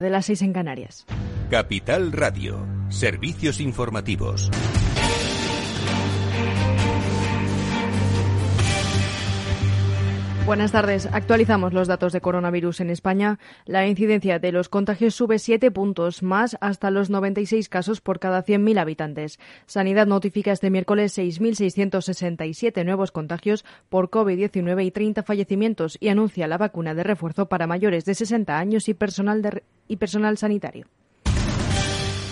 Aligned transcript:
de 0.00 0.10
las 0.10 0.26
seis 0.26 0.42
en 0.42 0.52
Canarias. 0.52 1.06
Capital 1.50 2.12
Radio, 2.12 2.64
servicios 2.88 3.60
informativos. 3.60 4.48
Buenas 10.48 10.72
tardes. 10.72 11.04
Actualizamos 11.12 11.74
los 11.74 11.88
datos 11.88 12.14
de 12.14 12.22
coronavirus 12.22 12.80
en 12.80 12.88
España. 12.88 13.38
La 13.66 13.86
incidencia 13.86 14.38
de 14.38 14.50
los 14.50 14.70
contagios 14.70 15.14
sube 15.14 15.38
siete 15.38 15.70
puntos 15.70 16.22
más 16.22 16.56
hasta 16.62 16.90
los 16.90 17.10
96 17.10 17.68
casos 17.68 18.00
por 18.00 18.18
cada 18.18 18.42
100.000 18.42 18.80
habitantes. 18.80 19.38
Sanidad 19.66 20.06
notifica 20.06 20.50
este 20.50 20.70
miércoles 20.70 21.18
6.667 21.18 22.82
nuevos 22.82 23.12
contagios 23.12 23.66
por 23.90 24.08
COVID-19 24.08 24.86
y 24.86 24.90
30 24.90 25.22
fallecimientos 25.22 25.98
y 26.00 26.08
anuncia 26.08 26.48
la 26.48 26.56
vacuna 26.56 26.94
de 26.94 27.02
refuerzo 27.02 27.50
para 27.50 27.66
mayores 27.66 28.06
de 28.06 28.14
60 28.14 28.58
años 28.58 28.88
y 28.88 28.94
personal, 28.94 29.42
de, 29.42 29.64
y 29.86 29.96
personal 29.96 30.38
sanitario. 30.38 30.86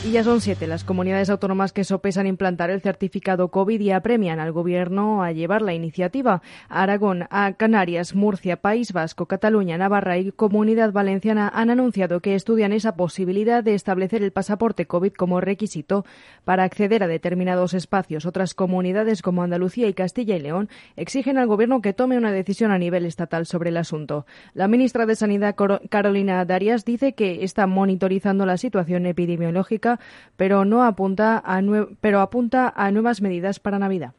Y 0.07 0.13
ya 0.13 0.23
son 0.23 0.41
siete 0.41 0.69
las 0.69 0.85
comunidades 0.85 1.31
autónomas 1.31 1.73
que 1.73 1.83
sopesan 1.83 2.29
implantar 2.29 2.71
el 2.71 2.81
certificado 2.81 3.49
COVID 3.49 3.81
y 3.81 3.91
apremian 3.91 4.39
al 4.39 4.53
Gobierno 4.53 5.25
a 5.25 5.33
llevar 5.33 5.63
la 5.63 5.75
iniciativa. 5.75 6.43
Aragón, 6.69 7.25
a 7.29 7.55
Canarias, 7.55 8.15
Murcia, 8.15 8.59
País 8.59 8.93
Vasco, 8.93 9.27
Cataluña, 9.27 9.77
Navarra 9.79 10.17
y 10.17 10.31
Comunidad 10.31 10.93
Valenciana 10.93 11.51
han 11.53 11.71
anunciado 11.71 12.21
que 12.21 12.37
estudian 12.37 12.73
esa 12.73 12.95
posibilidad 12.95 13.65
de 13.65 13.75
establecer 13.75 14.23
el 14.23 14.31
pasaporte 14.31 14.87
COVID 14.87 15.13
como 15.13 15.41
requisito 15.41 16.05
para 16.45 16.63
acceder 16.63 17.03
a 17.03 17.09
determinados 17.09 17.75
espacios. 17.75 18.27
Otras 18.27 18.55
comunidades 18.55 19.23
como 19.23 19.43
Andalucía 19.43 19.89
y 19.89 19.95
Castilla 19.95 20.37
y 20.37 20.41
León 20.41 20.69
exigen 20.95 21.37
al 21.37 21.49
Gobierno 21.49 21.83
que 21.83 21.95
tome 21.95 22.17
una 22.17 22.31
decisión 22.31 22.71
a 22.71 22.79
nivel 22.79 23.07
estatal 23.07 23.45
sobre 23.45 23.71
el 23.71 23.77
asunto. 23.77 24.25
La 24.55 24.69
ministra 24.69 25.05
de 25.05 25.17
Sanidad, 25.17 25.57
Carolina 25.91 26.45
Darias, 26.45 26.85
dice 26.85 27.15
que 27.15 27.43
está 27.43 27.67
monitorizando 27.67 28.47
la 28.47 28.57
situación 28.57 29.07
epidemiológica 29.07 29.96
pero 30.37 30.65
no 30.65 30.85
apunta 30.85 31.43
a 31.45 31.63
pero 32.01 32.21
apunta 32.21 32.73
a 32.77 32.91
nuevas 32.91 33.21
medidas 33.21 33.61
para 33.61 33.79
Navidad. 33.79 34.13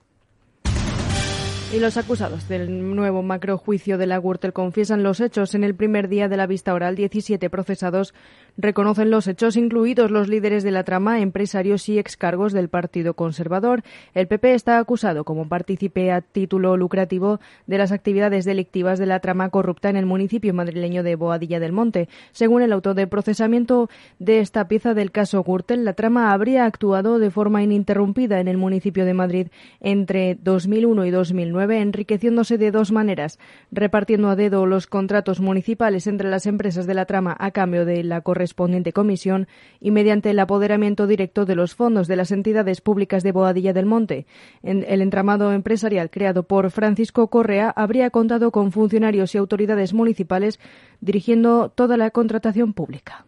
Y 1.74 1.80
los 1.82 1.98
acusados 1.98 2.48
del 2.48 2.96
nuevo 2.96 3.24
macrojuicio 3.24 3.98
de 3.98 4.08
la 4.08 4.20
Gürtel 4.20 4.54
confiesan 4.54 5.04
los 5.04 5.20
hechos. 5.20 5.54
En 5.54 5.66
el 5.66 5.76
primer 5.76 6.08
día 6.08 6.30
de 6.30 6.38
la 6.38 6.48
vista 6.48 6.74
oral, 6.74 6.96
17 6.96 7.50
procesados 7.50 8.14
reconocen 8.56 9.12
los 9.12 9.28
hechos, 9.28 9.58
incluidos 9.58 10.10
los 10.10 10.30
líderes 10.30 10.64
de 10.64 10.72
la 10.72 10.86
trama, 10.86 11.20
empresarios 11.20 11.90
y 11.90 12.00
excargos 12.00 12.54
del 12.54 12.70
Partido 12.70 13.16
Conservador. 13.16 13.84
El 14.14 14.28
PP 14.28 14.54
está 14.54 14.80
acusado 14.80 15.26
como 15.26 15.50
partícipe 15.50 16.10
a 16.10 16.22
título 16.22 16.78
lucrativo 16.78 17.42
de 17.68 17.78
las 17.78 17.92
actividades 17.92 18.46
delictivas 18.46 18.98
de 18.98 19.06
la 19.06 19.20
trama 19.20 19.50
corrupta 19.50 19.90
en 19.90 19.98
el 19.98 20.06
municipio 20.06 20.54
madrileño 20.54 21.04
de 21.04 21.18
Boadilla 21.18 21.60
del 21.60 21.74
Monte. 21.74 22.08
Según 22.32 22.62
el 22.62 22.72
auto 22.72 22.94
de 22.94 23.08
procesamiento 23.08 23.90
de 24.20 24.40
esta 24.40 24.70
pieza 24.70 24.94
del 24.94 25.12
caso 25.12 25.44
Gürtel, 25.44 25.84
la 25.84 25.94
trama 25.94 26.32
habría 26.32 26.66
actuado 26.66 27.20
de 27.20 27.30
forma 27.30 27.62
ininterrumpida 27.62 28.40
en 28.40 28.48
el 28.48 28.58
municipio 28.58 29.04
de 29.04 29.14
Madrid 29.14 29.48
entre 29.82 30.36
2001 30.42 31.06
y 31.06 31.12
2009 31.12 31.57
enriqueciéndose 31.62 32.58
de 32.58 32.72
dos 32.72 32.92
maneras, 32.92 33.40
repartiendo 33.72 34.30
a 34.30 34.36
dedo 34.36 34.66
los 34.66 34.88
contratos 34.88 35.40
municipales 35.40 36.08
entre 36.08 36.30
las 36.30 36.46
empresas 36.46 36.88
de 36.88 36.94
la 36.94 37.06
trama 37.06 37.36
a 37.40 37.52
cambio 37.52 37.86
de 37.86 38.04
la 38.04 38.22
correspondiente 38.22 38.94
comisión 38.94 39.48
y 39.80 39.92
mediante 39.92 40.30
el 40.30 40.40
apoderamiento 40.40 41.08
directo 41.08 41.46
de 41.46 41.56
los 41.56 41.76
fondos 41.76 42.08
de 42.08 42.16
las 42.16 42.32
entidades 42.32 42.82
públicas 42.82 43.24
de 43.24 43.32
Boadilla 43.32 43.74
del 43.74 43.86
Monte. 43.86 44.26
el 44.64 45.02
entramado 45.02 45.52
empresarial 45.52 46.10
creado 46.10 46.44
por 46.44 46.72
Francisco 46.72 47.28
Correa 47.28 47.70
habría 47.70 48.10
contado 48.10 48.52
con 48.52 48.72
funcionarios 48.72 49.36
y 49.36 49.38
autoridades 49.38 49.94
municipales 49.94 50.60
dirigiendo 51.02 51.70
toda 51.70 51.98
la 51.98 52.12
contratación 52.12 52.74
pública. 52.74 53.26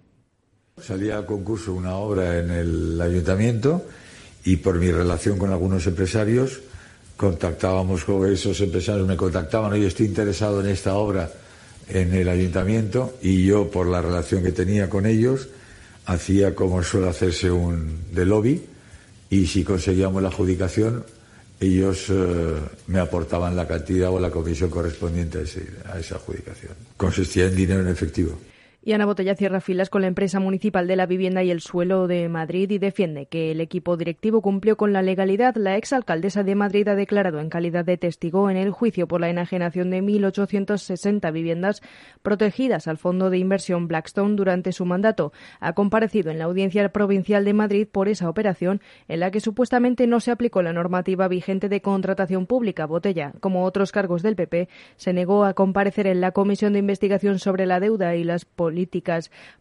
Salía 0.78 1.18
a 1.18 1.26
concurso 1.26 1.74
una 1.74 1.96
obra 1.96 2.40
en 2.40 2.52
el 2.52 3.02
ayuntamiento 3.02 3.86
y 4.46 4.58
por 4.58 4.80
mi 4.80 4.92
relación 4.92 5.38
con 5.38 5.52
algunos 5.52 5.86
empresarios 5.88 6.62
contactábamos 7.20 8.06
con 8.06 8.32
esos 8.32 8.62
empresarios, 8.62 9.06
me 9.06 9.18
contactaban, 9.18 9.74
oye, 9.74 9.88
estoy 9.88 10.06
interesado 10.06 10.62
en 10.62 10.68
esta 10.68 10.96
obra 10.96 11.30
en 11.90 12.14
el 12.14 12.30
ayuntamiento 12.30 13.18
y 13.22 13.44
yo, 13.44 13.70
por 13.70 13.88
la 13.88 14.02
relación 14.02 14.42
que 14.42 14.54
tenía 14.54 14.90
con 14.90 15.06
ellos, 15.06 15.50
hacía 16.06 16.56
como 16.56 16.82
suele 16.82 17.10
hacerse 17.10 17.52
un 17.52 18.06
de 18.14 18.26
lobby 18.26 18.64
y 19.30 19.48
si 19.48 19.66
conseguíamos 19.66 20.22
la 20.22 20.30
adjudicación, 20.30 21.04
ellos 21.60 22.06
eh, 22.08 22.56
me 22.88 23.00
aportaban 23.00 23.54
la 23.54 23.68
cantidad 23.68 24.12
o 24.12 24.18
la 24.18 24.32
comisión 24.32 24.70
correspondiente 24.70 25.40
a 25.40 26.00
esa 26.00 26.16
adjudicación. 26.16 26.72
Consistía 26.96 27.48
en 27.48 27.56
dinero 27.58 27.82
en 27.82 27.90
efectivo. 27.90 28.40
Y 28.82 28.94
Ana 28.94 29.06
Botella 29.06 29.36
cierra 29.36 29.60
filas 29.60 29.90
con 29.90 30.02
la 30.02 30.08
empresa 30.08 30.40
municipal 30.40 30.88
de 30.88 30.96
la 30.96 31.06
vivienda 31.06 31.44
y 31.44 31.52
el 31.52 31.60
suelo 31.60 32.08
de 32.08 32.30
Madrid 32.30 32.72
y 32.72 32.78
defiende 32.78 33.26
que 33.26 33.52
el 33.52 33.60
equipo 33.60 33.98
directivo 33.98 34.42
cumplió 34.42 34.78
con 34.78 34.94
la 34.94 35.02
legalidad. 35.02 35.56
La 35.58 35.76
exalcaldesa 35.76 36.44
de 36.44 36.56
Madrid 36.56 36.88
ha 36.88 36.96
declarado 36.96 37.42
en 37.42 37.50
calidad 37.50 37.84
de 37.84 37.98
testigo 37.98 38.50
en 38.50 38.56
el 38.56 38.72
juicio 38.72 39.06
por 39.06 39.20
la 39.20 39.30
enajenación 39.30 39.90
de 39.90 40.02
1.860 40.02 41.30
viviendas 41.34 41.82
protegidas 42.22 42.88
al 42.88 42.98
fondo 42.98 43.30
de 43.30 43.38
inversión 43.38 43.90
Blackstone 43.90 44.38
durante 44.38 44.72
su 44.72 44.86
mandato. 44.86 45.34
Ha 45.60 45.74
comparecido 45.74 46.32
en 46.32 46.40
la 46.40 46.46
audiencia 46.46 46.88
provincial 46.88 47.44
de 47.44 47.54
Madrid 47.54 47.86
por 47.86 48.08
esa 48.08 48.30
operación 48.30 48.80
en 49.10 49.20
la 49.20 49.30
que 49.30 49.42
supuestamente 49.42 50.08
no 50.08 50.22
se 50.22 50.32
aplicó 50.32 50.62
la 50.62 50.72
normativa 50.72 51.28
vigente 51.28 51.68
de 51.68 51.82
contratación 51.82 52.46
pública. 52.46 52.86
Botella, 52.86 53.34
como 53.42 53.66
otros 53.66 53.92
cargos 53.92 54.24
del 54.24 54.38
PP, 54.38 54.70
se 54.96 55.12
negó 55.12 55.44
a 55.44 55.54
comparecer 55.54 56.08
en 56.08 56.22
la 56.22 56.32
comisión 56.32 56.72
de 56.72 56.80
investigación 56.80 57.40
sobre 57.40 57.66
la 57.66 57.82
deuda 57.82 58.16
y 58.16 58.24
las 58.24 58.46
políticas 58.46 58.69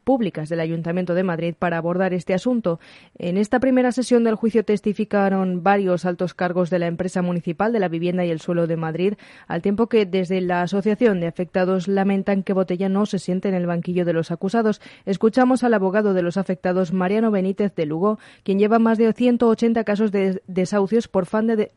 públicas 0.04 0.48
del 0.48 0.60
Ayuntamiento 0.60 1.14
de 1.14 1.22
Madrid 1.22 1.54
para 1.58 1.78
abordar 1.78 2.14
este 2.14 2.34
asunto. 2.34 2.80
En 3.18 3.36
esta 3.36 3.60
primera 3.60 3.92
sesión 3.92 4.24
del 4.24 4.34
juicio 4.34 4.64
testificaron 4.64 5.62
varios 5.62 6.04
altos 6.04 6.34
cargos 6.34 6.70
de 6.70 6.78
la 6.78 6.86
empresa 6.86 7.22
municipal 7.22 7.72
de 7.72 7.80
la 7.80 7.88
vivienda 7.88 8.24
y 8.24 8.30
el 8.30 8.40
suelo 8.40 8.66
de 8.66 8.76
Madrid, 8.76 9.14
al 9.46 9.62
tiempo 9.62 9.88
que 9.88 10.06
desde 10.06 10.40
la 10.40 10.62
Asociación 10.62 11.20
de 11.20 11.26
Afectados 11.26 11.88
lamentan 11.88 12.42
que 12.42 12.52
Botella 12.52 12.88
no 12.88 13.06
se 13.06 13.18
siente 13.18 13.48
en 13.48 13.54
el 13.54 13.66
banquillo 13.66 14.04
de 14.04 14.12
los 14.12 14.30
acusados. 14.30 14.80
Escuchamos 15.06 15.64
al 15.64 15.74
abogado 15.74 16.14
de 16.14 16.22
los 16.22 16.36
afectados, 16.36 16.92
Mariano 16.92 17.30
Benítez 17.30 17.74
de 17.74 17.86
Lugo, 17.86 18.18
quien 18.42 18.58
lleva 18.58 18.78
más 18.78 18.98
de 18.98 19.12
180 19.12 19.84
casos 19.84 20.12
de 20.12 20.42
desahucios 20.46 21.08
por, 21.08 21.26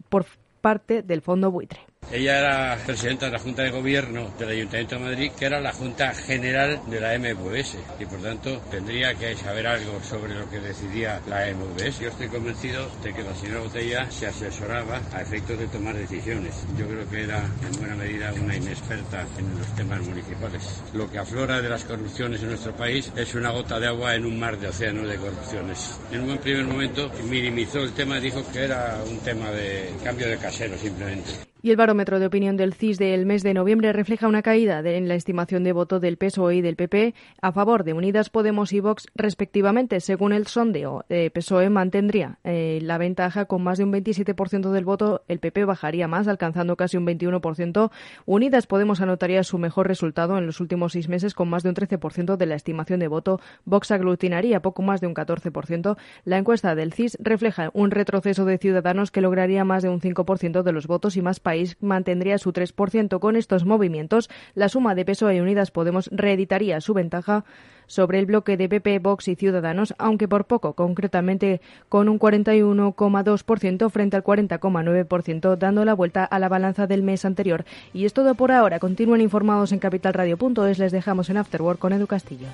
por 0.09 0.25
parte 0.61 1.01
del 1.03 1.21
fondo 1.21 1.51
buitre. 1.51 1.90
Ella 2.11 2.39
era 2.39 2.77
presidenta 2.85 3.27
de 3.27 3.31
la 3.31 3.39
Junta 3.39 3.63
de 3.63 3.69
Gobierno 3.69 4.33
del 4.37 4.49
Ayuntamiento 4.49 4.95
de 4.95 5.01
Madrid, 5.01 5.31
que 5.31 5.45
era 5.45 5.61
la 5.61 5.71
Junta 5.71 6.13
General 6.13 6.81
de 6.87 6.99
la 6.99 7.17
MVS, 7.17 7.77
y 7.99 8.05
por 8.05 8.21
tanto 8.21 8.59
tendría 8.69 9.15
que 9.15 9.33
saber 9.37 9.65
algo 9.65 10.03
sobre 10.03 10.35
lo 10.35 10.49
que 10.49 10.59
decidía 10.59 11.21
la 11.29 11.47
MVS. 11.53 11.99
Yo 12.01 12.09
estoy 12.09 12.27
convencido 12.27 12.91
de 13.01 13.13
que 13.13 13.23
la 13.23 13.33
señora 13.33 13.61
Botella 13.61 14.11
se 14.11 14.27
asesoraba 14.27 14.99
a 15.13 15.21
efectos 15.21 15.57
de 15.57 15.67
tomar 15.67 15.95
decisiones. 15.95 16.65
Yo 16.77 16.85
creo 16.85 17.09
que 17.09 17.23
era 17.23 17.45
en 17.65 17.79
buena 17.79 17.95
medida 17.95 18.33
una 18.33 18.57
inexperta 18.57 19.25
en 19.37 19.57
los 19.57 19.73
temas 19.75 20.01
municipales. 20.01 20.81
Lo 20.93 21.09
que 21.09 21.17
aflora 21.17 21.61
de 21.61 21.69
las 21.69 21.85
corrupciones 21.85 22.41
en 22.41 22.49
nuestro 22.49 22.75
país 22.75 23.09
es 23.15 23.33
una 23.35 23.51
gota 23.51 23.79
de 23.79 23.87
agua 23.87 24.15
en 24.15 24.25
un 24.25 24.37
mar 24.37 24.59
de 24.59 24.67
océano 24.67 25.07
de 25.07 25.15
corrupciones. 25.15 25.97
En 26.11 26.29
un 26.29 26.37
primer 26.39 26.65
momento 26.65 27.09
minimizó 27.29 27.79
el 27.79 27.93
tema, 27.93 28.19
dijo 28.19 28.43
que 28.51 28.65
era 28.65 29.01
un 29.09 29.19
tema 29.19 29.49
de 29.51 29.93
cambio 30.03 30.27
de 30.27 30.37
casero 30.37 30.77
simplemente. 30.77 31.50
Y 31.63 31.69
el 31.69 31.77
barómetro 31.77 32.19
de 32.19 32.25
opinión 32.25 32.57
del 32.57 32.73
CIS 32.73 32.97
del 32.97 33.27
mes 33.27 33.43
de 33.43 33.53
noviembre 33.53 33.93
refleja 33.93 34.27
una 34.27 34.41
caída 34.41 34.79
en 34.79 35.07
la 35.07 35.13
estimación 35.13 35.63
de 35.63 35.73
voto 35.73 35.99
del 35.99 36.17
PSOE 36.17 36.55
y 36.55 36.61
del 36.61 36.75
PP 36.75 37.13
a 37.39 37.51
favor 37.51 37.83
de 37.83 37.93
Unidas 37.93 38.31
Podemos 38.31 38.73
y 38.73 38.79
Vox 38.79 39.07
respectivamente. 39.13 39.99
Según 39.99 40.33
el 40.33 40.47
sondeo, 40.47 41.05
eh, 41.09 41.29
PSOE 41.29 41.69
mantendría 41.69 42.39
eh, 42.43 42.79
la 42.81 42.97
ventaja 42.97 43.45
con 43.45 43.61
más 43.61 43.77
de 43.77 43.83
un 43.83 43.93
27% 43.93 44.71
del 44.71 44.85
voto, 44.85 45.23
el 45.27 45.37
PP 45.37 45.65
bajaría 45.65 46.07
más, 46.07 46.27
alcanzando 46.27 46.75
casi 46.75 46.97
un 46.97 47.05
21%. 47.05 47.91
Unidas 48.25 48.65
Podemos 48.65 48.99
anotaría 48.99 49.43
su 49.43 49.59
mejor 49.59 49.87
resultado 49.87 50.39
en 50.39 50.47
los 50.47 50.61
últimos 50.61 50.93
seis 50.93 51.09
meses 51.09 51.35
con 51.35 51.47
más 51.47 51.61
de 51.61 51.69
un 51.69 51.75
13% 51.75 52.37
de 52.37 52.45
la 52.47 52.55
estimación 52.55 52.99
de 52.99 53.07
voto. 53.07 53.39
Vox 53.65 53.91
aglutinaría 53.91 54.63
poco 54.63 54.81
más 54.81 54.99
de 54.99 55.05
un 55.05 55.13
14%. 55.13 55.95
La 56.25 56.39
encuesta 56.39 56.73
del 56.73 56.93
CIS 56.93 57.17
refleja 57.19 57.69
un 57.73 57.91
retroceso 57.91 58.45
de 58.45 58.57
Ciudadanos 58.57 59.11
que 59.11 59.21
lograría 59.21 59.63
más 59.63 59.83
de 59.83 59.89
un 59.89 60.01
5% 60.01 60.63
de 60.63 60.71
los 60.71 60.87
votos 60.87 61.17
y 61.17 61.21
más 61.21 61.39
país 61.51 61.75
mantendría 61.81 62.37
su 62.37 62.53
3%. 62.53 63.19
Con 63.19 63.35
estos 63.35 63.65
movimientos, 63.65 64.29
la 64.55 64.69
suma 64.69 64.95
de 64.95 65.03
PSOE 65.03 65.35
y 65.35 65.39
Unidas 65.41 65.69
Podemos 65.69 66.07
reeditaría 66.13 66.79
su 66.79 66.93
ventaja 66.93 67.43
sobre 67.87 68.19
el 68.19 68.25
bloque 68.25 68.55
de 68.55 68.69
PP, 68.69 68.99
Vox 68.99 69.27
y 69.27 69.35
Ciudadanos, 69.35 69.93
aunque 69.97 70.29
por 70.29 70.45
poco, 70.45 70.75
concretamente 70.75 71.59
con 71.89 72.07
un 72.07 72.19
41,2% 72.19 73.89
frente 73.89 74.15
al 74.15 74.23
40,9%, 74.23 75.57
dando 75.57 75.83
la 75.83 75.93
vuelta 75.93 76.23
a 76.23 76.39
la 76.39 76.47
balanza 76.47 76.87
del 76.87 77.03
mes 77.03 77.25
anterior. 77.25 77.65
Y 77.91 78.05
es 78.05 78.13
todo 78.13 78.33
por 78.35 78.53
ahora. 78.53 78.79
Continúen 78.79 79.19
informados 79.19 79.73
en 79.73 79.79
capitalradio.es. 79.79 80.79
Les 80.79 80.93
dejamos 80.93 81.29
en 81.29 81.35
Afterwork 81.35 81.79
con 81.79 81.91
Edu 81.91 82.07
Castillo. 82.07 82.47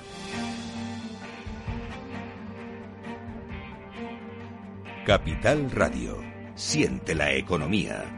Capital 5.06 5.70
Radio. 5.70 6.18
Siente 6.56 7.14
la 7.14 7.32
economía. 7.32 8.17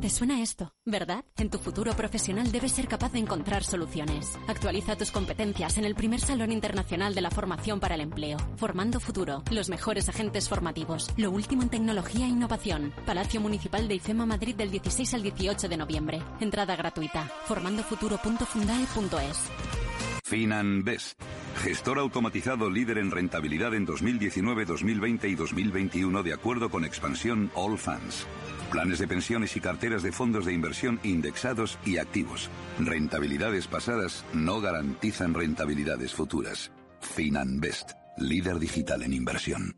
Te 0.00 0.08
suena 0.08 0.40
esto, 0.40 0.72
¿verdad? 0.86 1.26
En 1.36 1.50
tu 1.50 1.58
futuro 1.58 1.92
profesional 1.92 2.50
debes 2.50 2.72
ser 2.72 2.88
capaz 2.88 3.12
de 3.12 3.18
encontrar 3.18 3.62
soluciones. 3.62 4.38
Actualiza 4.48 4.96
tus 4.96 5.10
competencias 5.10 5.76
en 5.76 5.84
el 5.84 5.94
primer 5.94 6.20
Salón 6.20 6.52
Internacional 6.52 7.14
de 7.14 7.20
la 7.20 7.30
Formación 7.30 7.80
para 7.80 7.96
el 7.96 8.00
Empleo. 8.00 8.38
Formando 8.56 8.98
Futuro, 8.98 9.42
los 9.50 9.68
mejores 9.68 10.08
agentes 10.08 10.48
formativos, 10.48 11.12
lo 11.18 11.30
último 11.30 11.62
en 11.62 11.68
tecnología 11.68 12.24
e 12.24 12.30
innovación. 12.30 12.94
Palacio 13.04 13.42
Municipal 13.42 13.88
de 13.88 13.96
IFEMA 13.96 14.24
Madrid 14.24 14.54
del 14.54 14.70
16 14.70 15.12
al 15.12 15.22
18 15.22 15.68
de 15.68 15.76
noviembre. 15.76 16.22
Entrada 16.40 16.76
gratuita. 16.76 17.30
formandofuturo.fundae.es. 17.44 19.50
FinanBest, 20.24 21.20
gestor 21.62 21.98
automatizado 21.98 22.70
líder 22.70 22.98
en 22.98 23.10
rentabilidad 23.10 23.74
en 23.74 23.84
2019, 23.84 24.64
2020 24.64 25.28
y 25.28 25.34
2021 25.34 26.22
de 26.22 26.32
acuerdo 26.32 26.70
con 26.70 26.86
expansión 26.86 27.50
All 27.54 27.76
Funds. 27.76 28.26
Planes 28.70 29.00
de 29.00 29.08
pensiones 29.08 29.56
y 29.56 29.60
carteras 29.60 30.04
de 30.04 30.12
fondos 30.12 30.46
de 30.46 30.52
inversión 30.52 31.00
indexados 31.02 31.76
y 31.84 31.98
activos. 31.98 32.48
Rentabilidades 32.78 33.66
pasadas 33.66 34.24
no 34.32 34.60
garantizan 34.60 35.34
rentabilidades 35.34 36.14
futuras. 36.14 36.70
FinanBest, 37.00 37.92
líder 38.18 38.60
digital 38.60 39.02
en 39.02 39.12
inversión. 39.12 39.74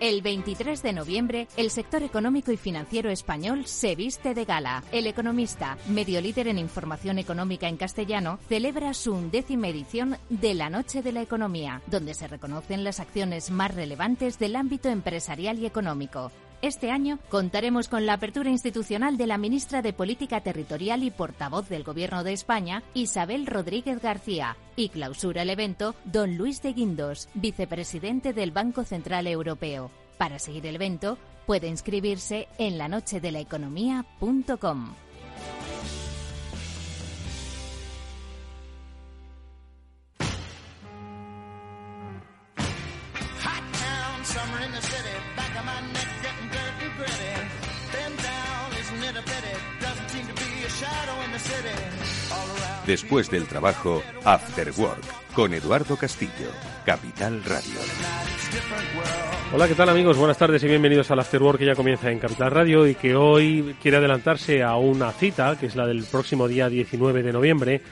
El 0.00 0.22
23 0.22 0.80
de 0.82 0.92
noviembre, 0.92 1.48
el 1.56 1.70
sector 1.70 2.04
económico 2.04 2.52
y 2.52 2.56
financiero 2.56 3.10
español 3.10 3.66
se 3.66 3.96
viste 3.96 4.32
de 4.32 4.44
gala. 4.44 4.84
El 4.92 5.08
Economista, 5.08 5.76
medio 5.88 6.20
líder 6.20 6.46
en 6.46 6.58
información 6.58 7.18
económica 7.18 7.68
en 7.68 7.76
castellano, 7.76 8.38
celebra 8.48 8.94
su 8.94 9.12
undécima 9.12 9.66
edición 9.68 10.16
de 10.28 10.54
la 10.54 10.70
Noche 10.70 11.02
de 11.02 11.10
la 11.10 11.22
Economía, 11.22 11.82
donde 11.88 12.14
se 12.14 12.28
reconocen 12.28 12.84
las 12.84 13.00
acciones 13.00 13.50
más 13.50 13.74
relevantes 13.74 14.38
del 14.38 14.54
ámbito 14.54 14.88
empresarial 14.88 15.58
y 15.58 15.66
económico. 15.66 16.30
Este 16.60 16.90
año 16.90 17.20
contaremos 17.28 17.86
con 17.86 18.04
la 18.04 18.14
apertura 18.14 18.50
institucional 18.50 19.16
de 19.16 19.28
la 19.28 19.38
ministra 19.38 19.80
de 19.80 19.92
Política 19.92 20.40
Territorial 20.40 21.04
y 21.04 21.12
portavoz 21.12 21.68
del 21.68 21.84
Gobierno 21.84 22.24
de 22.24 22.32
España, 22.32 22.82
Isabel 22.94 23.46
Rodríguez 23.46 24.02
García, 24.02 24.56
y 24.74 24.88
clausura 24.88 25.42
el 25.42 25.50
evento 25.50 25.94
don 26.04 26.36
Luis 26.36 26.60
de 26.60 26.72
Guindos, 26.72 27.28
vicepresidente 27.34 28.32
del 28.32 28.50
Banco 28.50 28.82
Central 28.82 29.28
Europeo. 29.28 29.92
Para 30.16 30.40
seguir 30.40 30.66
el 30.66 30.74
evento, 30.74 31.16
puede 31.46 31.68
inscribirse 31.68 32.48
en 32.58 32.76
lanochedelaeconomía.com. 32.76 34.94
Después 52.86 53.30
del 53.30 53.46
trabajo, 53.46 54.02
After 54.24 54.72
Work, 54.78 55.34
con 55.34 55.52
Eduardo 55.52 55.96
Castillo, 55.96 56.50
Capital 56.86 57.44
Radio. 57.44 57.80
Hola, 59.52 59.68
¿qué 59.68 59.74
tal 59.74 59.90
amigos? 59.90 60.16
Buenas 60.16 60.38
tardes 60.38 60.62
y 60.64 60.68
bienvenidos 60.68 61.10
al 61.10 61.20
After 61.20 61.42
Work 61.42 61.58
que 61.58 61.66
ya 61.66 61.74
comienza 61.74 62.10
en 62.10 62.18
Capital 62.18 62.50
Radio 62.50 62.86
y 62.86 62.94
que 62.94 63.14
hoy 63.14 63.76
quiere 63.82 63.98
adelantarse 63.98 64.62
a 64.62 64.76
una 64.76 65.12
cita, 65.12 65.58
que 65.58 65.66
es 65.66 65.76
la 65.76 65.86
del 65.86 66.04
próximo 66.04 66.48
día 66.48 66.70
19 66.70 67.22
de 67.22 67.32
noviembre, 67.32 67.82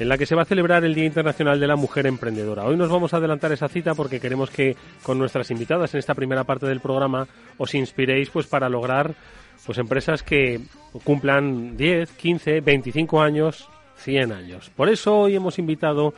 en 0.00 0.08
la 0.08 0.18
que 0.18 0.26
se 0.26 0.34
va 0.34 0.42
a 0.42 0.46
celebrar 0.46 0.84
el 0.84 0.94
Día 0.94 1.04
Internacional 1.04 1.60
de 1.60 1.66
la 1.68 1.76
Mujer 1.76 2.06
Emprendedora. 2.06 2.64
Hoy 2.64 2.76
nos 2.76 2.90
vamos 2.90 3.14
a 3.14 3.18
adelantar 3.18 3.52
esa 3.52 3.68
cita 3.68 3.94
porque 3.94 4.18
queremos 4.18 4.50
que 4.50 4.76
con 5.04 5.18
nuestras 5.18 5.50
invitadas 5.52 5.94
en 5.94 5.98
esta 5.98 6.16
primera 6.16 6.42
parte 6.42 6.66
del 6.66 6.80
programa 6.80 7.28
os 7.58 7.74
inspiréis 7.74 8.28
pues 8.30 8.48
para 8.48 8.68
lograr 8.68 9.14
pues 9.64 9.78
empresas 9.78 10.22
que 10.22 10.60
cumplan 11.04 11.76
10, 11.76 12.10
15, 12.12 12.60
25 12.60 13.20
años, 13.20 13.68
100 13.96 14.32
años. 14.32 14.70
Por 14.70 14.88
eso 14.88 15.20
hoy 15.20 15.36
hemos 15.36 15.58
invitado 15.58 16.14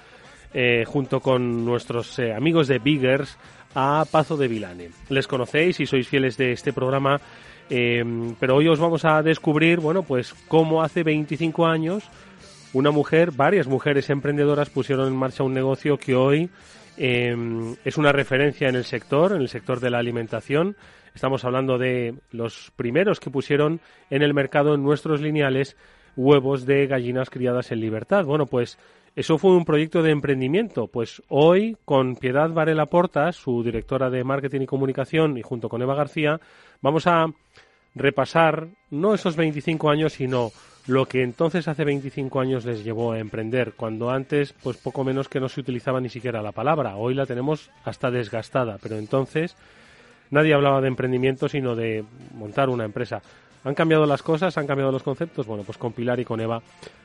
eh, 0.52 0.84
junto 0.86 1.20
con 1.20 1.64
nuestros 1.64 2.18
eh, 2.18 2.32
amigos 2.32 2.68
de 2.68 2.78
Biggers 2.78 3.36
a 3.74 4.04
Pazo 4.10 4.36
de 4.36 4.48
Vilane. 4.48 4.90
Les 5.08 5.26
conocéis 5.26 5.80
y 5.80 5.86
sois 5.86 6.06
fieles 6.08 6.36
de 6.36 6.52
este 6.52 6.72
programa, 6.72 7.20
eh, 7.68 8.04
pero 8.38 8.56
hoy 8.56 8.68
os 8.68 8.78
vamos 8.78 9.04
a 9.04 9.20
descubrir, 9.22 9.80
bueno, 9.80 10.04
pues 10.04 10.32
cómo 10.48 10.82
hace 10.82 11.02
25 11.02 11.66
años 11.66 12.04
una 12.72 12.90
mujer, 12.90 13.32
varias 13.32 13.66
mujeres 13.66 14.10
emprendedoras 14.10 14.70
pusieron 14.70 15.08
en 15.08 15.16
marcha 15.16 15.44
un 15.44 15.54
negocio 15.54 15.98
que 15.98 16.14
hoy 16.14 16.50
es 16.96 17.96
una 17.96 18.12
referencia 18.12 18.68
en 18.68 18.76
el 18.76 18.84
sector, 18.84 19.32
en 19.32 19.42
el 19.42 19.48
sector 19.48 19.80
de 19.80 19.90
la 19.90 19.98
alimentación. 19.98 20.76
Estamos 21.14 21.44
hablando 21.44 21.78
de 21.78 22.16
los 22.32 22.72
primeros 22.74 23.20
que 23.20 23.30
pusieron 23.30 23.80
en 24.10 24.22
el 24.22 24.34
mercado 24.34 24.74
en 24.74 24.82
nuestros 24.82 25.20
lineales 25.20 25.76
huevos 26.16 26.66
de 26.66 26.88
gallinas 26.88 27.30
criadas 27.30 27.70
en 27.70 27.80
libertad. 27.80 28.24
Bueno, 28.24 28.46
pues 28.46 28.78
eso 29.14 29.38
fue 29.38 29.52
un 29.52 29.64
proyecto 29.64 30.02
de 30.02 30.10
emprendimiento. 30.10 30.88
Pues 30.88 31.22
hoy, 31.28 31.76
con 31.84 32.16
Piedad 32.16 32.50
Varela 32.50 32.86
Portas, 32.86 33.36
su 33.36 33.62
directora 33.62 34.10
de 34.10 34.24
Marketing 34.24 34.62
y 34.62 34.66
Comunicación, 34.66 35.38
y 35.38 35.42
junto 35.42 35.68
con 35.68 35.82
Eva 35.82 35.94
García, 35.94 36.40
vamos 36.82 37.06
a 37.06 37.26
repasar 37.94 38.66
no 38.90 39.14
esos 39.14 39.36
25 39.36 39.90
años, 39.90 40.14
sino 40.14 40.50
lo 40.88 41.06
que 41.06 41.22
entonces 41.22 41.68
hace 41.68 41.84
25 41.84 42.40
años 42.40 42.64
les 42.64 42.82
llevó 42.82 43.12
a 43.12 43.20
emprender, 43.20 43.74
cuando 43.76 44.10
antes, 44.10 44.52
pues 44.52 44.78
poco 44.78 45.04
menos 45.04 45.28
que 45.28 45.38
no 45.38 45.48
se 45.48 45.60
utilizaba 45.60 46.00
ni 46.00 46.08
siquiera 46.08 46.42
la 46.42 46.50
palabra. 46.50 46.96
Hoy 46.96 47.14
la 47.14 47.24
tenemos 47.24 47.70
hasta 47.84 48.10
desgastada, 48.10 48.78
pero 48.82 48.96
entonces 48.96 49.56
nadie 50.30 50.54
hablaba 50.54 50.80
de 50.80 50.88
emprendimiento, 50.88 51.48
sino 51.48 51.74
de 51.74 52.04
montar 52.34 52.68
una 52.68 52.84
empresa. 52.84 53.22
¿Han 53.64 53.74
cambiado 53.74 54.04
las 54.04 54.22
cosas? 54.22 54.58
¿Han 54.58 54.66
cambiado 54.66 54.92
los 54.92 55.02
conceptos? 55.02 55.46
Bueno, 55.46 55.64
pues 55.64 55.78
con 55.78 55.92
Pilar 55.92 56.20
y 56.20 56.24
con 56.24 56.38
Eva, 56.38 56.62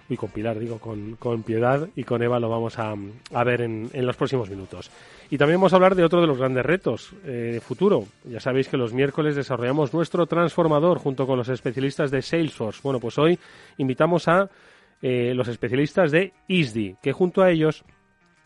y 0.10 0.18
con 0.18 0.30
Pilar 0.30 0.60
digo, 0.60 0.78
con, 0.78 1.16
con 1.16 1.44
Piedad 1.44 1.88
y 1.96 2.04
con 2.04 2.22
Eva 2.22 2.40
lo 2.40 2.50
vamos 2.50 2.78
a, 2.80 2.94
a 3.34 3.44
ver 3.46 3.62
en, 3.62 3.90
en, 3.94 4.06
los 4.06 4.18
próximos 4.18 4.50
minutos. 4.50 4.92
Y 5.30 5.38
también 5.38 5.60
vamos 5.60 5.72
a 5.72 5.78
hablar 5.78 5.96
de 5.96 6.04
otro 6.04 6.20
de 6.20 6.28
los 6.28 6.38
grandes 6.38 6.66
retos 6.66 7.14
eh, 7.24 7.52
de 7.54 7.62
futuro. 7.62 8.06
Ya 8.26 8.42
sabéis 8.42 8.68
que 8.68 8.76
los 8.76 8.92
miércoles 8.92 9.36
desarrollamos 9.38 9.94
nuestro 9.94 10.26
transformador 10.26 10.98
junto 10.98 11.26
con 11.26 11.38
los 11.38 11.48
especialistas 11.48 12.12
de 12.12 12.22
Salesforce. 12.22 12.82
Bueno, 12.84 13.00
pues 13.00 13.18
hoy 13.18 13.40
invitamos 13.78 14.28
a 14.28 14.50
eh, 15.02 15.34
los 15.34 15.48
especialistas 15.48 16.12
de 16.12 16.34
ISDI, 16.48 16.98
que 17.02 17.14
junto 17.14 17.42
a 17.42 17.52
ellos 17.52 17.86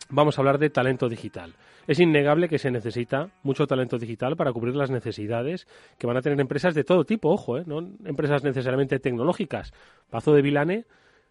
vamos 0.08 0.38
a 0.38 0.40
hablar 0.40 0.58
de 0.58 0.70
talento 0.70 1.08
digital. 1.08 1.52
Es 1.86 2.00
innegable 2.00 2.48
que 2.48 2.58
se 2.58 2.70
necesita 2.70 3.28
mucho 3.42 3.66
talento 3.66 3.98
digital 3.98 4.36
para 4.36 4.52
cubrir 4.52 4.74
las 4.74 4.90
necesidades 4.90 5.66
que 5.98 6.06
van 6.06 6.16
a 6.16 6.22
tener 6.22 6.40
empresas 6.40 6.74
de 6.74 6.84
todo 6.84 7.04
tipo, 7.04 7.30
ojo, 7.30 7.58
¿eh? 7.58 7.64
no 7.66 7.78
empresas 8.04 8.42
necesariamente 8.42 8.98
tecnológicas. 8.98 9.72
Pazo 10.10 10.34
de 10.34 10.42
Vilane 10.42 10.84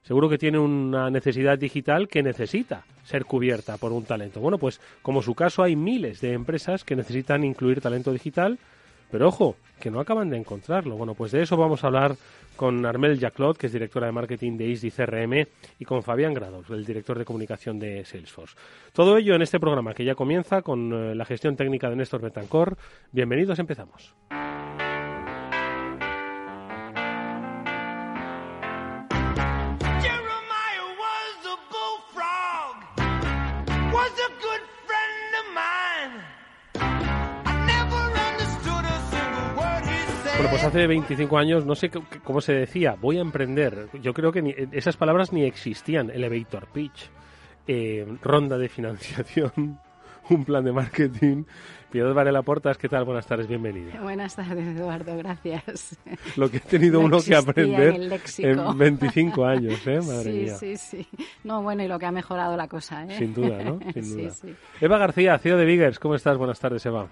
seguro 0.04 0.30
que 0.30 0.38
tiene 0.38 0.60
una 0.60 1.10
necesidad 1.10 1.58
digital 1.58 2.08
que 2.08 2.22
necesita 2.22 2.86
ser 3.04 3.26
cubierta 3.26 3.78
por 3.78 3.92
un 3.92 4.04
talento. 4.04 4.40
Bueno, 4.40 4.58
pues 4.58 4.80
como 5.02 5.22
su 5.22 5.34
caso 5.34 5.64
hay 5.64 5.76
miles 5.76 6.22
de 6.22 6.34
empresas 6.34 6.84
que 6.84 6.96
necesitan 6.96 7.44
incluir 7.44 7.82
talento 7.82 8.12
digital, 8.12 8.60
pero 9.14 9.28
ojo, 9.28 9.58
que 9.80 9.92
no 9.92 10.00
acaban 10.00 10.32
de 10.32 10.38
encontrarlo. 10.38 10.98
Bueno, 10.98 11.14
pues 11.14 11.32
de 11.34 11.44
eso 11.44 11.56
vamos 11.56 11.84
a 11.84 11.88
hablar 11.88 12.16
con 12.56 12.84
Armel 12.84 13.20
Jaclot, 13.20 13.58
que 13.58 13.68
es 13.68 13.74
directora 13.74 14.08
de 14.08 14.12
marketing 14.12 14.58
de 14.58 14.66
ISDI 14.66 14.90
CRM, 14.90 15.46
y 15.78 15.86
con 15.86 16.02
Fabián 16.02 16.34
Grados, 16.34 16.68
el 16.72 16.84
director 16.84 17.20
de 17.20 17.24
comunicación 17.24 17.78
de 17.78 18.04
Salesforce. 18.06 18.56
Todo 18.92 19.16
ello 19.16 19.36
en 19.36 19.44
este 19.44 19.60
programa 19.60 19.94
que 19.94 20.04
ya 20.04 20.16
comienza 20.16 20.64
con 20.64 20.92
eh, 20.92 21.14
la 21.14 21.26
gestión 21.26 21.56
técnica 21.56 21.92
de 21.92 21.96
Néstor 21.96 22.22
Betancor. 22.22 22.76
Bienvenidos, 23.12 23.60
empezamos. 23.60 24.16
Pues 40.64 40.76
hace 40.76 40.88
25 40.88 41.38
años, 41.38 41.66
no 41.66 41.76
sé 41.76 41.92
cómo 42.24 42.40
se 42.40 42.54
decía, 42.54 42.96
voy 42.98 43.18
a 43.18 43.22
emprender. 43.22 43.90
Yo 44.02 44.14
creo 44.14 44.32
que 44.32 44.42
ni, 44.42 44.56
esas 44.72 44.96
palabras 44.96 45.34
ni 45.34 45.44
existían. 45.44 46.10
Elevator 46.10 46.68
pitch, 46.68 47.10
eh, 47.68 48.08
ronda 48.22 48.58
de 48.58 48.70
financiación, 48.70 49.78
un 50.30 50.46
plan 50.46 50.64
de 50.64 50.72
marketing. 50.72 51.44
Piedad 51.92 52.14
Varela 52.14 52.44
Portas, 52.44 52.78
¿qué 52.78 52.88
tal? 52.88 53.04
Buenas 53.04 53.28
tardes, 53.28 53.46
bienvenida. 53.46 54.00
Buenas 54.02 54.38
tardes, 54.38 54.66
Eduardo, 54.66 55.18
gracias. 55.18 56.00
Lo 56.38 56.50
que 56.50 56.58
ha 56.58 56.62
tenido 56.62 57.00
uno 57.02 57.18
que 57.20 57.36
aprender 57.36 58.10
en, 58.38 58.78
25 58.78 59.46
años, 59.46 59.86
¿eh? 59.86 60.00
Madre 60.08 60.24
sí, 60.24 60.30
mía. 60.30 60.56
Sí, 60.56 60.78
sí, 60.78 61.08
No, 61.44 61.62
bueno, 61.62 61.84
y 61.84 61.90
lo 61.90 62.00
que 62.00 62.06
ha 62.06 62.12
mejorado 62.14 62.56
la 62.56 62.70
cosa, 62.70 63.04
¿eh? 63.04 63.18
Sin 63.18 63.34
duda, 63.34 63.62
¿no? 63.62 63.80
Sin 63.92 64.18
duda. 64.18 64.32
Eva 64.80 64.98
García, 64.98 65.38
CEO 65.40 65.58
de 65.58 65.66
Biggers, 65.66 66.00
¿cómo 66.00 66.16
estás? 66.16 66.38
Buenas 66.38 66.62
tardes, 66.62 66.86
Eva. 66.86 67.10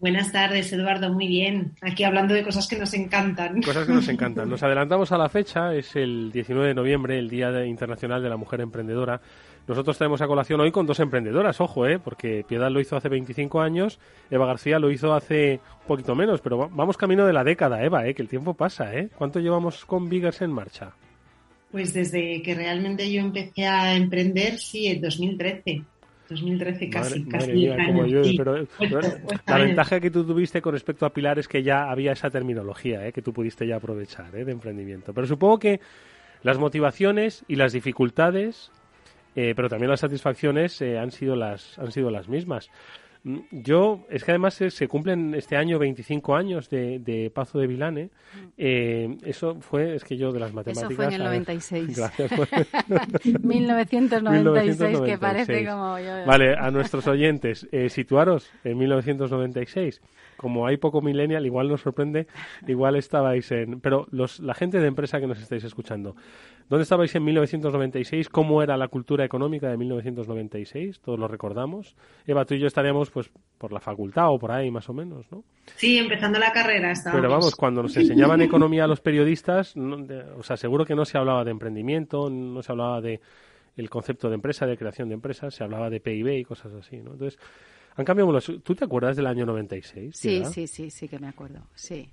Buenas 0.00 0.32
tardes, 0.32 0.72
Eduardo. 0.72 1.12
Muy 1.12 1.28
bien. 1.28 1.72
Aquí 1.82 2.04
hablando 2.04 2.32
de 2.32 2.42
cosas 2.42 2.66
que 2.66 2.78
nos 2.78 2.94
encantan. 2.94 3.60
Cosas 3.60 3.86
que 3.86 3.92
nos 3.92 4.08
encantan. 4.08 4.48
Nos 4.48 4.62
adelantamos 4.62 5.12
a 5.12 5.18
la 5.18 5.28
fecha. 5.28 5.74
Es 5.74 5.94
el 5.94 6.32
19 6.32 6.68
de 6.68 6.74
noviembre, 6.74 7.18
el 7.18 7.28
Día 7.28 7.66
Internacional 7.66 8.22
de 8.22 8.30
la 8.30 8.38
Mujer 8.38 8.62
Emprendedora. 8.62 9.20
Nosotros 9.68 9.98
tenemos 9.98 10.22
a 10.22 10.26
colación 10.26 10.58
hoy 10.60 10.72
con 10.72 10.86
dos 10.86 11.00
emprendedoras, 11.00 11.60
ojo, 11.60 11.86
¿eh? 11.86 11.98
porque 11.98 12.44
Piedad 12.48 12.70
lo 12.70 12.80
hizo 12.80 12.96
hace 12.96 13.08
25 13.08 13.60
años, 13.60 14.00
Eva 14.30 14.46
García 14.46 14.78
lo 14.78 14.90
hizo 14.90 15.12
hace 15.14 15.60
un 15.82 15.86
poquito 15.86 16.14
menos, 16.16 16.40
pero 16.40 16.68
vamos 16.70 16.96
camino 16.96 17.24
de 17.24 17.32
la 17.32 17.44
década, 17.44 17.84
Eva, 17.84 18.06
¿eh? 18.08 18.14
que 18.14 18.22
el 18.22 18.28
tiempo 18.28 18.54
pasa. 18.54 18.92
¿eh? 18.96 19.10
¿Cuánto 19.16 19.38
llevamos 19.38 19.84
con 19.84 20.08
Biggers 20.08 20.40
en 20.42 20.50
marcha? 20.50 20.92
Pues 21.70 21.92
desde 21.92 22.42
que 22.42 22.54
realmente 22.54 23.12
yo 23.12 23.20
empecé 23.20 23.66
a 23.66 23.94
emprender, 23.94 24.58
sí, 24.58 24.88
en 24.88 25.02
2013. 25.02 25.82
2013 26.30 26.90
casi, 26.90 27.24
casi 27.24 27.66
la 27.66 29.58
ventaja 29.58 30.00
que 30.00 30.10
tú 30.10 30.24
tuviste 30.24 30.62
con 30.62 30.72
respecto 30.72 31.04
a 31.04 31.12
Pilar 31.12 31.40
es 31.40 31.48
que 31.48 31.62
ya 31.62 31.90
había 31.90 32.12
esa 32.12 32.30
terminología 32.30 33.06
¿eh? 33.06 33.12
que 33.12 33.20
tú 33.20 33.32
pudiste 33.32 33.66
ya 33.66 33.76
aprovechar 33.76 34.34
¿eh? 34.36 34.44
de 34.44 34.52
emprendimiento. 34.52 35.12
Pero 35.12 35.26
supongo 35.26 35.58
que 35.58 35.80
las 36.42 36.58
motivaciones 36.58 37.44
y 37.48 37.56
las 37.56 37.72
dificultades, 37.72 38.70
eh, 39.34 39.54
pero 39.56 39.68
también 39.68 39.90
las 39.90 40.00
satisfacciones 40.00 40.80
han 40.80 41.10
sido 41.10 41.34
las 41.34 41.78
han 41.78 41.90
sido 41.90 42.10
las 42.10 42.28
mismas. 42.28 42.70
Mm, 43.22 43.38
yo, 43.50 44.06
es 44.08 44.24
que 44.24 44.30
además 44.30 44.54
se, 44.54 44.88
cumplen 44.88 45.34
este 45.34 45.56
año 45.56 45.78
25 45.78 46.34
años 46.34 46.70
de, 46.70 46.98
de 46.98 47.30
Pazo 47.30 47.58
de 47.58 47.66
Vilane. 47.66 48.10
Eh, 48.56 49.16
eso 49.24 49.56
fue, 49.60 49.94
es 49.94 50.04
que 50.04 50.16
yo 50.16 50.32
de 50.32 50.40
las 50.40 50.52
matemáticas. 50.54 50.90
Eso 50.90 50.96
fue 50.96 51.06
en 51.06 51.12
el 51.12 51.24
96. 51.24 51.96
gracias. 51.96 52.30
1996, 53.42 55.00
que 55.00 55.18
parece 55.18 55.66
como 55.66 55.98
yo. 55.98 56.24
Vale, 56.26 56.54
a 56.54 56.70
nuestros 56.70 57.06
oyentes, 57.06 57.68
eh, 57.72 57.88
situaros 57.88 58.50
en 58.64 58.78
1996 58.78 60.00
como 60.40 60.66
hay 60.66 60.78
poco 60.78 61.02
millennial, 61.02 61.44
igual 61.44 61.68
nos 61.68 61.82
sorprende, 61.82 62.26
igual 62.66 62.96
estabais 62.96 63.52
en... 63.52 63.78
Pero 63.82 64.06
los, 64.10 64.40
la 64.40 64.54
gente 64.54 64.78
de 64.78 64.86
empresa 64.86 65.20
que 65.20 65.26
nos 65.26 65.38
estáis 65.38 65.64
escuchando, 65.64 66.16
¿dónde 66.70 66.84
estabais 66.84 67.14
en 67.14 67.24
1996? 67.24 68.30
¿Cómo 68.30 68.62
era 68.62 68.78
la 68.78 68.88
cultura 68.88 69.22
económica 69.22 69.68
de 69.68 69.76
1996? 69.76 71.00
Todos 71.00 71.18
lo 71.18 71.28
recordamos. 71.28 71.94
Eva, 72.26 72.46
tú 72.46 72.54
y 72.54 72.58
yo 72.58 72.68
estaríamos 72.68 73.10
pues 73.10 73.30
por 73.58 73.70
la 73.70 73.80
facultad 73.80 74.30
o 74.30 74.38
por 74.38 74.50
ahí 74.50 74.70
más 74.70 74.88
o 74.88 74.94
menos, 74.94 75.30
¿no? 75.30 75.44
Sí, 75.76 75.98
empezando 75.98 76.38
la 76.38 76.52
carrera 76.52 76.90
estábamos. 76.90 77.20
Pero 77.20 77.30
vamos, 77.30 77.54
cuando 77.54 77.82
nos 77.82 77.94
enseñaban 77.98 78.40
economía 78.40 78.84
a 78.84 78.86
los 78.86 79.02
periodistas, 79.02 79.76
o 79.76 80.42
sea, 80.42 80.56
seguro 80.56 80.86
que 80.86 80.94
no 80.94 81.04
se 81.04 81.18
hablaba 81.18 81.44
de 81.44 81.50
emprendimiento, 81.50 82.30
no 82.30 82.62
se 82.62 82.72
hablaba 82.72 83.02
de 83.02 83.20
el 83.76 83.90
concepto 83.90 84.30
de 84.30 84.36
empresa, 84.36 84.64
de 84.64 84.78
creación 84.78 85.08
de 85.10 85.16
empresas, 85.16 85.54
se 85.54 85.64
hablaba 85.64 85.90
de 85.90 86.00
PIB 86.00 86.38
y 86.38 86.44
cosas 86.44 86.72
así, 86.72 86.96
¿no? 86.96 87.12
Entonces, 87.12 87.38
han 87.96 88.04
cambiado 88.04 88.40
¿Tú 88.40 88.74
te 88.74 88.84
acuerdas 88.84 89.16
del 89.16 89.26
año 89.26 89.46
96? 89.46 90.16
Sí, 90.16 90.44
sí, 90.44 90.66
sí, 90.66 90.90
sí 90.90 91.08
que 91.08 91.18
me 91.18 91.28
acuerdo, 91.28 91.60
sí. 91.74 92.10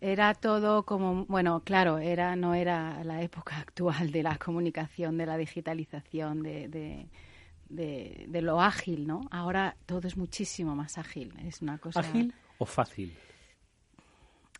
Era 0.00 0.32
todo 0.34 0.84
como, 0.84 1.26
bueno, 1.26 1.60
claro, 1.60 1.98
era 1.98 2.34
no 2.34 2.54
era 2.54 3.04
la 3.04 3.22
época 3.22 3.56
actual 3.60 4.10
de 4.10 4.22
la 4.22 4.38
comunicación, 4.38 5.18
de 5.18 5.26
la 5.26 5.36
digitalización, 5.36 6.42
de, 6.42 6.68
de, 6.68 8.26
de, 8.26 8.42
lo 8.42 8.60
ágil, 8.60 9.06
¿no? 9.06 9.22
Ahora 9.30 9.76
todo 9.86 10.08
es 10.08 10.16
muchísimo 10.16 10.74
más 10.74 10.96
ágil. 10.96 11.32
Es 11.44 11.60
una 11.60 11.78
cosa. 11.78 12.00
¿Ágil 12.00 12.32
o 12.58 12.64
fácil? 12.64 13.14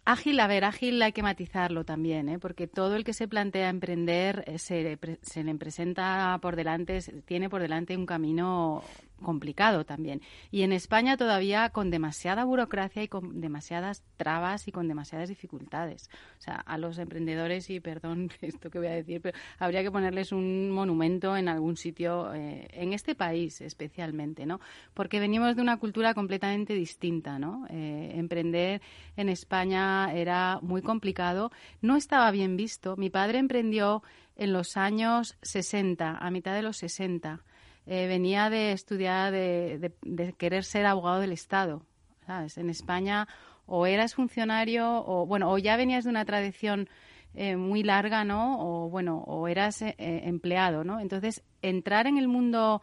Ágil, 0.04 0.40
a 0.40 0.46
ver, 0.46 0.64
ágil 0.64 1.00
hay 1.02 1.12
que 1.12 1.22
matizarlo 1.22 1.84
también, 1.84 2.28
¿eh? 2.28 2.38
porque 2.38 2.66
todo 2.66 2.96
el 2.96 3.04
que 3.04 3.12
se 3.12 3.28
plantea 3.28 3.68
emprender 3.68 4.42
eh, 4.46 4.58
se, 4.58 4.98
se, 5.20 5.44
le 5.44 5.54
presenta 5.54 6.38
por 6.40 6.56
delante, 6.56 7.00
tiene 7.26 7.48
por 7.50 7.60
delante 7.60 7.96
un 7.96 8.06
camino 8.06 8.82
complicado 9.20 9.84
también. 9.84 10.20
Y 10.50 10.62
en 10.62 10.72
España 10.72 11.16
todavía 11.16 11.70
con 11.70 11.90
demasiada 11.90 12.44
burocracia 12.44 13.02
y 13.02 13.08
con 13.08 13.40
demasiadas 13.40 14.02
trabas 14.16 14.66
y 14.68 14.72
con 14.72 14.88
demasiadas 14.88 15.28
dificultades. 15.28 16.10
O 16.38 16.42
sea, 16.42 16.56
a 16.56 16.78
los 16.78 16.98
emprendedores, 16.98 17.70
y 17.70 17.80
perdón 17.80 18.30
esto 18.40 18.70
que 18.70 18.78
voy 18.78 18.88
a 18.88 18.92
decir, 18.92 19.20
pero 19.20 19.38
habría 19.58 19.82
que 19.82 19.90
ponerles 19.90 20.32
un 20.32 20.70
monumento 20.70 21.36
en 21.36 21.48
algún 21.48 21.76
sitio, 21.76 22.32
eh, 22.34 22.68
en 22.72 22.92
este 22.92 23.14
país 23.14 23.60
especialmente, 23.60 24.46
¿no? 24.46 24.60
Porque 24.94 25.20
venimos 25.20 25.56
de 25.56 25.62
una 25.62 25.78
cultura 25.78 26.14
completamente 26.14 26.74
distinta, 26.74 27.38
¿no? 27.38 27.66
Eh, 27.70 28.12
emprender 28.14 28.80
en 29.16 29.28
España 29.28 30.12
era 30.12 30.58
muy 30.62 30.82
complicado, 30.82 31.50
no 31.80 31.96
estaba 31.96 32.30
bien 32.30 32.56
visto. 32.56 32.96
Mi 32.96 33.10
padre 33.10 33.38
emprendió 33.38 34.02
en 34.36 34.52
los 34.52 34.76
años 34.76 35.36
60, 35.42 36.16
a 36.16 36.30
mitad 36.30 36.54
de 36.54 36.62
los 36.62 36.78
60 36.78 37.42
eh, 37.86 38.06
venía 38.06 38.50
de 38.50 38.72
estudiar, 38.72 39.32
de, 39.32 39.92
querer 40.38 40.64
ser 40.64 40.86
abogado 40.86 41.20
del 41.20 41.32
Estado. 41.32 41.82
¿sabes? 42.26 42.58
En 42.58 42.70
España 42.70 43.26
o 43.66 43.86
eras 43.86 44.14
funcionario 44.14 45.04
o, 45.06 45.26
bueno, 45.26 45.50
o 45.50 45.58
ya 45.58 45.76
venías 45.76 46.04
de 46.04 46.10
una 46.10 46.24
tradición 46.24 46.88
eh, 47.34 47.56
muy 47.56 47.82
larga, 47.84 48.24
¿no? 48.24 48.58
O, 48.58 48.90
bueno, 48.90 49.18
o 49.26 49.46
eras 49.46 49.82
eh, 49.82 49.94
empleado, 49.98 50.82
¿no? 50.82 50.98
Entonces, 50.98 51.44
entrar 51.62 52.08
en 52.08 52.18
el 52.18 52.26
mundo 52.26 52.82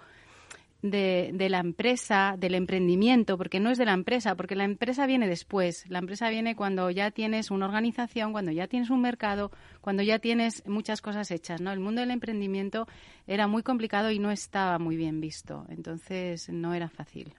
de, 0.81 1.31
de, 1.33 1.49
la 1.49 1.59
empresa, 1.59 2.35
del 2.37 2.55
emprendimiento, 2.55 3.37
porque 3.37 3.59
no 3.59 3.71
es 3.71 3.77
de 3.77 3.85
la 3.85 3.93
empresa, 3.93 4.35
porque 4.35 4.55
la 4.55 4.63
empresa 4.63 5.05
viene 5.07 5.27
después. 5.27 5.85
La 5.89 5.99
empresa 5.99 6.29
viene 6.29 6.55
cuando 6.55 6.89
ya 6.91 7.11
tienes 7.11 7.51
una 7.51 7.65
organización, 7.65 8.31
cuando 8.31 8.51
ya 8.51 8.67
tienes 8.67 8.89
un 8.89 9.01
mercado, 9.01 9.51
cuando 9.81 10.03
ya 10.03 10.19
tienes 10.19 10.65
muchas 10.67 11.01
cosas 11.01 11.31
hechas, 11.31 11.61
¿no? 11.61 11.71
El 11.71 11.79
mundo 11.79 12.01
del 12.01 12.11
emprendimiento 12.11 12.87
era 13.25 13.47
muy 13.47 13.63
complicado 13.63 14.11
y 14.11 14.19
no 14.19 14.31
estaba 14.31 14.79
muy 14.79 14.95
bien 14.97 15.19
visto, 15.19 15.65
entonces 15.69 16.49
no 16.49 16.73
era 16.73 16.89
fácil. 16.89 17.33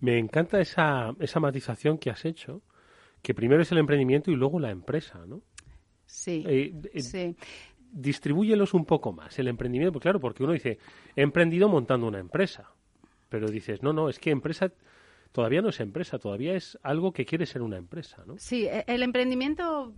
Me 0.00 0.18
encanta 0.18 0.60
esa, 0.60 1.14
esa 1.20 1.40
matización 1.40 1.98
que 1.98 2.10
has 2.10 2.24
hecho, 2.24 2.62
que 3.22 3.34
primero 3.34 3.62
es 3.62 3.72
el 3.72 3.78
emprendimiento 3.78 4.30
y 4.30 4.36
luego 4.36 4.60
la 4.60 4.70
empresa, 4.70 5.24
¿no? 5.26 5.42
Sí, 6.04 6.44
eh, 6.46 6.72
eh, 6.92 7.00
sí 7.00 7.36
distribúyelos 7.92 8.74
un 8.74 8.84
poco 8.84 9.12
más, 9.12 9.38
el 9.38 9.48
emprendimiento, 9.48 9.92
pues 9.92 10.02
claro, 10.02 10.20
porque 10.20 10.44
uno 10.44 10.52
dice, 10.52 10.78
he 11.14 11.22
emprendido 11.22 11.68
montando 11.68 12.06
una 12.06 12.18
empresa, 12.18 12.70
pero 13.28 13.48
dices, 13.48 13.82
no, 13.82 13.92
no, 13.92 14.08
es 14.08 14.18
que 14.18 14.30
empresa 14.30 14.72
todavía 15.36 15.60
no 15.60 15.68
es 15.68 15.80
empresa, 15.80 16.18
todavía 16.18 16.54
es 16.54 16.78
algo 16.82 17.12
que 17.12 17.26
quiere 17.26 17.44
ser 17.44 17.60
una 17.60 17.76
empresa, 17.76 18.22
¿no? 18.26 18.38
Sí, 18.38 18.64
e, 18.64 18.84
el 18.86 19.02
emprendimiento 19.02 19.92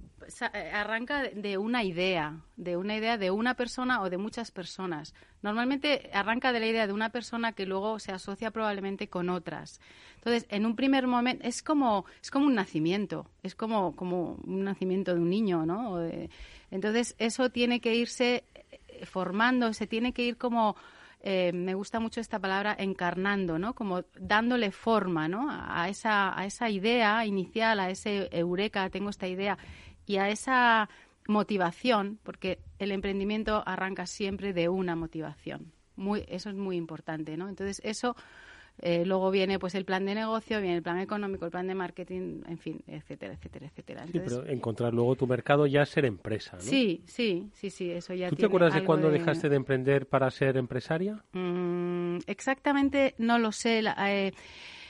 eh, 0.53 0.71
arranca 0.73 1.23
de 1.23 1.57
una 1.59 1.85
idea, 1.85 2.41
de 2.57 2.77
una 2.77 2.97
idea 2.97 3.19
de 3.19 3.31
una 3.31 3.55
persona 3.55 4.03
o 4.03 4.11
de 4.11 4.19
muchas 4.19 4.51
personas. 4.51 5.15
Normalmente 5.41 6.11
arranca 6.13 6.53
de 6.53 6.59
la 6.59 6.67
idea 6.67 6.89
de 6.89 6.93
una 6.93 7.11
persona 7.11 7.53
que 7.53 7.67
luego 7.67 8.01
se 8.01 8.11
asocia 8.11 8.51
probablemente 8.51 9.07
con 9.07 9.29
otras. 9.29 9.81
Entonces, 10.17 10.45
en 10.49 10.67
un 10.67 10.75
primer 10.75 11.07
momento 11.07 11.47
es 11.47 11.63
como 11.63 12.05
es 12.21 12.33
como 12.33 12.47
un 12.47 12.57
nacimiento, 12.57 13.31
es 13.45 13.55
como 13.55 13.95
como 13.95 14.41
un 14.45 14.65
nacimiento 14.65 15.15
de 15.15 15.21
un 15.21 15.31
niño, 15.31 15.65
¿no? 15.65 16.03
entonces, 16.73 17.15
eso 17.19 17.49
tiene 17.51 17.79
que 17.79 17.95
irse 17.95 18.43
formando, 19.05 19.73
se 19.73 19.87
tiene 19.87 20.13
que 20.13 20.23
ir 20.23 20.37
como 20.37 20.75
eh, 21.21 21.53
me 21.53 21.75
gusta 21.75 22.01
mucho 22.01 22.21
esta 22.21 22.39
palabra 22.39 22.77
encarnando, 22.79 23.59
¿no? 23.59 23.75
Como 23.75 24.03
dándole 24.19 24.71
forma, 24.71 25.29
¿no? 25.29 25.49
A 25.51 25.89
esa, 25.89 26.39
a 26.39 26.47
esa 26.47 26.71
idea 26.71 27.25
inicial, 27.27 27.81
a 27.81 27.91
ese 27.91 28.29
eureka, 28.31 28.89
tengo 28.91 29.11
esta 29.11 29.27
idea, 29.27 29.59
y 30.07 30.17
a 30.17 30.29
esa 30.29 30.89
motivación, 31.27 32.19
porque 32.23 32.61
el 32.79 32.93
emprendimiento 32.93 33.63
arranca 33.67 34.07
siempre 34.07 34.53
de 34.53 34.69
una 34.69 34.97
motivación. 34.97 35.73
Muy, 35.97 36.25
eso 36.29 36.51
es 36.51 36.57
muy 36.57 36.77
importante, 36.77 37.37
¿no? 37.37 37.49
Entonces, 37.49 37.81
eso 37.85 38.17
eh, 38.81 39.05
luego 39.05 39.31
viene 39.31 39.59
pues 39.59 39.75
el 39.75 39.85
plan 39.85 40.05
de 40.07 40.15
negocio, 40.15 40.61
viene 40.61 40.77
el 40.77 40.83
plan 40.83 40.99
económico, 40.99 41.45
el 41.45 41.51
plan 41.51 41.67
de 41.67 41.75
marketing, 41.75 42.43
en 42.47 42.59
fin, 42.59 42.81
etcétera, 42.87 43.35
etcétera, 43.35 43.67
etcétera. 43.67 44.07
sí, 44.07 44.21
pero 44.21 44.47
encontrar 44.47 44.95
luego 44.95 45.17
tu 45.17 45.27
mercado 45.27 45.67
ya 45.67 45.85
ser 45.87 46.05
empresa, 46.05 46.57
¿no? 46.57 46.63
Sí, 46.63 47.03
sí, 47.07 47.51
sí, 47.55 47.71
sí, 47.71 47.91
eso 47.91 48.15
ya 48.15 48.29
¿Tú 48.29 48.37
te 48.37 48.47
acuerdas 48.47 48.75
de 48.75 48.85
cuándo 48.85 49.11
dejaste 49.11 49.49
de 49.49 49.57
emprender 49.57 50.07
para 50.07 50.31
ser 50.31 50.57
empresaria? 50.57 51.23
Mm, 51.33 52.19
exactamente 52.27 53.15
no 53.19 53.39
lo 53.39 53.53
sé. 53.53 53.83
Eh, 54.07 54.33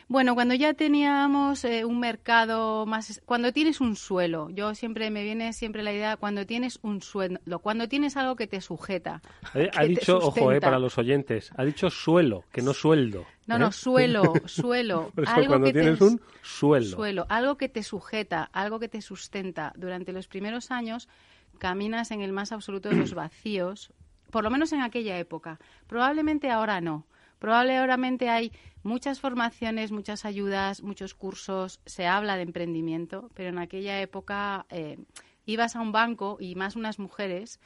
bueno, 0.09 0.35
cuando 0.35 0.55
ya 0.55 0.73
teníamos 0.73 1.65
eh, 1.65 1.85
un 1.85 2.01
mercado 2.01 2.87
más, 2.87 3.21
cuando 3.27 3.53
tienes 3.53 3.81
un 3.83 3.95
suelo, 3.95 4.49
yo 4.51 4.75
siempre 4.75 5.11
me 5.11 5.23
viene 5.23 5.53
siempre 5.53 5.83
la 5.83 5.93
idea 5.93 6.17
cuando 6.17 6.47
tienes 6.47 6.79
un 6.83 7.03
suelo, 7.03 7.39
cuando 7.61 7.89
tienes 7.89 8.17
algo 8.17 8.35
que 8.35 8.47
te 8.47 8.63
sujeta. 8.63 9.21
ha 9.53 9.85
dicho, 9.85 10.19
ojo, 10.19 10.51
eh, 10.53 10.61
para 10.61 10.79
los 10.79 10.97
oyentes, 10.97 11.51
ha 11.57 11.65
dicho 11.65 11.91
suelo, 11.91 12.45
que 12.53 12.63
no 12.63 12.73
sueldo. 12.73 13.27
No, 13.49 13.59
no, 13.59 13.69
¿eh? 13.69 13.73
suelo, 13.73 14.35
suelo. 14.47 15.11
algo 15.27 15.49
cuando 15.49 15.67
que 15.67 15.73
tienes 15.73 16.01
un 16.01 16.21
suelo. 16.43 16.87
Suelo, 16.87 17.27
algo 17.29 17.57
que 17.57 17.69
te 17.69 17.83
sujeta, 17.83 18.45
algo 18.53 18.79
que 18.79 18.89
te 18.89 19.03
sustenta. 19.03 19.73
Durante 19.77 20.13
los 20.13 20.29
primeros 20.29 20.71
años 20.71 21.09
caminas 21.59 22.13
en 22.13 22.21
el 22.21 22.33
más 22.33 22.53
absoluto 22.53 22.89
de 22.89 22.97
los 22.97 23.15
vacíos, 23.15 23.93
por 24.31 24.45
lo 24.45 24.51
menos 24.51 24.73
en 24.73 24.83
aquella 24.83 25.19
época. 25.19 25.59
Probablemente 25.89 26.51
ahora 26.51 26.81
no 26.81 27.07
Probablemente 27.39 28.29
hay 28.29 28.53
muchas 28.83 29.21
formaciones, 29.21 29.93
muchas 29.93 30.25
ayudas, 30.25 30.83
muchos 30.83 31.15
cursos, 31.15 31.81
se 31.87 32.07
habla 32.07 32.37
de 32.37 32.43
emprendimiento, 32.43 33.31
pero 33.35 33.51
en 33.51 33.59
aquella 33.59 34.01
época 34.01 34.67
eh, 34.71 34.99
ibas 35.47 35.77
a 35.77 35.81
un 35.81 35.93
banco 35.93 36.37
y 36.41 36.55
más 36.57 36.75
unas 36.75 36.99
mujeres 36.99 37.61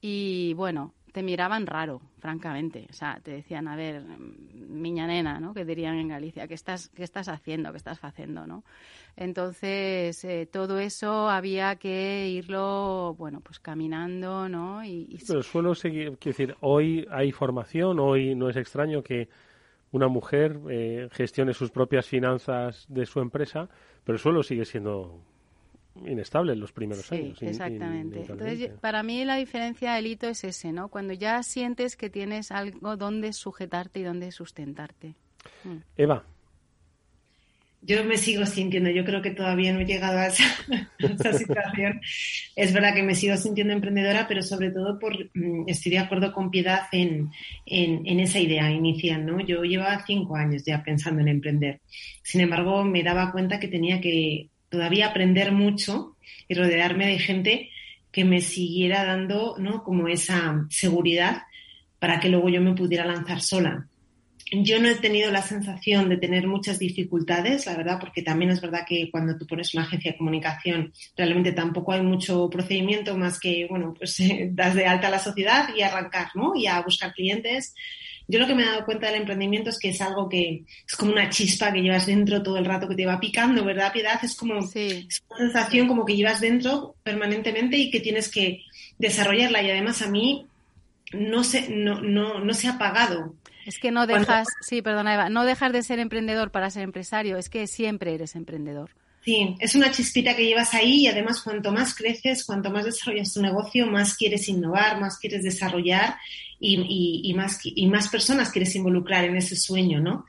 y 0.00 0.52
bueno, 0.54 0.92
te 1.14 1.22
miraban 1.22 1.64
raro, 1.64 2.00
francamente. 2.18 2.88
O 2.90 2.92
sea, 2.92 3.20
te 3.22 3.30
decían, 3.30 3.68
a 3.68 3.76
ver, 3.76 4.02
miña 4.52 5.06
nena, 5.06 5.38
¿no? 5.38 5.54
Que 5.54 5.64
dirían 5.64 5.94
en 5.94 6.08
Galicia, 6.08 6.48
¿qué 6.48 6.54
estás, 6.54 6.88
qué 6.88 7.04
estás 7.04 7.28
haciendo? 7.28 7.70
¿Qué 7.70 7.76
estás 7.76 8.02
haciendo, 8.02 8.48
no? 8.48 8.64
Entonces, 9.14 10.24
eh, 10.24 10.48
todo 10.50 10.80
eso 10.80 11.30
había 11.30 11.76
que 11.76 12.28
irlo, 12.30 13.14
bueno, 13.16 13.40
pues 13.42 13.60
caminando, 13.60 14.48
¿no? 14.48 14.84
Y, 14.84 15.16
Pero 15.24 15.44
suelo 15.44 15.76
seguir, 15.76 16.18
quiero 16.18 16.36
decir, 16.36 16.56
hoy 16.62 17.06
hay 17.12 17.30
formación, 17.30 18.00
hoy 18.00 18.34
no 18.34 18.48
es 18.48 18.56
extraño 18.56 19.04
que 19.04 19.28
una 19.92 20.08
mujer 20.08 20.58
eh, 20.68 21.08
gestione 21.12 21.54
sus 21.54 21.70
propias 21.70 22.08
finanzas 22.08 22.86
de 22.88 23.06
su 23.06 23.20
empresa, 23.20 23.68
pero 24.02 24.16
el 24.16 24.20
suelo 24.20 24.42
sigue 24.42 24.64
siendo 24.64 25.20
inestable 26.06 26.52
en 26.52 26.60
los 26.60 26.72
primeros 26.72 27.10
años. 27.12 27.40
Exactamente. 27.42 28.20
Entonces, 28.20 28.70
para 28.80 29.02
mí 29.02 29.24
la 29.24 29.36
diferencia 29.36 29.94
del 29.94 30.06
hito 30.06 30.28
es 30.28 30.44
ese, 30.44 30.72
¿no? 30.72 30.88
Cuando 30.88 31.12
ya 31.12 31.42
sientes 31.42 31.96
que 31.96 32.10
tienes 32.10 32.50
algo 32.50 32.96
donde 32.96 33.32
sujetarte 33.32 34.00
y 34.00 34.02
donde 34.02 34.32
sustentarte. 34.32 35.14
Mm. 35.64 35.76
Eva. 35.96 36.24
Yo 37.86 38.02
me 38.02 38.16
sigo 38.16 38.46
sintiendo, 38.46 38.88
yo 38.88 39.04
creo 39.04 39.20
que 39.20 39.32
todavía 39.32 39.70
no 39.74 39.80
he 39.80 39.84
llegado 39.84 40.18
a 40.18 40.28
esa, 40.28 40.44
situación. 41.34 42.00
Es 42.56 42.72
verdad 42.72 42.94
que 42.94 43.02
me 43.02 43.14
sigo 43.14 43.36
sintiendo 43.36 43.74
emprendedora, 43.74 44.26
pero 44.26 44.42
sobre 44.42 44.70
todo 44.70 44.98
por 44.98 45.14
mm, 45.34 45.68
estoy 45.68 45.92
de 45.92 45.98
acuerdo 45.98 46.32
con 46.32 46.50
Piedad 46.50 46.84
en, 46.92 47.30
en, 47.66 48.06
en 48.06 48.20
esa 48.20 48.38
idea 48.38 48.70
inicial, 48.70 49.26
¿no? 49.26 49.38
Yo 49.40 49.62
llevaba 49.64 50.02
cinco 50.06 50.34
años 50.34 50.64
ya 50.64 50.82
pensando 50.82 51.20
en 51.20 51.28
emprender. 51.28 51.82
Sin 52.22 52.40
embargo, 52.40 52.84
me 52.84 53.02
daba 53.02 53.30
cuenta 53.30 53.60
que 53.60 53.68
tenía 53.68 54.00
que 54.00 54.48
todavía 54.68 55.06
aprender 55.06 55.52
mucho 55.52 56.16
y 56.48 56.54
rodearme 56.54 57.06
de 57.06 57.18
gente 57.18 57.70
que 58.10 58.24
me 58.24 58.40
siguiera 58.40 59.04
dando 59.04 59.56
¿no? 59.58 59.82
como 59.82 60.08
esa 60.08 60.66
seguridad 60.70 61.42
para 61.98 62.20
que 62.20 62.28
luego 62.28 62.48
yo 62.48 62.60
me 62.60 62.74
pudiera 62.74 63.04
lanzar 63.04 63.40
sola. 63.40 63.88
Yo 64.52 64.78
no 64.78 64.88
he 64.88 64.94
tenido 64.94 65.32
la 65.32 65.42
sensación 65.42 66.08
de 66.08 66.18
tener 66.18 66.46
muchas 66.46 66.78
dificultades, 66.78 67.66
la 67.66 67.76
verdad, 67.76 67.98
porque 67.98 68.22
también 68.22 68.50
es 68.50 68.60
verdad 68.60 68.84
que 68.86 69.10
cuando 69.10 69.36
tú 69.36 69.46
pones 69.46 69.74
una 69.74 69.84
agencia 69.84 70.12
de 70.12 70.18
comunicación 70.18 70.92
realmente 71.16 71.52
tampoco 71.52 71.92
hay 71.92 72.02
mucho 72.02 72.48
procedimiento 72.50 73.16
más 73.16 73.40
que, 73.40 73.66
bueno, 73.68 73.94
pues 73.96 74.16
das 74.50 74.74
de 74.74 74.86
alta 74.86 75.08
a 75.08 75.10
la 75.10 75.18
sociedad 75.18 75.68
y 75.74 75.82
arrancar, 75.82 76.28
¿no? 76.34 76.54
Y 76.54 76.66
a 76.66 76.80
buscar 76.82 77.14
clientes. 77.14 77.74
Yo 78.26 78.38
lo 78.38 78.46
que 78.46 78.54
me 78.54 78.62
he 78.62 78.66
dado 78.66 78.84
cuenta 78.84 79.08
del 79.08 79.20
emprendimiento 79.20 79.70
es 79.70 79.78
que 79.78 79.90
es 79.90 80.00
algo 80.00 80.28
que 80.28 80.64
es 80.86 80.96
como 80.96 81.12
una 81.12 81.28
chispa 81.28 81.72
que 81.72 81.82
llevas 81.82 82.06
dentro 82.06 82.42
todo 82.42 82.56
el 82.56 82.64
rato 82.64 82.88
que 82.88 82.94
te 82.94 83.06
va 83.06 83.20
picando, 83.20 83.64
¿verdad, 83.64 83.92
Piedad? 83.92 84.18
Es 84.22 84.34
como 84.34 84.54
una 84.54 84.66
sensación 84.66 85.88
como 85.88 86.04
que 86.04 86.16
llevas 86.16 86.40
dentro 86.40 86.94
permanentemente 87.02 87.76
y 87.76 87.90
que 87.90 88.00
tienes 88.00 88.30
que 88.30 88.62
desarrollarla. 88.98 89.62
Y 89.62 89.70
además 89.70 90.00
a 90.00 90.08
mí 90.08 90.46
no 91.12 91.44
se, 91.44 91.68
no, 91.68 92.00
no, 92.00 92.40
no 92.40 92.54
se 92.54 92.68
ha 92.68 92.72
apagado. 92.72 93.34
Es 93.66 93.78
que 93.78 93.90
no 93.90 94.06
dejas, 94.06 94.48
sí, 94.60 94.82
perdona 94.82 95.14
Eva, 95.14 95.28
no 95.28 95.44
dejas 95.44 95.72
de 95.72 95.82
ser 95.82 95.98
emprendedor 95.98 96.50
para 96.50 96.70
ser 96.70 96.82
empresario, 96.82 97.38
es 97.38 97.48
que 97.48 97.66
siempre 97.66 98.14
eres 98.14 98.36
emprendedor. 98.36 98.90
Sí, 99.24 99.56
es 99.58 99.74
una 99.74 99.90
chispita 99.90 100.36
que 100.36 100.44
llevas 100.44 100.74
ahí 100.74 101.04
y 101.04 101.06
además 101.06 101.40
cuanto 101.40 101.72
más 101.72 101.94
creces, 101.94 102.44
cuanto 102.44 102.70
más 102.70 102.84
desarrollas 102.84 103.32
tu 103.32 103.40
negocio, 103.40 103.86
más 103.86 104.16
quieres 104.16 104.46
innovar, 104.50 105.00
más 105.00 105.18
quieres 105.18 105.42
desarrollar 105.42 106.16
y, 106.64 107.34
más, 107.34 107.60
y 107.62 107.86
más 107.86 108.08
personas 108.08 108.50
quieres 108.50 108.74
involucrar 108.74 109.24
en 109.24 109.36
ese 109.36 109.56
sueño, 109.56 110.00
¿no? 110.00 110.24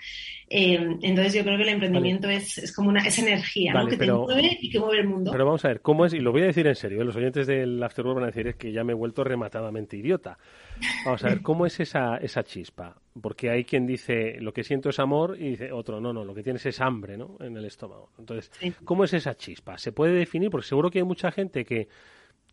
Eh, 0.47 0.97
entonces 1.01 1.33
yo 1.33 1.43
creo 1.43 1.57
que 1.57 1.63
el 1.63 1.69
emprendimiento 1.69 2.29
es, 2.29 2.59
es, 2.59 2.71
como 2.71 2.89
una 2.89 3.01
esa 3.01 3.23
energía 3.23 3.73
que 3.89 3.97
te 3.97 4.11
mueve 4.11 4.57
y 4.61 4.69
que 4.69 4.79
mueve 4.79 4.99
el 4.99 5.07
mundo. 5.07 5.31
Pero 5.31 5.45
vamos 5.45 5.65
a 5.65 5.69
ver, 5.69 5.81
¿cómo 5.81 6.05
es? 6.05 6.13
Y 6.13 6.19
lo 6.19 6.31
voy 6.31 6.43
a 6.43 6.45
decir 6.45 6.67
en 6.67 6.75
serio, 6.75 7.01
¿eh? 7.01 7.05
los 7.05 7.15
oyentes 7.15 7.47
del 7.47 7.81
Afterworld 7.81 8.15
van 8.15 8.23
a 8.25 8.27
decir 8.27 8.47
es 8.47 8.55
que 8.55 8.71
ya 8.71 8.83
me 8.83 8.91
he 8.91 8.95
vuelto 8.95 9.23
rematadamente 9.23 9.97
idiota. 9.97 10.37
Vamos 11.03 11.23
a 11.23 11.29
ver, 11.29 11.41
¿cómo 11.41 11.65
es 11.65 11.79
esa, 11.79 12.17
esa 12.17 12.43
chispa? 12.43 12.95
Porque 13.19 13.49
hay 13.49 13.63
quien 13.63 13.87
dice 13.87 14.37
lo 14.39 14.53
que 14.53 14.63
siento 14.63 14.89
es 14.89 14.99
amor 14.99 15.35
y 15.39 15.49
dice 15.49 15.71
otro, 15.71 15.99
no, 15.99 16.13
no, 16.13 16.23
lo 16.23 16.35
que 16.35 16.43
tienes 16.43 16.65
es 16.67 16.79
hambre 16.79 17.17
¿no? 17.17 17.37
en 17.39 17.57
el 17.57 17.65
estómago. 17.65 18.11
Entonces, 18.19 18.51
¿cómo 18.83 19.03
es 19.03 19.13
esa 19.13 19.35
chispa? 19.35 19.79
¿Se 19.79 19.93
puede 19.93 20.13
definir? 20.13 20.51
Porque 20.51 20.67
seguro 20.67 20.91
que 20.91 20.99
hay 20.99 21.05
mucha 21.05 21.31
gente 21.31 21.65
que 21.65 21.87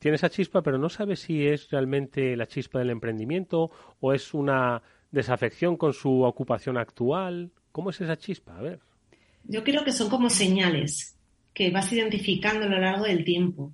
tiene 0.03 0.17
esa 0.17 0.31
chispa, 0.31 0.62
pero 0.62 0.79
no 0.79 0.88
sabe 0.88 1.15
si 1.15 1.47
es 1.47 1.71
realmente 1.71 2.37
la 2.37 2.49
chispa 2.49 2.81
del 2.81 2.91
emprendimiento 2.91 3.71
o 4.01 4.12
es 4.12 4.35
una 4.35 4.83
desafección 5.12 5.77
con 5.77 5.93
su 5.93 6.25
ocupación 6.25 6.77
actual. 6.77 7.53
¿Cómo 7.71 7.91
es 7.91 8.01
esa 8.01 8.19
chispa? 8.19 8.59
A 8.59 8.62
ver. 8.62 8.81
Yo 9.45 9.62
creo 9.62 9.85
que 9.85 9.93
son 9.93 10.11
como 10.11 10.29
señales 10.29 11.17
que 11.55 11.71
vas 11.71 11.93
identificando 11.93 12.67
a 12.67 12.69
lo 12.69 12.81
largo 12.81 13.05
del 13.05 13.25
tiempo 13.25 13.73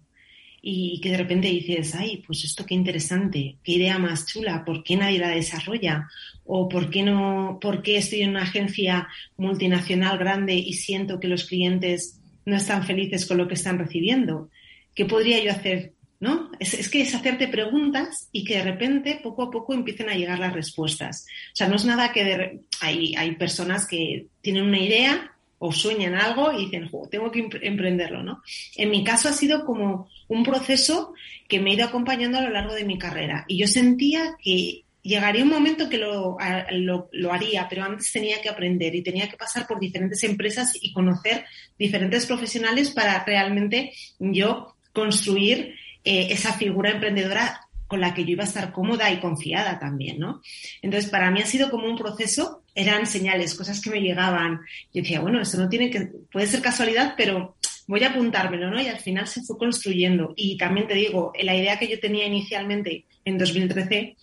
y 0.61 1.01
que 1.01 1.13
de 1.13 1.17
repente 1.17 1.49
dices, 1.49 1.95
ay, 1.95 2.23
pues 2.27 2.45
esto 2.45 2.67
qué 2.67 2.75
interesante, 2.75 3.57
qué 3.65 3.73
idea 3.73 3.99
más 3.99 4.27
chula, 4.27 4.67
¿por 4.67 4.85
qué 4.85 4.99
nadie 4.99 5.19
la 5.19 5.29
desarrolla? 5.29 6.09
¿O 6.45 6.69
por 6.69 6.91
qué 6.91 7.05
no, 7.05 7.59
por 7.59 7.81
qué 7.81 7.97
estoy 7.97 8.21
en 8.21 8.31
una 8.31 8.43
agencia 8.43 9.09
multinacional 9.39 10.19
grande 10.19 10.57
y 10.57 10.75
siento 10.75 11.21
que 11.21 11.29
los 11.29 11.45
clientes 11.45 12.21
no 12.45 12.55
están 12.55 12.85
felices 12.85 13.25
con 13.25 13.39
lo 13.39 13.49
que 13.49 13.55
están 13.55 13.79
recibiendo? 13.79 14.51
¿Qué 14.95 15.07
podría 15.07 15.43
yo 15.43 15.53
hacer? 15.53 15.95
¿No? 16.21 16.51
Es, 16.59 16.89
que 16.89 17.03
es 17.03 17.15
hacerte 17.15 17.47
preguntas 17.47 18.29
y 18.33 18.45
que 18.45 18.57
de 18.57 18.65
repente 18.65 19.21
poco 19.23 19.45
a 19.45 19.51
poco 19.53 19.73
empiecen 19.73 20.09
a 20.09 20.15
llegar 20.15 20.41
las 20.41 20.53
respuestas. 20.53 21.27
O 21.53 21.57
sea, 21.57 21.69
no 21.69 21.77
es 21.77 21.85
nada 21.85 22.13
que 22.13 22.61
hay, 22.81 23.15
hay 23.15 23.37
personas 23.37 23.87
que 23.87 24.27
tienen 24.41 24.65
una 24.65 24.81
idea 24.81 25.33
o 25.59 25.73
sueñan 25.73 26.15
algo 26.15 26.53
y 26.53 26.67
dicen, 26.67 26.91
tengo 27.11 27.31
que 27.31 27.49
emprenderlo, 27.63 28.23
¿no? 28.23 28.43
En 28.77 28.91
mi 28.91 29.05
caso 29.05 29.29
ha 29.29 29.33
sido 29.33 29.65
como 29.65 30.09
un 30.29 30.43
proceso 30.43 31.15
que 31.49 31.61
me 31.61 31.71
ha 31.71 31.75
ido 31.75 31.87
acompañando 31.87 32.39
a 32.39 32.43
lo 32.43 32.51
largo 32.51 32.75
de 32.75 32.85
mi 32.85 32.99
carrera 32.99 33.45
y 33.49 33.59
yo 33.59 33.67
sentía 33.67 34.37
que 34.43 34.85
llegaría 35.03 35.43
un 35.43 35.51
momento 35.51 35.89
que 35.89 35.99
lo, 35.99 36.37
lo, 36.71 37.33
haría, 37.33 37.67
pero 37.69 37.85
antes 37.85 38.13
tenía 38.13 38.41
que 38.41 38.49
aprender 38.49 38.95
y 38.95 39.03
tenía 39.03 39.29
que 39.29 39.37
pasar 39.37 39.67
por 39.67 39.81
diferentes 39.81 40.23
empresas 40.23 40.77
y 40.81 40.93
conocer 40.93 41.45
diferentes 41.79 42.27
profesionales 42.27 42.91
para 42.91 43.25
realmente 43.25 43.93
yo 44.19 44.77
construir 44.93 45.75
eh, 46.05 46.29
esa 46.31 46.53
figura 46.53 46.91
emprendedora 46.91 47.69
con 47.89 48.01
la 48.01 48.13
que 48.15 48.25
yo 48.25 48.33
iba 48.33 48.45
a 48.45 48.47
estar 48.47 48.71
cómoda 48.73 49.11
y 49.11 49.19
confiada 49.19 49.79
también, 49.79 50.19
¿no? 50.19 50.43
Entonces, 50.83 51.11
para 51.11 51.31
mí 51.31 51.41
ha 51.41 51.47
sido 51.47 51.71
como 51.71 51.89
un 51.89 51.97
proceso, 51.97 52.63
eran 52.75 53.07
señales, 53.07 53.55
cosas 53.55 53.81
que 53.81 53.91
me 53.91 54.01
llegaban. 54.01 54.61
Yo 54.93 55.03
decía, 55.03 55.21
bueno, 55.21 55.41
esto 55.41 55.57
no 55.57 55.71
tiene 55.71 55.91
que, 55.91 56.03
puede 56.31 56.47
ser 56.47 56.61
casualidad, 56.61 57.15
pero 57.17 57.57
voy 57.87 58.05
a 58.05 58.11
apuntármelo, 58.11 58.71
¿no? 58.71 58.81
Y 58.81 58.89
al 58.89 58.99
final 58.99 59.27
se 59.27 59.43
fue 59.43 59.57
construyendo. 59.57 60.35
Y 60.37 60.59
también 60.59 60.87
te 60.87 60.95
digo, 60.95 61.33
la 61.43 61.57
idea 61.57 61.79
que 61.79 61.89
yo 61.89 61.99
tenía 61.99 62.27
inicialmente 62.27 63.07
en 63.25 63.39
2013 63.39 64.17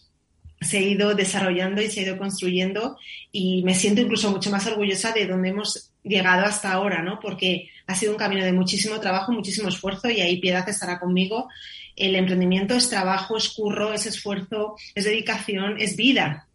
se 0.61 0.77
ha 0.77 0.81
ido 0.81 1.15
desarrollando 1.15 1.81
y 1.81 1.89
se 1.89 1.99
ha 1.99 2.03
ido 2.03 2.17
construyendo 2.17 2.97
y 3.31 3.63
me 3.63 3.73
siento 3.73 4.01
incluso 4.01 4.31
mucho 4.31 4.51
más 4.51 4.65
orgullosa 4.67 5.11
de 5.11 5.25
donde 5.25 5.49
hemos 5.49 5.91
llegado 6.03 6.45
hasta 6.45 6.71
ahora, 6.71 7.01
¿no? 7.01 7.19
Porque 7.19 7.69
ha 7.87 7.95
sido 7.95 8.11
un 8.11 8.17
camino 8.17 8.43
de 8.43 8.53
muchísimo 8.53 8.99
trabajo, 8.99 9.31
muchísimo 9.31 9.69
esfuerzo 9.69 10.09
y 10.09 10.21
ahí 10.21 10.39
Piedad 10.39 10.67
estará 10.67 10.99
conmigo 10.99 11.47
el 11.95 12.15
emprendimiento 12.15 12.75
es 12.75 12.89
trabajo, 12.89 13.37
es 13.37 13.49
curro, 13.49 13.93
es 13.93 14.05
esfuerzo, 14.05 14.75
es 14.93 15.05
dedicación, 15.05 15.75
es 15.79 15.95
vida. 15.95 16.47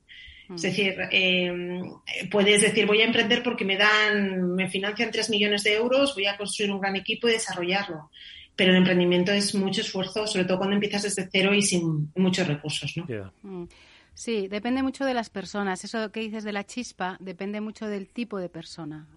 Mm. 0.49 0.55
Es 0.55 0.63
decir, 0.63 0.95
em, 1.11 1.83
puedes 2.31 2.61
decir, 2.61 2.87
voy 2.87 3.01
a 3.01 3.07
emprender 3.07 3.43
porque 3.43 3.65
me 3.65 3.77
dan, 3.77 4.55
me 4.55 4.69
financian 4.69 5.11
tres 5.11 5.31
millones 5.31 5.65
de 5.65 5.75
euros, 5.75 6.15
voy 6.15 6.27
a 6.27 6.37
construir 6.37 6.71
un 6.73 6.81
gran 6.81 6.97
equipo 6.97 7.29
y 7.29 7.33
desarrollarlo. 7.33 8.11
Pero 8.55 8.73
el 8.73 8.79
emprendimiento 8.79 9.33
es 9.33 9.55
mucho 9.55 9.81
esfuerzo, 9.81 10.27
sobre 10.27 10.45
todo 10.45 10.59
cuando 10.59 10.75
empiezas 10.75 11.05
desde 11.05 11.29
cero 11.33 11.55
y 11.55 11.63
sin 11.63 12.13
muchos 12.17 12.47
recursos, 12.47 12.95
¿no? 12.97 13.33
Mm. 13.43 13.69
Sí, 14.13 14.49
depende 14.49 14.83
mucho 14.83 15.07
de 15.07 15.15
las 15.15 15.31
personas. 15.31 15.83
Eso 15.85 16.13
que 16.13 16.21
dices 16.21 16.45
de 16.45 16.53
la 16.53 16.67
chispa 16.67 17.17
depende 17.21 17.63
mucho 17.63 17.87
del 17.87 18.09
tipo 18.09 18.39
de 18.39 18.51
persona. 18.51 19.09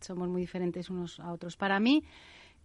Somos 0.00 0.28
muy 0.28 0.42
diferentes 0.42 0.90
unos 0.90 1.20
a 1.20 1.32
otros. 1.32 1.56
Para 1.56 1.80
mí, 1.80 2.04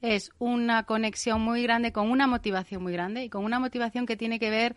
es 0.02 0.32
una 0.40 0.84
conexión 0.84 1.42
muy 1.42 1.64
grande 1.64 1.92
con 1.92 2.10
una 2.10 2.28
motivación 2.28 2.84
muy 2.84 2.94
grande 2.94 3.24
y 3.24 3.30
con 3.30 3.44
una 3.44 3.60
motivación 3.60 4.06
que 4.06 4.18
tiene 4.18 4.40
que 4.40 4.50
ver 4.50 4.76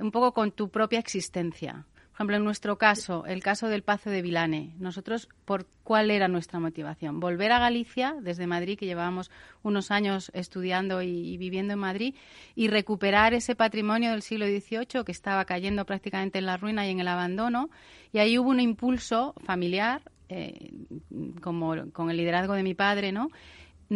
un 0.00 0.10
poco 0.10 0.32
con 0.32 0.52
tu 0.52 0.70
propia 0.70 0.98
existencia. 0.98 1.86
Por 2.12 2.16
ejemplo, 2.16 2.36
en 2.36 2.44
nuestro 2.44 2.76
caso, 2.76 3.24
el 3.24 3.42
caso 3.42 3.68
del 3.68 3.82
Pazo 3.82 4.10
de 4.10 4.20
Vilane, 4.20 4.74
nosotros, 4.78 5.30
¿por 5.46 5.66
cuál 5.82 6.10
era 6.10 6.28
nuestra 6.28 6.60
motivación? 6.60 7.20
Volver 7.20 7.52
a 7.52 7.58
Galicia 7.58 8.14
desde 8.20 8.46
Madrid, 8.46 8.78
que 8.78 8.84
llevábamos 8.84 9.30
unos 9.62 9.90
años 9.90 10.30
estudiando 10.34 11.00
y, 11.00 11.38
viviendo 11.38 11.72
en 11.72 11.78
Madrid, 11.78 12.14
y 12.54 12.68
recuperar 12.68 13.32
ese 13.32 13.56
patrimonio 13.56 14.10
del 14.10 14.20
siglo 14.20 14.44
XVIII 14.46 15.04
que 15.06 15.12
estaba 15.12 15.46
cayendo 15.46 15.86
prácticamente 15.86 16.38
en 16.38 16.46
la 16.46 16.58
ruina 16.58 16.86
y 16.86 16.90
en 16.90 17.00
el 17.00 17.08
abandono. 17.08 17.70
Y 18.12 18.18
ahí 18.18 18.38
hubo 18.38 18.50
un 18.50 18.60
impulso 18.60 19.34
familiar, 19.42 20.02
eh, 20.32 20.72
como 21.40 21.90
con 21.92 22.10
el 22.10 22.16
liderazgo 22.16 22.54
de 22.54 22.62
mi 22.62 22.74
padre, 22.74 23.12
¿no? 23.12 23.30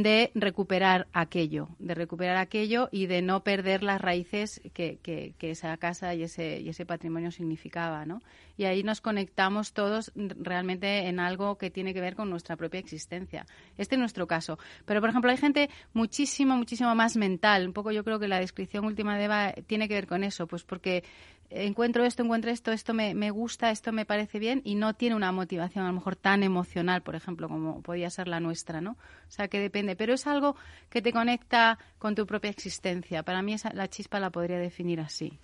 de 0.03 0.31
recuperar 0.35 1.07
aquello, 1.15 1.71
de 1.79 1.95
recuperar 1.95 2.37
aquello 2.37 2.91
y 2.93 3.07
de 3.07 3.23
no 3.23 3.43
perder 3.43 3.83
las 3.83 3.99
raíces 3.99 4.61
que, 4.75 4.99
que, 5.03 5.35
esa 5.41 5.75
casa 5.79 6.15
y 6.15 6.23
ese, 6.23 6.61
y 6.61 6.69
ese 6.69 6.85
patrimonio 6.85 7.31
significaba, 7.31 8.05
¿no? 8.05 8.21
Y 8.59 8.65
ahí 8.65 8.83
nos 8.83 9.01
conectamos 9.01 9.73
todos 9.73 10.13
realmente 10.15 11.09
en 11.09 11.19
algo 11.19 11.57
que 11.57 11.71
tiene 11.71 11.95
que 11.95 12.03
ver 12.03 12.15
con 12.15 12.29
nuestra 12.29 12.57
propia 12.57 12.79
existencia. 12.79 13.47
Este 13.79 13.95
es 13.95 13.99
nuestro 13.99 14.27
caso. 14.27 14.59
Pero, 14.85 15.01
por 15.01 15.09
ejemplo, 15.09 15.31
hay 15.31 15.39
gente 15.39 15.71
muchísimo, 15.95 16.57
muchísimo 16.59 16.95
más 16.95 17.17
mental. 17.17 17.67
Un 17.67 17.73
poco 17.73 17.91
yo 17.91 18.05
creo 18.05 18.19
que 18.19 18.29
la 18.29 18.39
descripción 18.39 18.85
última 18.85 19.17
de 19.17 19.25
Eva 19.25 19.55
tiene 19.67 19.89
que 19.89 19.95
ver 19.95 20.07
con 20.07 20.25
eso, 20.25 20.47
pues 20.47 20.63
porque 20.63 21.05
encuentro 21.51 22.05
esto, 22.05 22.23
encuentro 22.23 22.51
esto, 22.51 22.73
esto 22.73 22.95
me, 22.95 23.15
me, 23.15 23.31
gusta, 23.31 23.71
esto 23.71 23.93
me 23.93 24.05
parece 24.05 24.39
bien 24.39 24.63
y 24.65 24.75
no 24.75 24.95
tiene 24.95 25.15
una 25.15 25.33
motivación 25.33 25.85
a 25.85 25.89
lo 25.89 25.95
mejor 25.95 26.17
tan 26.17 26.43
emocional, 26.43 27.03
por 27.03 27.15
ejemplo, 27.15 27.49
como 27.49 27.83
podía 27.83 28.11
ser 28.11 28.29
la 28.29 28.41
nuestra, 28.41 28.81
¿no? 28.81 28.93
O 28.93 29.31
sea, 29.31 29.49
que 29.49 29.61
depende, 29.61 29.97
pero 29.97 30.15
es 30.15 30.27
algo 30.27 30.57
que 30.91 31.03
te 31.03 31.13
conecta 31.13 31.79
con 31.99 32.15
tu 32.15 32.27
propia 32.27 32.51
existencia. 32.51 33.23
Para 33.23 33.43
mí 33.43 33.53
esa, 33.55 33.73
la 33.73 33.89
chispa 33.89 34.21
la 34.21 34.31
podría 34.31 34.59
definir 34.59 35.01
así. 35.01 35.39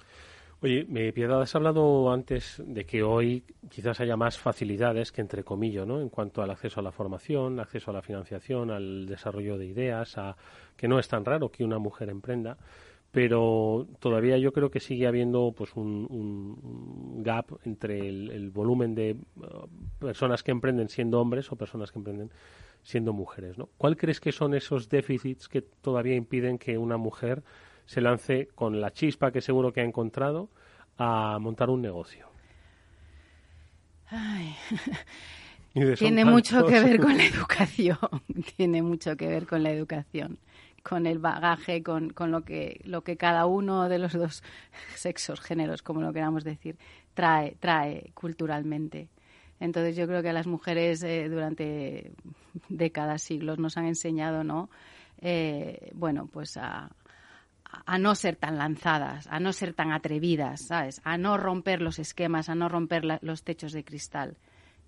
Oye, 0.65 0.85
Piedad, 1.13 1.43
has 1.43 1.57
hablado 1.57 2.13
antes 2.13 2.63
de 2.65 2.87
que 2.87 3.03
hoy 3.03 3.43
quizás 3.69 3.99
haya 3.99 4.17
más 4.17 4.39
facilidades 4.39 5.11
que 5.11 5.21
entre 5.21 5.43
comillas, 5.43 5.85
¿no? 5.85 6.01
En 6.01 6.09
cuanto 6.09 6.41
al 6.41 6.53
acceso 6.53 6.79
a 6.79 6.85
la 6.85 6.93
formación, 6.93 7.59
acceso 7.59 7.91
a 7.91 7.95
la 7.95 8.01
financiación, 8.01 8.71
al 8.71 9.07
desarrollo 9.07 9.59
de 9.59 9.67
ideas, 9.67 10.17
a 10.19 10.37
que 10.77 10.87
no 10.87 11.01
es 11.01 11.09
tan 11.09 11.25
raro 11.25 11.51
que 11.51 11.65
una 11.65 11.81
mujer 11.81 12.11
emprenda 12.11 12.59
pero 13.13 13.87
todavía 14.01 14.39
yo 14.39 14.53
creo 14.55 14.71
que 14.71 14.81
sigue 14.81 15.07
habiendo 15.07 15.53
pues 15.55 15.77
un, 15.77 17.21
gap 17.23 17.59
entre 17.65 18.09
el, 18.09 18.51
volumen 18.51 18.95
de 18.95 19.17
uh, 19.37 19.69
personas 19.99 20.43
que 20.43 20.51
emprenden 20.51 20.89
siendo 20.89 21.21
hombres 21.21 21.53
o 21.53 21.57
personas 21.57 21.93
que 21.93 21.99
emprenden 21.99 22.31
siendo 22.83 23.13
mujeres. 23.13 23.59
¿no? 23.59 23.69
¿Cuál 23.77 23.99
crees 23.99 24.19
que 24.19 24.33
son 24.33 24.55
esos 24.55 24.89
déficits 24.89 25.47
que 25.49 25.61
todavía 25.61 26.17
impiden 26.17 26.57
que 26.59 26.79
una 26.79 26.97
mujer 26.97 27.43
se 27.85 28.01
lance 28.01 28.49
con 28.55 28.81
la 28.81 28.91
chispa 28.93 29.31
que 29.31 29.43
seguro 29.43 29.75
que 29.75 29.83
ha 29.83 29.85
encontrado 29.85 30.49
a 30.97 31.39
montar 31.39 31.69
un 31.69 31.83
negocio? 31.83 32.29
Tiene 35.99 36.25
mucho 36.25 36.65
que 36.67 36.81
ver 36.81 36.99
con 36.99 37.19
la 37.19 37.27
educación. 37.27 37.99
Tiene 38.57 38.83
mucho 38.83 39.17
que 39.19 39.27
ver 39.27 39.47
con 39.47 39.63
la 39.63 39.71
educación 39.71 40.39
con 40.83 41.07
el 41.07 41.19
bagaje, 41.19 41.83
con, 41.83 42.11
con, 42.11 42.31
lo, 42.31 42.45
que, 42.45 42.81
lo 42.85 43.03
que 43.03 43.17
cada 43.17 43.47
uno 43.47 43.89
de 43.89 43.99
los 43.99 44.13
dos 44.13 44.43
sexos, 44.97 45.41
géneros, 45.41 45.83
como 45.83 46.01
lo 46.01 46.13
queramos 46.13 46.45
decir, 46.45 46.77
trae, 47.15 47.57
trae 47.61 48.11
culturalmente. 48.15 49.09
Entonces 49.61 49.97
yo 49.97 50.07
creo 50.07 50.23
que 50.23 50.31
a 50.31 50.33
las 50.33 50.47
mujeres 50.47 51.03
eh, 51.05 51.29
durante 51.29 52.13
décadas, 52.69 53.23
siglos 53.23 53.59
nos 53.59 53.77
han 53.77 53.87
enseñado, 53.87 54.43
¿no? 54.43 54.71
Eh, 55.19 55.93
bueno, 55.95 56.27
pues 56.27 56.57
a, 56.57 56.91
a 57.65 57.99
no 57.99 58.17
ser 58.17 58.35
tan 58.35 58.59
lanzadas, 58.59 59.29
a 59.29 59.39
no 59.39 59.53
ser 59.53 59.73
tan 59.73 59.93
atrevidas, 59.93 60.63
¿sabes? 60.63 61.01
A 61.05 61.17
no 61.17 61.37
romper 61.37 61.81
los 61.81 62.01
esquemas, 62.01 62.49
a 62.49 62.57
no 62.57 62.69
romper 62.69 63.05
los 63.23 63.45
techos 63.45 63.73
de 63.73 63.85
cristal 63.85 64.37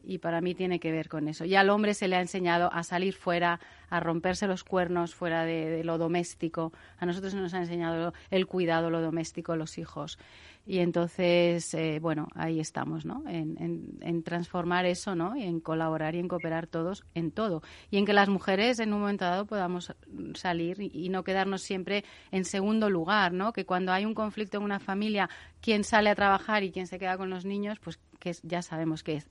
y 0.07 0.19
para 0.19 0.40
mí 0.40 0.55
tiene 0.55 0.81
que 0.81 0.93
ver 0.93 1.09
con 1.09 1.29
eso. 1.29 1.45
Y 1.45 1.55
al 1.55 1.71
hombre 1.71 1.95
se 1.95 2.09
le 2.09 2.17
ha 2.17 2.21
enseñado 2.21 2.73
a 2.73 2.83
salir 2.83 3.14
fuera, 3.14 3.61
a 3.90 4.01
romperse 4.01 4.47
los 4.47 4.64
cuernos 4.64 5.14
fuera 5.14 5.45
de, 5.45 5.83
lo 5.85 5.99
doméstico. 5.99 6.73
A 6.99 7.07
nosotros 7.07 7.33
se 7.33 7.38
nos 7.38 7.55
ha 7.55 7.59
enseñado 7.59 8.12
el 8.31 8.47
cuidado, 8.47 8.90
lo 8.90 9.01
doméstico, 9.01 9.57
los 9.57 9.79
hijos. 9.79 10.19
Y 10.67 10.79
entonces, 10.79 11.75
eh, 11.75 11.99
bueno, 12.01 12.29
ahí 12.35 12.59
estamos, 12.59 13.05
¿no? 13.05 13.23
En, 13.29 13.99
en, 14.01 14.23
transformar 14.23 14.87
eso, 14.87 15.14
¿no? 15.14 15.37
Y 15.37 15.43
en 15.43 15.61
colaborar 15.61 16.14
y 16.14 16.21
en 16.21 16.29
cooperar 16.29 16.67
todos 16.67 17.05
en 17.14 17.33
todo. 17.33 17.62
Y 17.90 17.99
en 17.99 18.07
que 18.07 18.14
las 18.14 18.31
mujeres 18.31 18.79
en 18.79 18.95
un 18.95 19.01
momento 19.01 19.27
dado 19.27 19.45
podamos 19.45 19.95
salir 20.35 20.81
y, 20.81 21.11
no 21.11 21.23
quedarnos 21.23 21.61
siempre 21.61 22.05
en 22.31 22.47
segundo 22.47 22.88
lugar, 22.88 23.33
¿no? 23.33 23.53
Que 23.53 23.67
cuando 23.67 23.93
hay 23.93 24.07
un 24.07 24.14
conflicto 24.14 24.57
en 24.57 24.64
una 24.64 24.81
familia, 24.81 25.29
quien 25.61 25.85
sale 25.85 26.09
a 26.09 26.14
trabajar 26.14 26.62
y 26.62 26.73
quién 26.73 26.87
se 26.87 26.99
queda 26.99 27.19
con 27.19 27.29
los 27.29 27.45
niños, 27.45 27.79
pues 27.81 28.01
que 28.19 28.35
ya 28.43 28.62
sabemos 28.62 29.03
que 29.03 29.17
es 29.17 29.29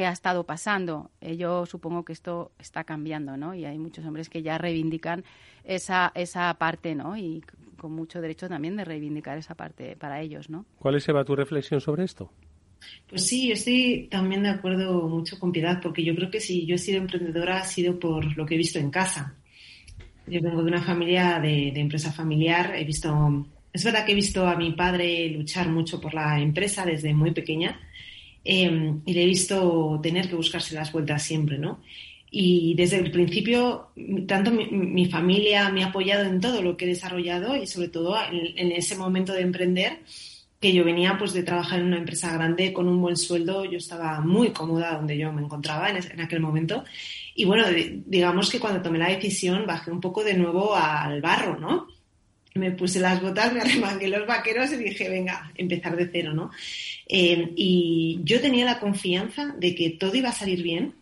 que 0.00 0.06
ha 0.06 0.12
estado 0.12 0.44
pasando. 0.44 1.10
Eh, 1.20 1.36
yo 1.36 1.66
supongo 1.66 2.06
que 2.06 2.14
esto 2.14 2.52
está 2.58 2.84
cambiando, 2.84 3.36
¿no? 3.36 3.54
Y 3.54 3.66
hay 3.66 3.76
muchos 3.76 4.02
hombres 4.06 4.30
que 4.30 4.40
ya 4.40 4.56
reivindican 4.56 5.24
esa, 5.62 6.10
esa 6.14 6.54
parte, 6.54 6.94
¿no? 6.94 7.18
Y 7.18 7.44
con 7.76 7.92
mucho 7.92 8.22
derecho 8.22 8.48
también 8.48 8.78
de 8.78 8.86
reivindicar 8.86 9.36
esa 9.36 9.54
parte 9.54 9.96
para 9.96 10.22
ellos, 10.22 10.48
¿no? 10.48 10.64
¿Cuál 10.78 10.94
es, 10.94 11.06
Eva, 11.06 11.22
tu 11.22 11.36
reflexión 11.36 11.82
sobre 11.82 12.04
esto? 12.04 12.32
Pues 13.10 13.26
sí, 13.26 13.52
estoy 13.52 14.08
también 14.10 14.42
de 14.42 14.48
acuerdo 14.48 15.06
mucho 15.06 15.38
con 15.38 15.52
Piedad, 15.52 15.82
porque 15.82 16.02
yo 16.02 16.14
creo 16.14 16.30
que 16.30 16.40
si 16.40 16.64
yo 16.64 16.76
he 16.76 16.78
sido 16.78 16.96
emprendedora 16.96 17.58
ha 17.58 17.64
sido 17.66 18.00
por 18.00 18.34
lo 18.38 18.46
que 18.46 18.54
he 18.54 18.58
visto 18.58 18.78
en 18.78 18.90
casa. 18.90 19.34
Yo 20.26 20.40
vengo 20.40 20.62
de 20.62 20.68
una 20.68 20.80
familia 20.80 21.38
de, 21.40 21.72
de 21.74 21.80
empresa 21.80 22.10
familiar, 22.10 22.74
he 22.74 22.84
visto, 22.84 23.46
es 23.70 23.84
verdad 23.84 24.06
que 24.06 24.12
he 24.12 24.14
visto 24.14 24.46
a 24.46 24.56
mi 24.56 24.72
padre 24.72 25.28
luchar 25.28 25.68
mucho 25.68 26.00
por 26.00 26.14
la 26.14 26.40
empresa 26.40 26.86
desde 26.86 27.12
muy 27.12 27.32
pequeña, 27.32 27.78
Em, 28.44 29.02
y 29.04 29.12
le 29.12 29.22
he 29.22 29.26
visto 29.26 30.00
tener 30.02 30.28
que 30.28 30.34
buscarse 30.34 30.74
las 30.74 30.92
vueltas 30.92 31.22
siempre, 31.22 31.58
¿no? 31.58 31.80
Y 32.30 32.74
desde 32.74 32.98
el 32.98 33.10
principio, 33.10 33.88
tanto 34.26 34.50
mi, 34.52 35.06
familia 35.06 35.68
me 35.70 35.82
ha 35.82 35.88
apoyado 35.88 36.24
en 36.24 36.40
todo 36.40 36.62
lo 36.62 36.76
que 36.76 36.84
he 36.84 36.88
desarrollado 36.88 37.56
y 37.56 37.66
sobre 37.66 37.88
todo 37.88 38.16
en, 38.30 38.72
ese 38.72 38.96
momento 38.96 39.32
de 39.32 39.42
emprender, 39.42 39.98
que 40.60 40.72
yo 40.72 40.84
venía 40.84 41.16
pues 41.18 41.32
de 41.32 41.42
trabajar 41.42 41.80
en 41.80 41.86
una 41.86 41.98
empresa 41.98 42.32
grande 42.32 42.72
con 42.72 42.86
un 42.86 43.00
buen 43.00 43.16
sueldo, 43.16 43.64
yo 43.64 43.78
estaba 43.78 44.20
muy 44.20 44.50
cómoda 44.50 44.94
donde 44.94 45.18
yo 45.18 45.32
me 45.32 45.42
encontraba 45.42 45.90
en, 45.90 45.96
en 45.96 46.20
aquel 46.20 46.40
momento. 46.40 46.84
Y 47.34 47.44
bueno, 47.46 47.64
digamos 48.06 48.50
que 48.50 48.60
cuando 48.60 48.82
tomé 48.82 48.98
la 48.98 49.08
decisión 49.08 49.66
bajé 49.66 49.90
un 49.90 50.00
poco 50.00 50.22
de 50.22 50.34
nuevo 50.34 50.74
al 50.76 51.20
barro, 51.20 51.58
¿no? 51.58 51.88
Me 52.54 52.72
puse 52.72 53.00
las 53.00 53.22
botas, 53.22 53.52
me 53.52 53.60
arremangué 53.60 54.08
los 54.08 54.26
vaqueros 54.26 54.72
y 54.72 54.76
dije, 54.76 55.08
venga, 55.08 55.52
empezar 55.54 55.96
de 55.96 56.08
cero, 56.10 56.32
¿no? 56.34 56.50
Eh, 57.06 57.52
y 57.56 58.20
yo 58.24 58.40
tenía 58.40 58.64
la 58.64 58.80
confianza 58.80 59.54
de 59.58 59.74
que 59.74 59.90
todo 59.90 60.14
iba 60.14 60.30
a 60.30 60.34
salir 60.34 60.62
bien, 60.62 60.94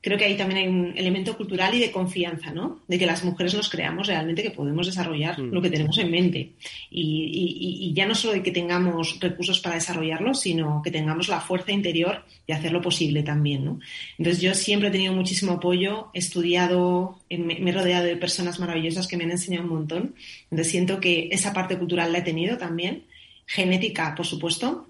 creo 0.00 0.18
que 0.18 0.24
ahí 0.24 0.36
también 0.36 0.60
hay 0.60 0.68
un 0.68 0.94
elemento 0.96 1.36
cultural 1.36 1.74
y 1.74 1.80
de 1.80 1.90
confianza, 1.90 2.52
¿no? 2.52 2.80
De 2.86 2.98
que 2.98 3.06
las 3.06 3.24
mujeres 3.24 3.54
nos 3.54 3.68
creamos 3.68 4.06
realmente 4.06 4.42
que 4.42 4.50
podemos 4.50 4.86
desarrollar 4.86 5.40
mm. 5.40 5.52
lo 5.52 5.60
que 5.60 5.70
tenemos 5.70 5.98
en 5.98 6.10
mente. 6.10 6.52
Y, 6.90 7.92
ya 7.94 8.06
no 8.06 8.14
solo 8.14 8.34
de 8.34 8.42
que 8.42 8.52
tengamos 8.52 9.18
recursos 9.20 9.60
para 9.60 9.74
desarrollarlo, 9.74 10.34
sino 10.34 10.82
que 10.82 10.90
tengamos 10.90 11.28
la 11.28 11.40
fuerza 11.40 11.72
interior 11.72 12.24
de 12.46 12.54
hacerlo 12.54 12.80
posible 12.80 13.22
también, 13.22 13.64
¿no? 13.64 13.80
Entonces 14.18 14.42
yo 14.42 14.54
siempre 14.54 14.88
he 14.88 14.92
tenido 14.92 15.12
muchísimo 15.12 15.52
apoyo, 15.52 16.10
he 16.12 16.18
estudiado, 16.18 17.18
me, 17.30 17.58
me 17.58 17.70
he 17.70 17.72
rodeado 17.72 18.04
de 18.04 18.16
personas 18.16 18.60
maravillosas 18.60 19.08
que 19.08 19.16
me 19.16 19.24
han 19.24 19.30
enseñado 19.32 19.64
un 19.64 19.70
montón. 19.70 20.14
Entonces 20.50 20.70
siento 20.70 21.00
que 21.00 21.28
esa 21.32 21.52
parte 21.52 21.78
cultural 21.78 22.12
la 22.12 22.18
he 22.18 22.22
tenido 22.22 22.58
también. 22.58 23.04
Genética, 23.46 24.14
por 24.14 24.26
supuesto, 24.26 24.88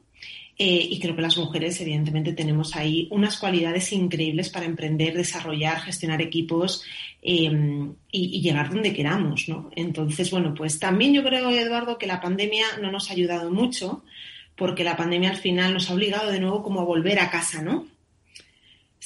eh, 0.58 0.88
y 0.90 0.98
creo 1.00 1.14
que 1.14 1.22
las 1.22 1.36
mujeres, 1.36 1.78
evidentemente, 1.82 2.32
tenemos 2.32 2.76
ahí 2.76 3.08
unas 3.10 3.38
cualidades 3.38 3.92
increíbles 3.92 4.48
para 4.48 4.64
emprender, 4.64 5.14
desarrollar, 5.14 5.80
gestionar 5.80 6.22
equipos 6.22 6.82
eh, 7.22 7.50
y, 8.10 8.40
llegar 8.40 8.70
donde 8.70 8.94
queramos, 8.94 9.48
¿no? 9.48 9.70
Entonces, 9.76 10.30
bueno, 10.30 10.54
pues 10.54 10.78
también 10.78 11.12
yo 11.12 11.22
creo, 11.22 11.50
Eduardo, 11.50 11.98
que 11.98 12.06
la 12.06 12.22
pandemia 12.22 12.64
no 12.80 12.90
nos 12.90 13.10
ha 13.10 13.12
ayudado 13.12 13.50
mucho, 13.50 14.02
porque 14.56 14.82
la 14.82 14.96
pandemia 14.96 15.30
al 15.30 15.36
final 15.36 15.74
nos 15.74 15.90
ha 15.90 15.94
obligado 15.94 16.30
de 16.32 16.40
nuevo 16.40 16.62
como 16.62 16.80
a 16.80 16.84
volver 16.84 17.18
a 17.18 17.30
casa, 17.30 17.60
¿no? 17.60 17.86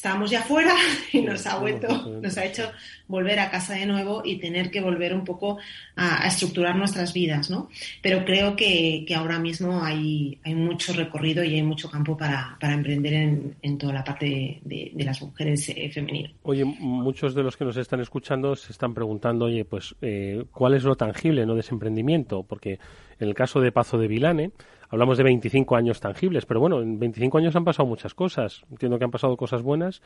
Estábamos 0.01 0.31
ya 0.31 0.41
fuera 0.43 0.75
y 1.13 1.21
nos 1.21 1.47
ha 1.47 1.59
vuelto, 1.59 1.89
nos 2.23 2.39
ha 2.39 2.47
hecho 2.47 2.71
volver 3.07 3.39
a 3.39 3.51
casa 3.51 3.75
de 3.75 3.85
nuevo 3.85 4.23
y 4.25 4.39
tener 4.39 4.71
que 4.71 4.81
volver 4.81 5.13
un 5.13 5.25
poco 5.25 5.59
a, 5.95 6.27
estructurar 6.27 6.75
nuestras 6.75 7.13
vidas, 7.13 7.51
¿no? 7.51 7.69
Pero 8.01 8.25
creo 8.25 8.57
que, 8.57 9.05
ahora 9.15 9.39
mismo 9.39 9.85
hay, 9.85 10.39
hay, 10.43 10.55
mucho 10.55 10.95
recorrido 10.95 11.45
y 11.45 11.55
hay 11.57 11.63
mucho 11.63 11.91
campo 11.91 12.17
para, 12.17 12.57
emprender 12.63 13.13
en, 13.61 13.79
toda 13.79 13.93
la 13.93 14.03
parte 14.03 14.63
de, 14.65 15.05
las 15.05 15.21
mujeres 15.21 15.69
eh, 15.69 15.91
femeninas. 15.93 16.33
Oye, 16.45 16.65
muchos 16.65 17.35
de 17.35 17.43
los 17.43 17.59
que 17.59 17.67
nos 17.67 17.77
están 17.77 18.01
escuchando 18.01 18.57
se 18.57 18.73
están 18.73 18.95
preguntando, 18.95 19.47
oye, 19.47 19.67
pues, 19.67 19.95
eh, 20.01 20.45
¿cuál 20.51 20.73
es 20.73 20.85
lo 20.85 20.95
tangible, 20.95 21.45
no, 21.45 21.55
de 21.55 21.61
ese 21.61 21.75
emprendimiento? 21.75 22.43
Porque 22.45 22.79
en 23.19 23.29
el 23.29 23.35
caso 23.35 23.61
de 23.61 23.71
Pazo 23.71 23.99
de 23.99 24.09
Vilane, 24.09 24.53
hablamos 24.91 25.17
de 25.17 25.25
25 25.25 25.77
años 25.77 26.01
tangibles, 26.01 26.45
pero 26.45 26.61
bueno, 26.61 26.83
en 26.83 26.99
25 26.99 27.39
años 27.39 27.57
han 27.57 27.65
pasado 27.65 27.89
muchas 27.89 28.13
cosas. 28.15 28.65
Entiendo 28.71 28.99
que 28.99 29.05
han 29.05 29.11
pasado 29.11 29.37
cosas 29.37 29.63
buenas 29.63 30.03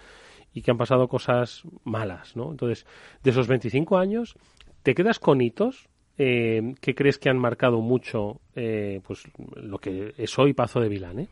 y 0.52 0.62
que 0.62 0.70
han 0.70 0.76
pasado 0.76 1.08
cosas 1.08 1.62
malas, 1.84 2.36
¿no? 2.36 2.50
Entonces, 2.50 2.86
de 3.22 3.30
esos 3.30 3.48
25 3.48 3.96
años, 3.96 4.36
¿te 4.82 4.94
quedas 4.94 5.18
con 5.18 5.40
hitos 5.40 5.88
eh, 6.18 6.74
que 6.80 6.94
crees 6.94 7.18
que 7.18 7.28
han 7.28 7.38
marcado 7.38 7.80
mucho 7.80 8.40
eh, 8.54 9.00
pues 9.04 9.24
lo 9.56 9.78
que 9.78 10.14
es 10.16 10.38
hoy 10.38 10.52
Pazo 10.52 10.80
de 10.80 10.88
Vilán, 10.88 11.18
eh? 11.18 11.28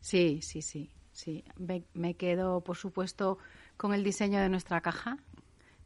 Sí, 0.00 0.40
sí, 0.42 0.62
sí, 0.62 0.90
sí. 1.12 1.44
Me, 1.94 2.14
quedo, 2.14 2.62
por 2.62 2.76
supuesto, 2.76 3.38
con 3.76 3.92
el 3.92 4.02
diseño 4.02 4.40
de 4.40 4.48
nuestra 4.48 4.80
caja, 4.80 5.18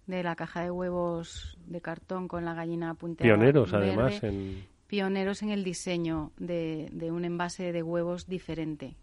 de 0.07 0.23
la 0.23 0.37
caja 0.37 0.63
de 0.63 0.71
huevos 0.71 1.59
de 1.67 1.81
cartón 1.81 2.29
con 2.29 2.45
la 2.45 2.55
gallina 2.55 2.95
punteada. 2.95 3.35
Pioneros, 3.35 3.73
además, 3.75 4.23
en 4.23 4.65
pioneros 4.91 5.43
en 5.43 5.51
el 5.51 5.63
diseño 5.63 6.33
de, 6.37 6.91
un 7.13 7.25
envase 7.25 7.71
de 7.71 7.81
huevos 7.81 8.27
diferente, 8.27 8.97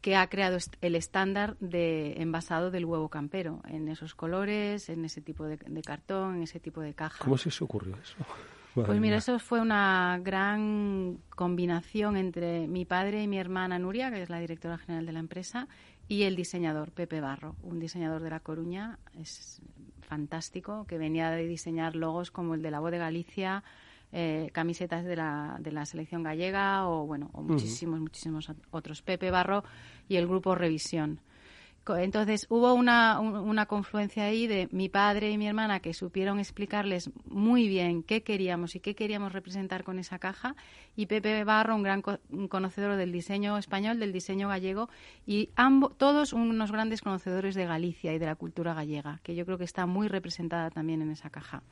que 0.00 0.14
ha 0.14 0.28
creado 0.28 0.58
el 0.80 0.94
estándar 0.94 1.56
de 1.58 2.22
envasado 2.22 2.70
del 2.70 2.84
huevo 2.84 3.08
campero, 3.08 3.62
en 3.66 3.88
esos 3.88 4.14
colores, 4.14 4.88
en 4.88 5.04
ese 5.04 5.20
tipo 5.20 5.44
de, 5.44 5.58
cartón, 5.84 6.36
en 6.36 6.42
ese 6.44 6.60
tipo 6.60 6.80
de 6.80 6.94
caja. 6.94 7.18
¿Cómo 7.24 7.36
se 7.36 7.48
os 7.48 7.60
ocurrió 7.60 7.96
eso? 7.96 8.14
pues 8.74 9.00
mira, 9.00 9.16
eso 9.16 9.40
fue 9.40 9.60
una 9.60 10.20
gran 10.22 11.18
combinación 11.30 12.16
entre 12.16 12.68
mi 12.68 12.84
padre 12.84 13.24
y 13.24 13.26
mi 13.26 13.38
hermana 13.38 13.80
Nuria, 13.80 14.08
que 14.12 14.22
es 14.22 14.30
la 14.30 14.38
directora 14.38 14.78
general 14.78 15.04
de 15.04 15.12
la 15.14 15.18
empresa, 15.18 15.66
y 16.06 16.22
el 16.22 16.36
diseñador 16.36 16.92
Pepe 16.92 17.20
Barro, 17.20 17.56
un 17.64 17.80
diseñador 17.80 18.22
de 18.22 18.30
La 18.30 18.38
Coruña, 18.38 19.00
es 19.18 19.60
fantástico, 20.02 20.84
que 20.86 20.96
venía 20.96 21.30
de 21.32 21.48
diseñar 21.48 21.96
logos 21.96 22.30
como 22.30 22.54
el 22.54 22.62
de 22.62 22.70
la 22.70 22.78
voz 22.78 22.92
de 22.92 22.98
Galicia, 22.98 23.64
eh, 24.12 24.50
camisetas 24.52 25.04
de 25.04 25.16
la, 25.16 25.56
de 25.58 25.72
la 25.72 25.86
selección 25.86 26.22
gallega 26.22 26.86
o 26.88 27.06
bueno 27.06 27.30
o 27.32 27.42
muchísimos 27.42 27.98
muchísimos 27.98 28.50
otros. 28.70 29.02
Pepe 29.02 29.30
Barro 29.30 29.64
y 30.08 30.16
el 30.16 30.26
grupo 30.26 30.54
Revisión 30.54 31.20
entonces 31.98 32.46
hubo 32.48 32.74
una, 32.74 33.18
una, 33.20 33.66
confluencia 33.66 34.24
ahí 34.24 34.46
de 34.46 34.68
mi 34.70 34.88
padre 34.88 35.30
y 35.30 35.38
mi 35.38 35.48
hermana 35.48 35.80
que 35.80 35.94
supieron 35.94 36.38
explicarles 36.38 37.10
muy 37.24 37.68
bien 37.68 38.02
qué 38.02 38.22
queríamos 38.22 38.76
y 38.76 38.80
qué 38.80 38.94
queríamos 38.94 39.32
representar 39.32 39.82
con 39.82 39.98
esa 39.98 40.18
caja 40.18 40.54
y 40.94 41.06
Pepe 41.06 41.42
Barro, 41.44 41.74
un 41.74 41.82
gran 41.82 42.02
conocedor 42.48 42.96
del 42.96 43.10
diseño 43.10 43.58
español, 43.58 43.98
del 43.98 44.12
diseño 44.12 44.48
gallego 44.48 44.90
y 45.26 45.50
ambos, 45.56 45.96
todos 45.96 46.32
unos 46.32 46.70
grandes 46.70 47.00
conocedores 47.00 47.54
de 47.54 47.66
Galicia 47.66 48.12
y 48.12 48.18
de 48.18 48.26
la 48.26 48.36
cultura 48.36 48.74
gallega, 48.74 49.20
que 49.22 49.34
yo 49.34 49.44
creo 49.44 49.58
que 49.58 49.64
está 49.64 49.86
muy 49.86 50.08
representada 50.08 50.70
también 50.70 51.02
en 51.02 51.10
esa 51.10 51.30
caja. 51.30 51.62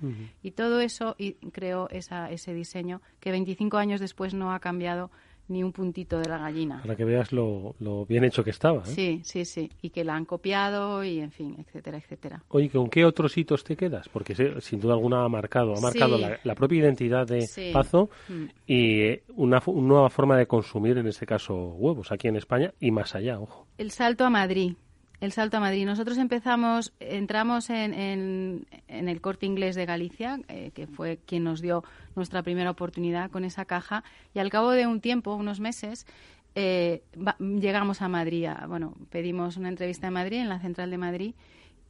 Y 0.42 0.52
todo 0.52 0.80
eso 0.80 1.14
y 1.18 1.34
creó 1.52 1.88
esa, 1.90 2.30
ese 2.30 2.54
diseño 2.54 3.00
que 3.20 3.30
25 3.30 3.76
años 3.76 4.00
después 4.00 4.34
no 4.34 4.52
ha 4.52 4.60
cambiado 4.60 5.10
ni 5.50 5.62
un 5.62 5.72
puntito 5.72 6.18
de 6.18 6.28
la 6.28 6.38
gallina. 6.38 6.80
Para 6.80 6.96
que 6.96 7.04
veas 7.04 7.32
lo, 7.32 7.74
bien 8.08 8.24
hecho 8.24 8.44
que 8.44 8.50
estaba. 8.50 8.78
¿eh? 8.78 8.86
Sí, 8.86 9.20
sí, 9.24 9.44
sí. 9.44 9.70
Y 9.82 9.90
que 9.90 10.04
la 10.04 10.14
han 10.14 10.24
copiado 10.24 11.04
y, 11.04 11.18
en 11.18 11.32
fin, 11.32 11.56
etcétera, 11.58 11.98
etcétera. 11.98 12.42
Oye, 12.48 12.70
¿con 12.70 12.88
qué 12.88 13.04
otros 13.04 13.36
hitos 13.36 13.64
te 13.64 13.76
quedas? 13.76 14.08
Porque 14.08 14.34
sin 14.60 14.80
duda 14.80 14.94
alguna 14.94 15.24
ha 15.24 15.28
marcado, 15.28 15.76
ha 15.76 15.80
marcado 15.80 16.18
la, 16.18 16.54
propia 16.54 16.78
identidad 16.78 17.26
de 17.26 17.48
Pazo 17.72 18.10
mm. 18.28 18.44
y 18.66 19.00
eh, 19.00 19.22
una, 19.36 19.60
una 19.66 19.88
nueva 19.88 20.10
forma 20.10 20.36
de 20.36 20.46
consumir, 20.46 20.98
en 20.98 21.06
este 21.06 21.26
caso, 21.26 21.54
huevos 21.54 22.12
aquí 22.12 22.28
en 22.28 22.36
España 22.36 22.72
y 22.80 22.90
más 22.90 23.14
allá, 23.14 23.40
ojo. 23.40 23.66
El 23.76 23.90
salto 23.90 24.24
a 24.24 24.30
Madrid 24.30 24.74
el 25.20 25.32
salto 25.32 25.58
a 25.58 25.60
Madrid. 25.60 25.84
Nosotros 25.84 26.18
empezamos, 26.18 26.92
entramos 26.98 27.70
en, 27.70 27.94
en, 27.94 29.08
el 29.08 29.20
corte 29.20 29.46
inglés 29.46 29.76
de 29.76 29.86
Galicia, 29.86 30.40
eh, 30.48 30.70
que 30.74 30.86
fue 30.86 31.18
quien 31.26 31.44
nos 31.44 31.60
dio 31.60 31.84
nuestra 32.16 32.42
primera 32.42 32.70
oportunidad 32.70 33.30
con 33.30 33.44
esa 33.44 33.64
caja, 33.64 34.02
y 34.34 34.38
al 34.38 34.50
cabo 34.50 34.70
de 34.70 34.86
un 34.86 35.00
tiempo, 35.00 35.34
unos 35.34 35.60
meses, 35.60 36.06
eh, 36.54 37.02
llegamos 37.38 38.02
a 38.02 38.08
Madrid. 38.08 38.48
bueno, 38.66 38.94
pedimos 39.10 39.56
una 39.56 39.68
entrevista 39.68 40.08
en 40.08 40.14
Madrid, 40.14 40.38
en 40.38 40.48
la 40.48 40.58
central 40.58 40.90
de 40.90 40.98
Madrid, 40.98 41.34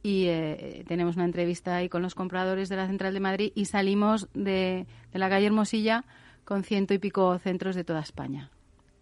y 0.03 0.25
eh, 0.27 0.83
tenemos 0.87 1.15
una 1.15 1.25
entrevista 1.25 1.75
ahí 1.75 1.87
con 1.87 2.01
los 2.01 2.15
compradores 2.15 2.69
de 2.69 2.75
la 2.75 2.87
central 2.87 3.13
de 3.13 3.19
Madrid 3.19 3.51
y 3.53 3.65
salimos 3.65 4.27
de, 4.33 4.87
la 5.13 5.29
calle 5.29 5.45
Hermosilla 5.45 6.05
con 6.43 6.63
ciento 6.63 6.93
y 6.93 6.99
pico 6.99 7.37
centros 7.37 7.75
de 7.75 7.83
toda 7.83 8.01
España. 8.01 8.49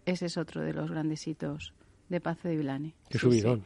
Ese 0.04 0.26
es 0.26 0.36
otro 0.36 0.60
de 0.60 0.74
los 0.74 0.90
grandes 0.90 1.26
hitos 1.26 1.72
de 2.10 2.20
Pazo 2.20 2.48
de 2.48 2.56
Vilane. 2.56 2.94
Qué 3.08 3.18
subidón. 3.18 3.64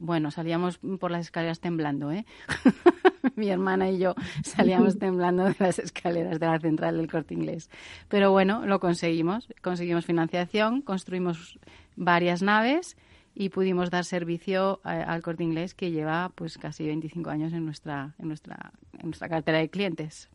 Bueno, 0.00 0.30
salíamos 0.30 0.78
por 0.78 1.10
las 1.10 1.26
escaleras 1.26 1.60
temblando, 1.60 2.10
¿eh? 2.10 2.26
Mi 3.36 3.48
hermana 3.48 3.90
y 3.90 3.98
yo 3.98 4.14
salíamos 4.42 4.98
temblando 4.98 5.44
de 5.44 5.54
las 5.58 5.78
escaleras 5.78 6.40
de 6.40 6.46
la 6.46 6.58
central 6.58 6.96
del 6.96 7.10
corte 7.10 7.34
inglés. 7.34 7.70
Pero 8.08 8.32
bueno, 8.32 8.66
lo 8.66 8.80
conseguimos. 8.80 9.48
Conseguimos 9.62 10.04
financiación, 10.04 10.82
construimos 10.82 11.58
varias 11.96 12.42
naves 12.42 12.96
y 13.34 13.48
pudimos 13.48 13.90
dar 13.90 14.04
servicio 14.04 14.80
al 14.82 15.22
corte 15.22 15.44
inglés 15.44 15.74
que 15.74 15.90
lleva 15.90 16.30
pues 16.34 16.58
casi 16.58 16.86
25 16.86 17.30
años 17.30 17.52
en 17.52 17.64
nuestra, 17.64 18.14
en 18.18 18.28
nuestra, 18.28 18.72
en 18.98 19.06
nuestra 19.06 19.28
cartera 19.28 19.58
de 19.58 19.70
clientes. 19.70 20.28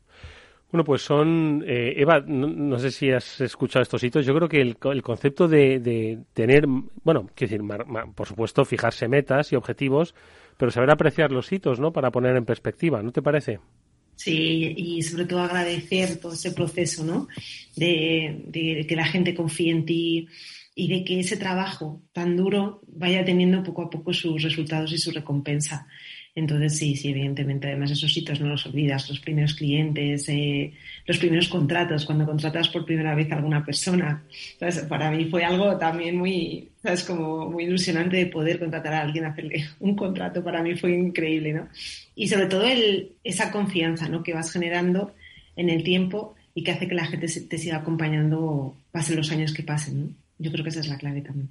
Bueno, 0.72 0.84
pues 0.84 1.02
son, 1.02 1.64
eh, 1.66 1.94
Eva, 1.96 2.20
no, 2.20 2.78
sé 2.78 2.92
si 2.92 3.10
has 3.10 3.40
escuchado 3.40 3.84
estos 3.84 4.04
hitos, 4.04 4.26
yo 4.26 4.36
creo 4.36 4.50
que 4.50 4.60
el, 4.60 4.76
concepto 5.02 5.48
de, 5.48 6.20
tener, 6.34 6.66
bueno, 7.04 7.30
quiero 7.34 7.52
decir, 7.52 7.62
por 8.14 8.28
supuesto, 8.28 8.66
fijarse 8.66 9.08
metas 9.08 9.54
y 9.54 9.56
objetivos, 9.56 10.14
pero 10.58 10.70
saber 10.70 10.92
apreciar 10.92 11.32
los 11.32 11.50
hitos, 11.54 11.80
¿no? 11.80 11.94
Para 11.94 12.12
poner 12.12 12.36
en 12.36 12.44
perspectiva, 12.44 13.02
¿no 13.02 13.14
te 13.14 13.22
parece? 13.22 13.60
Sí, 14.18 14.74
y 14.76 15.02
sobre 15.04 15.26
todo 15.26 15.40
agradecer 15.40 16.20
todo 16.20 16.34
ese 16.34 16.52
proceso, 16.52 17.06
¿no? 17.06 17.30
De, 17.76 18.44
de 18.48 18.86
que 18.86 18.96
la 18.96 19.06
gente 19.06 19.34
confíe 19.34 19.72
en 19.72 19.86
ti 19.86 20.28
y 20.76 20.88
de 20.90 21.06
que 21.06 21.22
ese 21.22 21.38
trabajo 21.38 22.02
tan 22.12 22.36
duro 22.36 22.82
vaya 22.88 23.24
teniendo 23.24 23.64
poco 23.64 23.84
a 23.84 23.90
poco 23.90 24.14
sus 24.14 24.44
resultados 24.44 24.92
y 24.92 24.98
su 24.98 25.12
recompensa. 25.12 25.88
Entonces, 26.38 26.78
sí, 26.78 26.96
sí, 26.96 27.10
evidentemente. 27.10 27.68
Además, 27.68 27.90
esos 27.90 28.16
hitos 28.16 28.40
no 28.40 28.50
los 28.50 28.64
olvidas. 28.68 29.10
Los 29.10 29.20
primeros 29.20 29.56
clientes, 29.56 30.30
eh, 30.30 30.72
los 31.08 31.18
primeros 31.18 31.48
contratos, 31.48 32.06
cuando 32.06 32.28
contratas 32.28 32.70
por 32.70 32.86
primera 32.86 33.16
vez 33.16 33.32
a 33.32 33.38
alguna 33.38 33.66
persona. 33.66 34.24
Para 34.88 35.10
mí 35.10 35.26
fue 35.26 35.44
algo 35.44 35.76
también 35.80 36.16
muy, 36.16 36.70
¿sabes? 36.80 37.04
Como 37.06 37.50
muy 37.50 37.64
ilusionante 37.64 38.18
de 38.18 38.28
poder 38.28 38.60
contratar 38.60 38.94
a 38.94 39.02
alguien, 39.02 39.26
hacerle 39.26 39.66
un 39.80 39.96
contrato. 39.96 40.44
Para 40.44 40.62
mí 40.62 40.76
fue 40.76 40.92
increíble, 40.92 41.54
¿no? 41.54 41.70
Y 42.14 42.28
sobre 42.28 42.46
todo 42.46 42.62
el, 42.68 43.14
esa 43.24 43.52
confianza, 43.52 44.08
¿no? 44.08 44.22
Que 44.22 44.36
vas 44.36 44.52
generando 44.52 45.16
en 45.56 45.72
el 45.72 45.84
tiempo 45.84 46.36
y 46.54 46.64
que 46.64 46.70
hace 46.70 46.88
que 46.88 46.94
la 46.94 47.08
gente 47.08 47.26
te 47.26 47.58
siga 47.58 47.78
acompañando, 47.78 48.78
pasen 48.92 49.16
los 49.16 49.32
años 49.32 49.56
que 49.56 49.64
pasen, 49.64 50.02
¿no? 50.02 50.10
Yo 50.38 50.52
creo 50.52 50.64
que 50.64 50.70
esa 50.70 50.82
es 50.82 50.88
la 50.88 51.00
clave 51.00 51.22
también. 51.22 51.50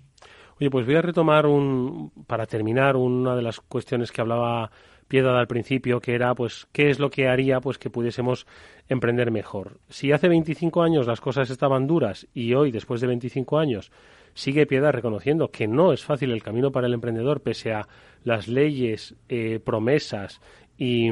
Oye, 0.59 0.71
pues 0.71 0.87
voy 0.87 0.95
a 0.95 1.03
retomar 1.03 1.47
un, 1.47 2.11
para 2.27 2.47
terminar 2.47 2.97
una 2.97 3.37
de 3.37 3.43
las 3.43 3.61
cuestiones 3.61 4.11
que 4.11 4.23
hablaba 4.23 4.71
Piedad 5.07 5.39
al 5.39 5.47
principio, 5.47 6.01
que 6.01 6.15
era, 6.15 6.35
pues, 6.35 6.67
qué 6.73 6.91
es 6.91 6.99
lo 6.99 7.11
que 7.11 7.29
haría, 7.29 7.61
pues, 7.61 7.79
que 7.79 7.91
pudiésemos 7.91 8.47
emprender 8.89 9.31
mejor. 9.31 9.79
Si 9.89 10.11
hace 10.11 10.29
25 10.29 10.83
años 10.83 11.07
las 11.07 11.21
cosas 11.21 11.49
estaban 11.51 11.87
duras 11.87 12.27
y 12.35 12.55
hoy, 12.55 12.73
después 12.73 13.01
de 13.01 13.07
25 13.07 13.59
años, 13.59 13.93
sigue 14.35 14.67
Piedad 14.67 14.93
reconociendo 14.93 15.51
que 15.53 15.69
no 15.69 15.93
es 15.93 16.05
fácil 16.05 16.33
el 16.33 16.43
camino 16.43 16.73
para 16.73 16.89
el 16.89 16.95
emprendedor, 16.95 17.41
pese 17.41 17.73
a 17.73 17.87
las 18.25 18.49
leyes, 18.49 19.15
eh, 19.29 19.61
promesas 19.63 20.41
y, 20.79 21.09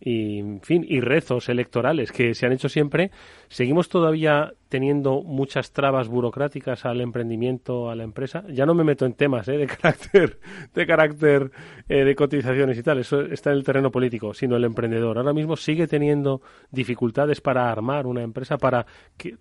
y, 0.00 0.38
en 0.38 0.60
fin, 0.62 0.84
y 0.88 1.00
rezos 1.00 1.48
electorales 1.48 2.12
que 2.12 2.34
se 2.34 2.46
han 2.46 2.52
hecho 2.52 2.68
siempre, 2.68 3.10
seguimos 3.48 3.88
todavía 3.88 4.52
teniendo 4.68 5.22
muchas 5.22 5.72
trabas 5.72 6.08
burocráticas 6.08 6.84
al 6.84 7.00
emprendimiento, 7.00 7.88
a 7.90 7.94
la 7.94 8.04
empresa. 8.04 8.44
Ya 8.48 8.66
no 8.66 8.74
me 8.74 8.84
meto 8.84 9.06
en 9.06 9.14
temas 9.14 9.48
¿eh? 9.48 9.58
de 9.58 9.66
carácter, 9.66 10.38
de 10.74 10.86
carácter 10.86 11.50
eh, 11.88 12.04
de 12.04 12.14
cotizaciones 12.14 12.78
y 12.78 12.82
tal, 12.82 12.98
eso 12.98 13.20
está 13.20 13.50
en 13.50 13.58
el 13.58 13.64
terreno 13.64 13.90
político, 13.90 14.34
sino 14.34 14.56
el 14.56 14.64
emprendedor. 14.64 15.18
Ahora 15.18 15.32
mismo 15.32 15.56
sigue 15.56 15.86
teniendo 15.86 16.40
dificultades 16.70 17.40
para 17.40 17.70
armar 17.70 18.06
una 18.06 18.22
empresa, 18.22 18.56
para 18.56 18.86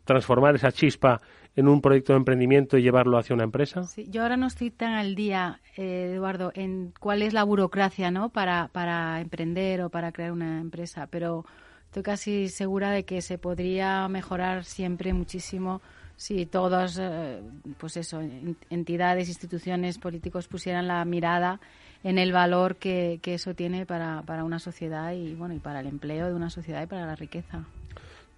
transformar 0.04 0.56
esa 0.56 0.72
chispa 0.72 1.22
en 1.56 1.68
un 1.68 1.82
proyecto 1.82 2.14
de 2.14 2.18
emprendimiento 2.18 2.78
y 2.78 2.82
llevarlo 2.82 3.18
hacia 3.18 3.34
una 3.34 3.44
empresa. 3.44 3.84
Sí, 3.84 4.08
yo 4.10 4.24
ahora 4.24 4.38
no 4.38 4.48
estoy 4.48 4.72
tan 4.72 4.94
al 4.94 5.16
día, 5.16 5.62
eh, 5.78 6.12
Eduardo, 6.14 6.52
en 6.54 6.94
cuál 7.00 7.22
es 7.22 7.34
la 7.34 7.44
burocracia, 7.44 8.12
¿no? 8.12 8.30
Para, 8.30 8.70
para 8.70 9.22
emprender 9.22 9.82
o 9.82 9.90
para 9.90 10.12
crear 10.12 10.32
una 10.32 10.60
empresa, 10.60 11.08
pero 11.08 11.46
estoy 11.86 12.04
casi 12.04 12.50
segura 12.50 12.92
de 12.92 13.04
que 13.06 13.22
se 13.22 13.38
podría 13.38 14.08
mejorar 14.10 14.66
siempre 14.66 15.14
muchísimo 15.14 15.82
si 16.18 16.46
todas, 16.46 16.98
eh, 17.02 17.42
pues 17.78 17.98
eso, 17.98 18.22
entidades, 18.70 19.28
instituciones, 19.28 19.98
políticos 19.98 20.48
pusieran 20.48 20.88
la 20.88 21.04
mirada 21.06 21.60
en 22.04 22.18
el 22.18 22.32
valor 22.32 22.78
que, 22.78 23.20
que 23.22 23.34
eso 23.34 23.54
tiene 23.54 23.86
para, 23.86 24.22
para 24.24 24.44
una 24.44 24.60
sociedad 24.60 25.12
y 25.14 25.36
bueno 25.36 25.56
y 25.56 25.60
para 25.60 25.82
el 25.82 25.88
empleo 25.88 26.28
de 26.28 26.34
una 26.34 26.50
sociedad 26.50 26.84
y 26.84 26.88
para 26.88 27.06
la 27.06 27.16
riqueza. 27.16 27.66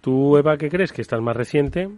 ¿Tú, 0.00 0.36
Eva, 0.36 0.56
qué 0.56 0.68
crees? 0.68 0.92
¿Que 0.92 1.02
estás 1.02 1.20
más 1.20 1.36
reciente? 1.36 1.88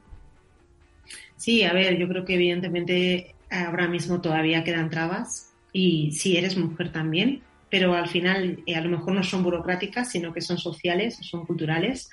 Sí, 1.41 1.63
a 1.63 1.73
ver, 1.73 1.97
yo 1.97 2.07
creo 2.07 2.27
que 2.27 2.35
evidentemente 2.35 3.35
ahora 3.51 3.89
mismo 3.89 4.21
todavía 4.21 4.63
quedan 4.63 4.91
trabas 4.91 5.55
y 5.73 6.13
si 6.13 6.37
eres 6.37 6.59
mujer 6.59 6.93
también, 6.93 7.41
pero 7.71 7.95
al 7.95 8.09
final 8.09 8.63
eh, 8.67 8.77
a 8.77 8.83
lo 8.83 8.91
mejor 8.91 9.15
no 9.15 9.23
son 9.23 9.43
burocráticas, 9.43 10.11
sino 10.11 10.35
que 10.35 10.43
son 10.43 10.59
sociales, 10.59 11.17
son 11.23 11.47
culturales. 11.47 12.11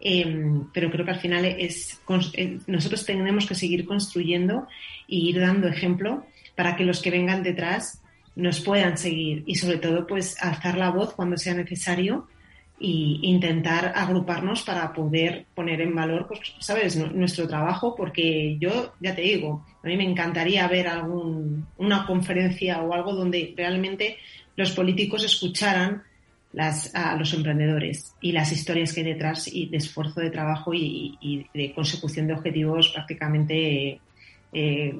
Em, 0.00 0.66
pero 0.72 0.90
creo 0.90 1.04
que 1.04 1.12
al 1.12 1.20
final 1.20 1.44
es 1.44 2.00
eh, 2.32 2.58
nosotros 2.66 3.06
tenemos 3.06 3.46
que 3.46 3.54
seguir 3.54 3.84
construyendo 3.84 4.66
e 5.06 5.18
ir 5.18 5.38
dando 5.38 5.68
ejemplo 5.68 6.26
para 6.56 6.74
que 6.74 6.84
los 6.84 7.00
que 7.00 7.12
vengan 7.12 7.44
detrás 7.44 8.02
nos 8.34 8.58
puedan 8.58 8.98
seguir 8.98 9.44
y 9.46 9.54
sobre 9.54 9.78
todo 9.78 10.04
pues 10.04 10.36
alzar 10.42 10.76
la 10.76 10.90
voz 10.90 11.14
cuando 11.14 11.36
sea 11.36 11.54
necesario 11.54 12.26
e 12.84 13.26
intentar 13.28 13.92
agruparnos 13.94 14.62
para 14.62 14.92
poder 14.92 15.46
poner 15.54 15.80
en 15.80 15.94
valor, 15.94 16.26
pues, 16.28 16.40
sabes, 16.58 16.96
nuestro 16.96 17.48
trabajo, 17.48 17.94
porque 17.96 18.58
yo 18.58 18.92
ya 19.00 19.14
te 19.14 19.22
digo, 19.22 19.64
a 19.82 19.86
mí 19.86 19.96
me 19.96 20.04
encantaría 20.04 20.68
ver 20.68 20.88
algún, 20.88 21.66
una 21.78 22.04
conferencia 22.06 22.82
o 22.82 22.92
algo 22.92 23.14
donde 23.14 23.54
realmente 23.56 24.18
los 24.56 24.72
políticos 24.72 25.24
escucharan 25.24 26.02
las, 26.52 26.94
a 26.94 27.16
los 27.16 27.32
emprendedores 27.32 28.14
y 28.20 28.32
las 28.32 28.52
historias 28.52 28.92
que 28.92 29.00
hay 29.00 29.06
detrás 29.06 29.48
y 29.48 29.66
de 29.66 29.78
esfuerzo 29.78 30.20
de 30.20 30.30
trabajo 30.30 30.72
y, 30.74 31.46
de 31.54 31.72
consecución 31.72 32.26
de 32.26 32.34
objetivos 32.34 32.90
prácticamente 32.90 33.98
eh, 34.52 34.94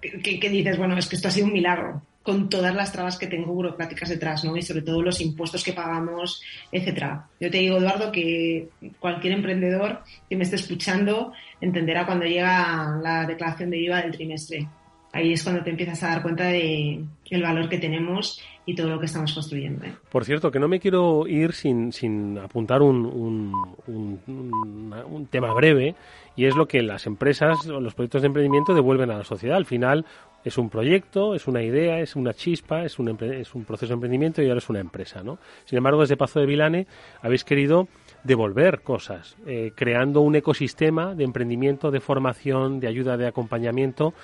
que, 0.00 0.50
dices, 0.50 0.76
bueno, 0.76 0.98
es 0.98 1.08
que 1.08 1.16
esto 1.16 1.28
ha 1.28 1.30
sido 1.30 1.46
un 1.46 1.52
milagro 1.52 2.02
con 2.22 2.48
todas 2.48 2.74
las 2.74 2.92
trabas 2.92 3.18
que 3.18 3.26
tengo 3.26 3.52
burocráticas 3.52 4.08
detrás, 4.08 4.44
¿no? 4.44 4.56
Y 4.56 4.62
sobre 4.62 4.82
todo 4.82 5.02
los 5.02 5.20
impuestos 5.20 5.64
que 5.64 5.72
pagamos, 5.72 6.42
etcétera. 6.70 7.28
Yo 7.40 7.50
te 7.50 7.58
digo, 7.58 7.78
Eduardo, 7.78 8.12
que 8.12 8.68
cualquier 9.00 9.34
emprendedor 9.34 10.02
que 10.28 10.36
me 10.36 10.44
esté 10.44 10.56
escuchando 10.56 11.32
entenderá 11.60 12.06
cuando 12.06 12.24
llega 12.24 12.98
la 13.02 13.26
declaración 13.26 13.70
de 13.70 13.78
IVA 13.80 14.02
del 14.02 14.12
trimestre. 14.12 14.68
Ahí 15.12 15.32
es 15.32 15.42
cuando 15.42 15.62
te 15.62 15.70
empiezas 15.70 16.02
a 16.02 16.08
dar 16.08 16.22
cuenta 16.22 16.44
de 16.44 17.04
el 17.30 17.42
valor 17.42 17.68
que 17.68 17.78
tenemos 17.78 18.40
y 18.64 18.74
todo 18.74 18.88
lo 18.88 18.98
que 19.00 19.06
estamos 19.06 19.32
construyendo. 19.32 19.84
¿eh? 19.86 19.94
Por 20.10 20.24
cierto, 20.24 20.50
que 20.50 20.58
no 20.58 20.68
me 20.68 20.80
quiero 20.80 21.26
ir 21.26 21.52
sin, 21.52 21.92
sin 21.92 22.38
apuntar 22.38 22.82
un, 22.82 23.04
un, 23.06 24.20
un, 24.26 25.26
tema 25.26 25.52
breve 25.52 25.94
y 26.36 26.44
es 26.44 26.54
lo 26.54 26.66
que 26.66 26.82
las 26.82 27.06
empresas 27.06 27.66
o 27.68 27.80
los 27.80 27.94
proyectos 27.94 28.22
de 28.22 28.26
emprendimiento 28.26 28.74
devuelven 28.74 29.10
a 29.10 29.18
la 29.18 29.24
sociedad. 29.24 29.56
Al 29.56 29.66
final, 29.66 30.04
es 30.44 30.58
un 30.58 30.70
proyecto, 30.70 31.34
es 31.34 31.46
una 31.46 31.62
idea, 31.62 32.00
es 32.00 32.16
una 32.16 32.34
chispa, 32.34 32.84
es 32.84 32.98
un, 32.98 33.16
es 33.22 33.54
un 33.54 33.64
proceso 33.64 33.90
de 33.90 33.94
emprendimiento 33.94 34.42
y 34.42 34.48
ahora 34.48 34.58
es 34.58 34.68
una 34.68 34.80
empresa, 34.80 35.22
¿no? 35.22 35.38
Sin 35.64 35.78
embargo, 35.78 36.00
desde 36.00 36.16
Pazo 36.16 36.40
de 36.40 36.46
Vilane 36.46 36.86
habéis 37.20 37.44
querido 37.44 37.88
devolver 38.24 38.82
cosas, 38.82 39.36
eh, 39.46 39.72
creando 39.74 40.20
un 40.20 40.34
ecosistema 40.34 41.14
de 41.14 41.24
emprendimiento, 41.24 41.90
de 41.90 42.00
formación, 42.00 42.80
de 42.80 42.88
ayuda, 42.88 43.16
de 43.16 43.26
acompañamiento, 43.26 44.14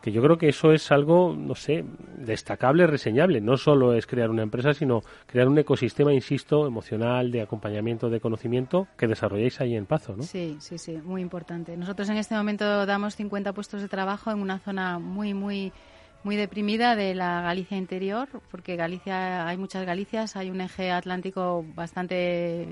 que 0.00 0.12
yo 0.12 0.22
creo 0.22 0.38
que 0.38 0.48
eso 0.48 0.72
es 0.72 0.90
algo, 0.92 1.34
no 1.36 1.54
sé, 1.54 1.84
destacable, 2.18 2.86
reseñable. 2.86 3.40
No 3.40 3.56
solo 3.56 3.94
es 3.94 4.06
crear 4.06 4.30
una 4.30 4.42
empresa, 4.42 4.74
sino 4.74 5.02
crear 5.26 5.48
un 5.48 5.58
ecosistema, 5.58 6.12
insisto, 6.12 6.66
emocional, 6.66 7.30
de 7.30 7.42
acompañamiento, 7.42 8.10
de 8.10 8.20
conocimiento, 8.20 8.86
que 8.96 9.06
desarrolléis 9.06 9.60
ahí 9.60 9.76
en 9.76 9.86
Pazo, 9.86 10.16
¿no? 10.16 10.22
Sí, 10.22 10.56
sí, 10.60 10.78
sí, 10.78 10.98
muy 11.04 11.22
importante. 11.22 11.76
Nosotros 11.76 12.08
en 12.08 12.16
este 12.16 12.34
momento 12.34 12.86
damos 12.86 13.16
50 13.16 13.52
puestos 13.52 13.82
de 13.82 13.88
trabajo 13.88 14.30
en 14.30 14.40
una 14.40 14.58
zona 14.58 14.98
muy, 14.98 15.34
muy 15.34 15.72
muy 16.26 16.34
deprimida 16.34 16.96
de 16.96 17.14
la 17.14 17.40
Galicia 17.40 17.76
interior, 17.76 18.28
porque 18.50 18.74
Galicia 18.74 19.46
hay 19.46 19.56
muchas 19.56 19.86
Galicias, 19.86 20.34
hay 20.34 20.50
un 20.50 20.60
eje 20.60 20.90
atlántico 20.90 21.64
bastante 21.76 22.66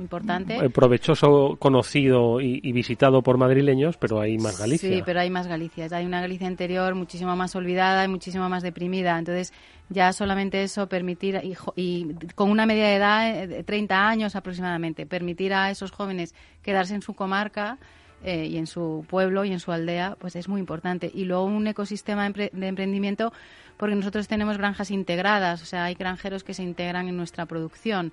importante. 0.00 0.56
Eh, 0.56 0.70
provechoso, 0.70 1.54
conocido 1.60 2.40
y, 2.40 2.72
visitado 2.72 3.22
por 3.22 3.38
madrileños, 3.38 3.96
pero 3.96 4.20
hay 4.20 4.38
más 4.38 4.58
Galicia. 4.58 4.90
Sí, 4.90 5.02
pero 5.06 5.20
hay 5.20 5.30
más 5.30 5.46
Galicias. 5.46 5.92
Hay 5.92 6.04
una 6.04 6.20
Galicia 6.20 6.48
interior 6.48 6.96
muchísimo 6.96 7.36
más 7.36 7.54
olvidada 7.54 8.04
y 8.04 8.08
muchísimo 8.08 8.48
más 8.48 8.64
deprimida. 8.64 9.20
Entonces, 9.20 9.52
ya 9.88 10.12
solamente 10.12 10.64
eso 10.64 10.88
permitir, 10.88 11.40
y, 11.44 11.54
y 11.76 12.16
con 12.34 12.50
una 12.50 12.66
media 12.66 12.88
de 12.88 12.96
edad 12.96 13.38
eh, 13.38 13.46
de 13.46 13.62
30 13.62 14.08
años 14.08 14.34
aproximadamente, 14.34 15.06
permitir 15.06 15.54
a 15.54 15.70
esos 15.70 15.92
jóvenes 15.92 16.34
quedarse 16.60 16.96
en 16.96 17.02
su 17.02 17.14
comarca 17.14 17.78
eh, 18.24 18.46
y 18.46 18.56
en 18.56 18.66
su 18.66 19.04
pueblo 19.08 19.44
y 19.44 19.52
en 19.52 19.60
su 19.60 19.70
aldea, 19.70 20.16
pues 20.18 20.34
es 20.34 20.48
muy 20.48 20.60
importante. 20.60 21.10
Y 21.12 21.24
luego 21.24 21.44
un 21.44 21.66
ecosistema 21.66 22.28
de 22.30 22.50
emprendimiento, 22.52 23.32
porque 23.76 23.94
nosotros 23.94 24.28
tenemos 24.28 24.56
granjas 24.56 24.90
integradas, 24.90 25.62
o 25.62 25.66
sea, 25.66 25.84
hay 25.84 25.94
granjeros 25.94 26.42
que 26.42 26.54
se 26.54 26.62
integran 26.62 27.08
en 27.08 27.16
nuestra 27.16 27.46
producción. 27.46 28.12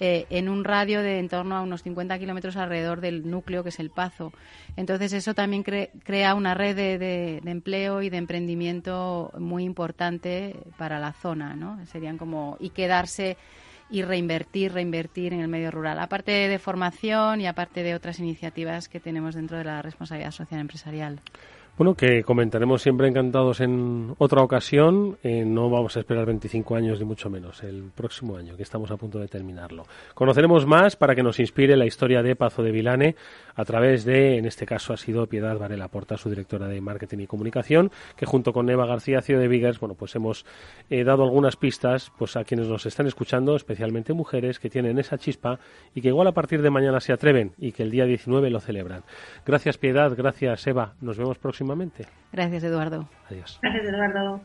Eh, 0.00 0.26
en 0.30 0.48
un 0.48 0.64
radio 0.64 1.00
de 1.00 1.20
en 1.20 1.28
torno 1.28 1.54
a 1.54 1.60
unos 1.60 1.84
50 1.84 2.18
kilómetros 2.18 2.56
alrededor 2.56 3.00
del 3.00 3.30
núcleo 3.30 3.62
que 3.62 3.68
es 3.68 3.78
el 3.78 3.90
Pazo. 3.90 4.32
Entonces 4.74 5.12
eso 5.12 5.32
también 5.32 5.62
crea 5.62 6.34
una 6.34 6.54
red 6.54 6.74
de, 6.74 7.40
empleo 7.44 8.02
y 8.02 8.10
de 8.10 8.16
emprendimiento 8.16 9.30
muy 9.38 9.62
importante 9.62 10.56
para 10.76 10.98
la 10.98 11.12
zona, 11.12 11.54
¿no? 11.54 11.78
Serían 11.86 12.18
como 12.18 12.56
y 12.58 12.70
quedarse 12.70 13.36
y 13.92 14.02
reinvertir, 14.02 14.72
reinvertir 14.72 15.34
en 15.34 15.40
el 15.40 15.48
medio 15.48 15.70
rural, 15.70 15.98
aparte 15.98 16.32
de 16.32 16.58
formación 16.58 17.42
y 17.42 17.46
aparte 17.46 17.82
de 17.82 17.94
otras 17.94 18.18
iniciativas 18.18 18.88
que 18.88 19.00
tenemos 19.00 19.34
dentro 19.34 19.58
de 19.58 19.64
la 19.64 19.82
responsabilidad 19.82 20.30
social 20.30 20.60
empresarial. 20.60 21.20
Bueno, 21.76 21.94
que 21.94 22.22
comentaremos 22.22 22.82
siempre 22.82 23.08
encantados 23.08 23.60
en 23.60 24.14
otra 24.18 24.42
ocasión. 24.42 25.16
Eh, 25.22 25.44
no 25.46 25.70
vamos 25.70 25.96
a 25.96 26.00
esperar 26.00 26.26
25 26.26 26.76
años 26.76 26.98
ni 26.98 27.06
mucho 27.06 27.30
menos, 27.30 27.62
el 27.62 27.90
próximo 27.94 28.36
año, 28.36 28.58
que 28.58 28.62
estamos 28.62 28.90
a 28.90 28.98
punto 28.98 29.18
de 29.18 29.26
terminarlo. 29.26 29.84
Conoceremos 30.14 30.66
más 30.66 30.96
para 30.96 31.14
que 31.14 31.22
nos 31.22 31.40
inspire 31.40 31.74
la 31.76 31.86
historia 31.86 32.22
de 32.22 32.36
Pazo 32.36 32.62
de 32.62 32.72
Vilane 32.72 33.16
a 33.54 33.64
través 33.64 34.04
de, 34.04 34.38
en 34.38 34.46
este 34.46 34.66
caso 34.66 34.92
ha 34.92 34.96
sido 34.96 35.26
Piedad 35.26 35.58
Varela 35.58 35.88
Porta, 35.88 36.16
su 36.16 36.28
directora 36.30 36.68
de 36.68 36.80
Marketing 36.80 37.18
y 37.18 37.26
Comunicación, 37.26 37.90
que 38.16 38.26
junto 38.26 38.52
con 38.52 38.68
Eva 38.70 38.86
García, 38.86 39.22
CEO 39.22 39.38
de 39.38 39.48
Biggers, 39.48 39.80
bueno, 39.80 39.94
pues 39.94 40.14
hemos 40.14 40.44
eh, 40.90 41.04
dado 41.04 41.24
algunas 41.24 41.56
pistas 41.56 42.12
pues 42.18 42.36
a 42.36 42.44
quienes 42.44 42.68
nos 42.68 42.86
están 42.86 43.06
escuchando, 43.06 43.56
especialmente 43.56 44.12
mujeres 44.12 44.58
que 44.58 44.70
tienen 44.70 44.98
esa 44.98 45.18
chispa 45.18 45.58
y 45.94 46.00
que 46.00 46.08
igual 46.08 46.28
a 46.28 46.32
partir 46.32 46.62
de 46.62 46.70
mañana 46.70 47.00
se 47.00 47.12
atreven 47.12 47.52
y 47.58 47.72
que 47.72 47.82
el 47.82 47.90
día 47.90 48.04
19 48.04 48.50
lo 48.50 48.60
celebran. 48.60 49.02
Gracias 49.44 49.78
Piedad, 49.78 50.12
gracias 50.16 50.66
Eva. 50.66 50.94
Nos 51.00 51.18
vemos 51.18 51.38
próximamente 51.38 51.92
Gracias, 52.32 52.64
Eduardo. 52.64 53.08
Adiós. 53.28 53.58
Gracias, 53.62 53.84
Eduardo. 53.84 54.40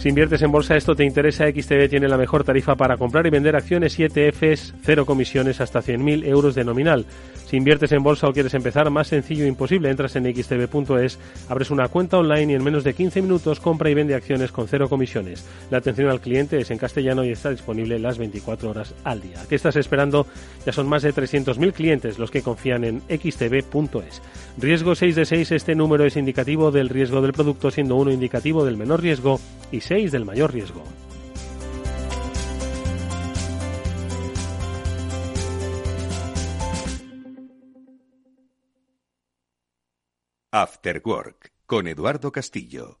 Si 0.00 0.08
inviertes 0.08 0.40
en 0.40 0.50
bolsa, 0.50 0.76
esto 0.76 0.94
te 0.94 1.04
interesa. 1.04 1.44
XTB 1.46 1.90
tiene 1.90 2.08
la 2.08 2.16
mejor 2.16 2.42
tarifa 2.42 2.74
para 2.74 2.96
comprar 2.96 3.26
y 3.26 3.30
vender 3.30 3.54
acciones 3.54 3.98
y 3.98 4.04
ETFs, 4.04 4.72
cero 4.80 5.04
comisiones 5.04 5.60
hasta 5.60 5.82
100.000 5.82 6.24
euros 6.24 6.54
de 6.54 6.64
nominal. 6.64 7.04
Si 7.44 7.58
inviertes 7.58 7.92
en 7.92 8.02
bolsa 8.02 8.26
o 8.26 8.32
quieres 8.32 8.54
empezar, 8.54 8.88
más 8.88 9.08
sencillo 9.08 9.44
e 9.44 9.48
imposible. 9.48 9.90
Entras 9.90 10.16
en 10.16 10.24
xtb.es, 10.24 11.18
abres 11.50 11.70
una 11.70 11.88
cuenta 11.88 12.16
online 12.16 12.52
y 12.52 12.54
en 12.54 12.64
menos 12.64 12.82
de 12.82 12.94
15 12.94 13.20
minutos 13.20 13.60
compra 13.60 13.90
y 13.90 13.94
vende 13.94 14.14
acciones 14.14 14.52
con 14.52 14.68
cero 14.68 14.88
comisiones. 14.88 15.44
La 15.68 15.78
atención 15.78 16.08
al 16.08 16.22
cliente 16.22 16.58
es 16.58 16.70
en 16.70 16.78
castellano 16.78 17.22
y 17.22 17.32
está 17.32 17.50
disponible 17.50 17.98
las 17.98 18.16
24 18.16 18.70
horas 18.70 18.94
al 19.04 19.20
día. 19.20 19.44
¿Qué 19.50 19.56
estás 19.56 19.76
esperando? 19.76 20.26
Ya 20.64 20.72
son 20.72 20.88
más 20.88 21.02
de 21.02 21.12
300.000 21.12 21.72
clientes 21.74 22.18
los 22.18 22.30
que 22.30 22.40
confían 22.40 22.84
en 22.84 23.00
xtb.es. 23.00 24.22
Riesgo 24.56 24.94
6 24.94 25.16
de 25.16 25.24
6, 25.26 25.52
este 25.52 25.74
número 25.74 26.06
es 26.06 26.16
indicativo 26.16 26.70
del 26.70 26.88
riesgo 26.88 27.20
del 27.20 27.32
producto, 27.32 27.70
siendo 27.70 27.96
uno 27.96 28.12
indicativo 28.12 28.64
del 28.64 28.78
menor 28.78 29.02
riesgo 29.02 29.40
y 29.72 29.80
6 29.90 30.12
del 30.12 30.24
mayor 30.24 30.52
riesgo. 30.52 30.84
After 40.52 41.02
Work 41.04 41.50
con 41.66 41.88
Eduardo 41.88 42.30
Castillo. 42.30 43.00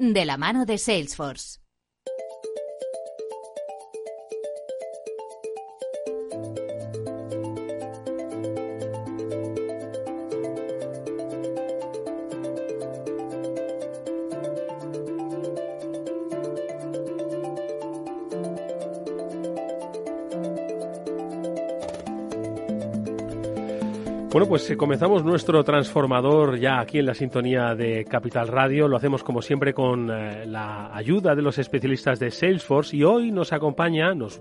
de 0.00 0.24
la 0.24 0.38
mano 0.38 0.64
de 0.64 0.78
Salesforce. 0.78 1.59
Bueno, 24.32 24.46
pues 24.46 24.70
eh, 24.70 24.76
comenzamos 24.76 25.24
nuestro 25.24 25.64
transformador 25.64 26.56
ya 26.56 26.78
aquí 26.78 27.00
en 27.00 27.06
la 27.06 27.14
sintonía 27.14 27.74
de 27.74 28.04
Capital 28.04 28.46
Radio. 28.46 28.86
Lo 28.86 28.96
hacemos 28.96 29.24
como 29.24 29.42
siempre 29.42 29.74
con 29.74 30.08
eh, 30.08 30.46
la 30.46 30.94
ayuda 30.94 31.34
de 31.34 31.42
los 31.42 31.58
especialistas 31.58 32.20
de 32.20 32.30
Salesforce 32.30 32.96
y 32.96 33.02
hoy 33.02 33.32
nos 33.32 33.52
acompaña, 33.52 34.14
nos 34.14 34.40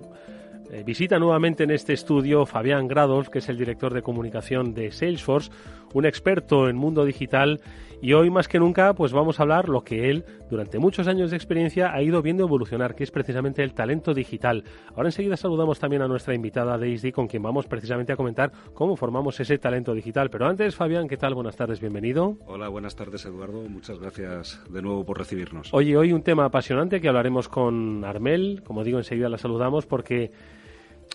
eh, 0.71 0.83
visita 0.85 1.17
nuevamente 1.17 1.63
en 1.63 1.71
este 1.71 1.93
estudio 1.93 2.45
Fabián 2.45 2.87
Grados, 2.87 3.31
que 3.31 3.39
es 3.39 3.49
el 3.49 3.57
director 3.57 3.91
de 3.91 4.03
comunicación 4.03 4.75
de 4.75 4.91
Salesforce, 4.91 5.49
un 5.93 6.05
experto 6.05 6.69
en 6.69 6.75
mundo 6.75 7.05
digital 7.05 7.61
y 8.01 8.13
hoy 8.13 8.29
más 8.29 8.47
que 8.47 8.59
nunca 8.59 8.93
pues 8.93 9.11
vamos 9.11 9.39
a 9.39 9.43
hablar 9.43 9.67
lo 9.67 9.83
que 9.83 10.09
él 10.09 10.23
durante 10.49 10.79
muchos 10.79 11.07
años 11.07 11.31
de 11.31 11.37
experiencia 11.37 11.93
ha 11.93 12.01
ido 12.01 12.21
viendo 12.21 12.43
evolucionar, 12.45 12.95
que 12.95 13.03
es 13.03 13.11
precisamente 13.11 13.61
el 13.61 13.73
talento 13.73 14.13
digital. 14.13 14.63
Ahora 14.95 15.09
enseguida 15.09 15.35
saludamos 15.35 15.79
también 15.79 16.01
a 16.01 16.07
nuestra 16.07 16.33
invitada 16.33 16.77
Daisy 16.77 17.11
con 17.11 17.27
quien 17.27 17.43
vamos 17.43 17.67
precisamente 17.67 18.13
a 18.13 18.15
comentar 18.15 18.51
cómo 18.73 18.95
formamos 18.95 19.39
ese 19.39 19.57
talento 19.57 19.93
digital. 19.93 20.29
Pero 20.29 20.47
antes, 20.47 20.75
Fabián, 20.75 21.07
¿qué 21.07 21.17
tal? 21.17 21.33
Buenas 21.33 21.57
tardes, 21.57 21.81
bienvenido. 21.81 22.37
Hola, 22.45 22.69
buenas 22.69 22.95
tardes 22.95 23.25
Eduardo, 23.25 23.67
muchas 23.67 23.99
gracias 23.99 24.61
de 24.69 24.81
nuevo 24.81 25.05
por 25.05 25.17
recibirnos. 25.17 25.73
Oye, 25.73 25.97
hoy 25.97 26.13
un 26.13 26.23
tema 26.23 26.45
apasionante 26.45 27.01
que 27.01 27.09
hablaremos 27.09 27.49
con 27.49 28.05
Armel, 28.05 28.61
como 28.63 28.83
digo, 28.83 28.97
enseguida 28.97 29.27
la 29.27 29.37
saludamos 29.37 29.85
porque 29.85 30.31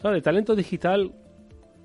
claro, 0.01 0.15
de 0.15 0.23
talento 0.23 0.55
digital 0.55 1.13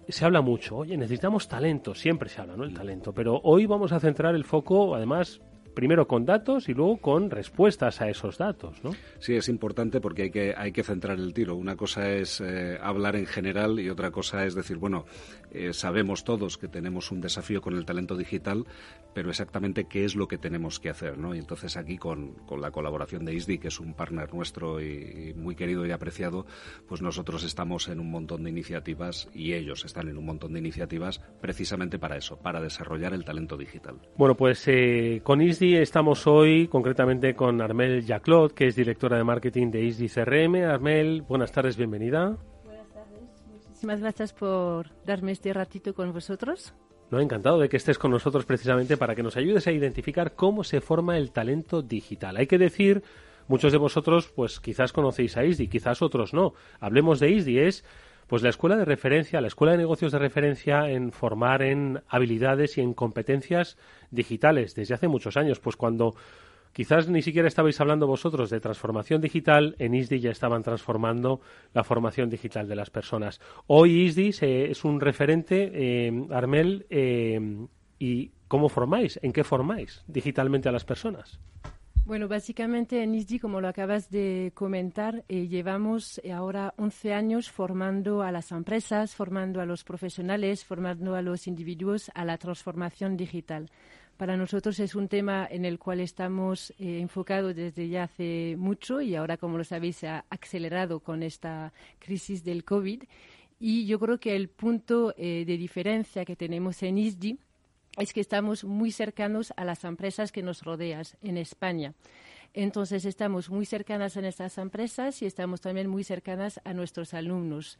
se 0.10 0.26
habla 0.26 0.42
mucho, 0.42 0.78
oye, 0.78 0.98
necesitamos 0.98 1.48
talento, 1.48 1.94
siempre 1.94 2.30
se 2.30 2.42
habla, 2.42 2.56
¿no? 2.56 2.64
El 2.64 2.74
talento, 2.74 3.14
pero 3.14 3.40
hoy 3.44 3.66
vamos 3.66 3.92
a 3.92 4.00
centrar 4.00 4.36
el 4.36 4.44
foco, 4.44 4.96
además, 4.96 5.42
primero 5.80 6.10
con 6.10 6.26
datos 6.26 6.68
y 6.68 6.74
luego 6.74 6.98
con 6.98 7.32
respuestas 7.32 8.02
a 8.02 8.10
esos 8.10 8.38
datos, 8.38 8.84
¿no? 8.84 8.92
Sí, 9.20 9.36
es 9.36 9.48
importante 9.48 10.02
porque 10.02 10.24
hay 10.24 10.30
que, 10.30 10.54
hay 10.58 10.74
que 10.74 10.84
centrar 10.84 11.18
el 11.18 11.34
tiro. 11.34 11.56
Una 11.56 11.78
cosa 11.78 12.12
es 12.12 12.42
eh, 12.42 12.78
hablar 12.82 13.16
en 13.16 13.26
general 13.26 13.80
y 13.80 13.90
otra 13.90 14.12
cosa 14.12 14.46
es 14.46 14.56
decir, 14.56 14.76
bueno, 14.76 15.06
eh, 15.52 15.72
sabemos 15.72 16.26
todos 16.26 16.58
que 16.58 16.68
tenemos 16.68 17.12
un 17.12 17.22
desafío 17.22 17.62
con 17.62 17.78
el 17.78 17.86
talento 17.86 18.18
digital, 18.18 18.66
pero 19.14 19.30
exactamente 19.30 19.86
qué 19.86 20.04
es 20.04 20.18
lo 20.18 20.28
que 20.28 20.38
tenemos 20.38 20.82
que 20.82 20.90
hacer, 20.90 21.18
¿no? 21.18 21.34
Y 21.34 21.40
entonces 21.40 21.78
aquí 21.78 21.98
con, 21.98 22.34
con 22.46 22.60
la 22.60 22.72
colaboración 22.72 23.24
de 23.24 23.34
ISDI, 23.36 23.58
que 23.58 23.70
es 23.70 23.80
un 23.80 23.94
partner 23.94 24.34
nuestro 24.34 24.82
y, 24.82 25.30
y, 25.30 25.34
muy 25.34 25.56
querido 25.56 25.86
y 25.86 25.92
apreciado, 25.92 26.46
pues 26.90 27.02
nosotros 27.02 27.46
estamos 27.46 27.88
en 27.88 28.02
un 28.02 28.12
montón 28.12 28.44
de 28.44 28.50
iniciativas 28.50 29.30
y 29.34 29.54
ellos 29.54 29.86
están 29.86 30.10
en 30.10 30.18
un 30.18 30.26
montón 30.26 30.52
de 30.52 30.60
iniciativas 30.60 31.22
precisamente 31.40 31.98
para 31.98 32.18
eso, 32.18 32.38
para 32.38 32.60
desarrollar 32.60 33.14
el 33.14 33.24
talento 33.24 33.56
digital. 33.56 33.96
Bueno, 34.18 34.36
pues 34.36 34.68
eh, 34.68 35.22
con 35.24 35.42
ISDI 35.42 35.69
estamos 35.76 36.28
hoy 36.28 36.68
concretamente 36.68 37.36
con 37.36 37.62
Armel 37.62 38.06
Jaclot, 38.06 38.54
que 38.54 38.68
es 38.68 38.76
directora 38.76 39.18
de 39.18 39.24
marketing 39.24 39.72
de 39.72 39.84
ISDI 39.84 40.10
CRM. 40.10 40.56
Armel, 40.64 41.22
buenas 41.22 41.52
tardes, 41.52 41.78
bienvenida. 41.78 42.38
Buenas 42.64 42.88
tardes, 42.90 43.22
muchísimas 43.52 44.00
gracias 44.00 44.34
por 44.34 44.88
darme 45.06 45.32
este 45.32 45.54
ratito 45.54 45.94
con 45.94 46.14
vosotros. 46.14 46.74
No, 47.12 47.20
encantado 47.20 47.60
de 47.60 47.70
que 47.70 47.78
estés 47.78 47.98
con 47.98 48.12
nosotros 48.12 48.46
precisamente 48.46 48.98
para 48.98 49.16
que 49.16 49.24
nos 49.24 49.38
ayudes 49.38 49.68
a 49.68 49.72
identificar 49.72 50.36
cómo 50.36 50.64
se 50.64 50.82
forma 50.82 51.18
el 51.18 51.32
talento 51.32 51.82
digital. 51.82 52.38
Hay 52.38 52.48
que 52.48 52.58
decir, 52.58 53.04
muchos 53.48 53.72
de 53.72 53.78
vosotros 53.78 54.32
pues 54.36 54.60
quizás 54.60 54.94
conocéis 54.94 55.36
a 55.38 55.46
ISDI, 55.46 55.68
quizás 55.68 56.02
otros 56.02 56.34
no. 56.34 56.54
Hablemos 56.80 57.20
de 57.20 57.32
ISDI, 57.32 57.60
es 57.60 57.86
pues 58.30 58.44
la 58.44 58.50
escuela 58.50 58.78
de 58.78 58.86
referencia, 58.86 59.42
la 59.42 59.48
escuela 59.48 59.72
de 59.72 59.80
negocios 59.80 60.12
de 60.12 60.20
referencia 60.20 60.88
en 60.88 61.12
formar 61.12 61.64
en 61.64 62.04
habilidades 62.08 62.78
y 62.78 62.82
en 62.82 62.94
competencias 62.94 63.76
digitales 64.12 64.76
desde 64.76 64.94
hace 64.94 65.08
muchos 65.08 65.36
años. 65.36 65.60
Pues 65.60 65.76
cuando 65.76 66.14
quizás 66.72 67.10
ni 67.10 67.24
siquiera 67.24 67.48
estabais 67.48 67.82
hablando 67.82 68.06
vosotros 68.06 68.52
de 68.52 68.60
transformación 68.60 69.20
digital, 69.20 69.76
en 69.80 69.96
ISDI 69.96 70.20
ya 70.20 70.30
estaban 70.30 70.62
transformando 70.62 71.42
la 71.74 71.84
formación 71.84 72.30
digital 72.30 72.68
de 72.68 72.76
las 72.76 72.92
personas. 72.92 73.42
Hoy 73.66 74.02
ISDI 74.02 74.30
es 74.70 74.86
un 74.86 75.02
referente, 75.02 75.72
eh, 75.74 76.28
Armel, 76.30 76.86
eh, 76.92 77.40
¿y 77.98 78.32
cómo 78.48 78.70
formáis? 78.70 79.20
¿En 79.24 79.34
qué 79.34 79.44
formáis 79.44 80.04
digitalmente 80.08 80.70
a 80.70 80.72
las 80.72 80.86
personas? 80.86 81.40
Bueno, 82.06 82.28
básicamente 82.28 83.04
en 83.04 83.14
ISDI, 83.14 83.40
como 83.40 83.62
lo 83.62 83.68
acabas 83.68 84.10
de 84.10 84.52
comentar, 84.56 85.24
eh, 85.30 85.48
llevamos 85.48 86.20
ahora 86.34 86.74
11 86.78 87.14
años 87.14 87.52
formando 87.52 88.24
a 88.24 88.32
las 88.32 88.52
empresas, 88.52 89.14
formando 89.14 89.62
a 89.62 89.66
los 89.66 89.84
profesionales, 89.84 90.66
formando 90.66 91.16
a 91.16 91.22
los 91.22 91.46
individuos 91.46 92.10
a 92.16 92.26
la 92.26 92.38
transformación 92.38 93.16
digital. 93.16 93.70
Para 94.18 94.36
nosotros 94.36 94.80
es 94.80 94.96
un 94.96 95.08
tema 95.08 95.48
en 95.50 95.64
el 95.64 95.80
cual 95.80 96.02
estamos 96.02 96.72
eh, 96.72 97.00
enfocados 97.00 97.56
desde 97.56 97.88
ya 97.88 98.04
hace 98.04 98.56
mucho 98.58 99.00
y 99.00 99.16
ahora, 99.16 99.38
como 99.38 99.58
lo 99.58 99.64
sabéis, 99.64 99.96
se 99.96 100.10
ha 100.10 100.26
acelerado 100.30 101.00
con 101.00 101.24
esta 101.24 101.72
crisis 102.00 102.44
del 102.44 102.66
COVID. 102.66 103.04
Y 103.62 103.86
yo 103.86 103.98
creo 103.98 104.20
que 104.20 104.36
el 104.36 104.50
punto 104.50 105.14
eh, 105.16 105.46
de 105.46 105.58
diferencia 105.58 106.26
que 106.26 106.36
tenemos 106.36 106.84
en 106.84 106.98
ISDI 106.98 107.40
es 108.00 108.14
que 108.14 108.22
estamos 108.22 108.64
muy 108.64 108.92
cercanos 108.92 109.54
a 109.58 109.66
las 109.66 109.84
empresas 109.84 110.32
que 110.32 110.42
nos 110.42 110.64
rodean 110.64 111.04
en 111.22 111.38
España. 111.38 111.94
Entonces 112.54 113.06
estamos 113.06 113.50
muy 113.50 113.66
cercanas 113.66 114.18
a 114.18 114.28
estas 114.28 114.58
empresas 114.58 115.22
y 115.22 115.26
estamos 115.26 115.62
también 115.62 115.88
muy 115.88 116.04
cercanas 116.04 116.60
a 116.64 116.74
nuestros 116.74 117.14
alumnos. 117.14 117.78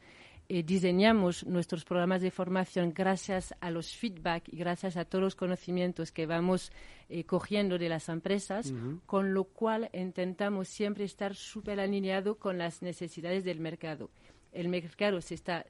Eh, 0.48 0.62
diseñamos 0.62 1.44
nuestros 1.46 1.84
programas 1.84 2.22
de 2.22 2.30
formación 2.30 2.92
gracias 2.92 3.54
a 3.60 3.70
los 3.70 3.94
feedback 3.94 4.44
y 4.48 4.56
gracias 4.56 4.96
a 4.96 5.04
todos 5.04 5.22
los 5.22 5.36
conocimientos 5.36 6.12
que 6.12 6.26
vamos 6.26 6.72
eh, 7.08 7.24
cogiendo 7.24 7.78
de 7.78 7.88
las 7.88 8.08
empresas, 8.08 8.70
uh 8.70 8.74
-huh. 8.74 9.00
con 9.06 9.32
lo 9.32 9.44
cual 9.44 9.90
intentamos 9.92 10.68
siempre 10.68 11.04
estar 11.04 11.34
súper 11.34 11.78
alineado 11.80 12.36
con 12.38 12.58
las 12.58 12.82
necesidades 12.82 13.44
del 13.44 13.60
mercado. 13.60 14.10
El 14.52 14.68
mercado 14.68 15.20
se 15.20 15.34
está 15.34 15.66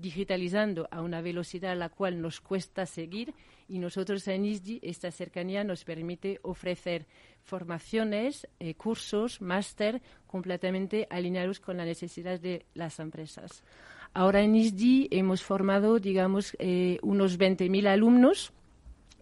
digitalizando 0.00 0.88
a 0.90 1.02
una 1.02 1.20
velocidad 1.20 1.72
a 1.72 1.76
la 1.76 1.88
cual 1.88 2.20
nos 2.20 2.40
cuesta 2.40 2.86
seguir 2.86 3.34
y 3.68 3.78
nosotros 3.78 4.26
en 4.28 4.44
ISDI 4.44 4.80
esta 4.82 5.10
cercanía 5.10 5.64
nos 5.64 5.84
permite 5.84 6.38
ofrecer 6.42 7.06
formaciones, 7.42 8.46
eh, 8.60 8.74
cursos, 8.74 9.40
máster 9.40 10.02
completamente 10.26 11.06
alineados 11.10 11.60
con 11.60 11.76
las 11.76 11.86
necesidades 11.86 12.42
de 12.42 12.66
las 12.74 12.98
empresas. 13.00 13.64
Ahora 14.14 14.42
en 14.42 14.54
ISDI 14.54 15.08
hemos 15.10 15.42
formado, 15.42 15.98
digamos, 15.98 16.56
eh, 16.58 16.98
unos 17.02 17.38
20.000 17.38 17.86
alumnos 17.86 18.52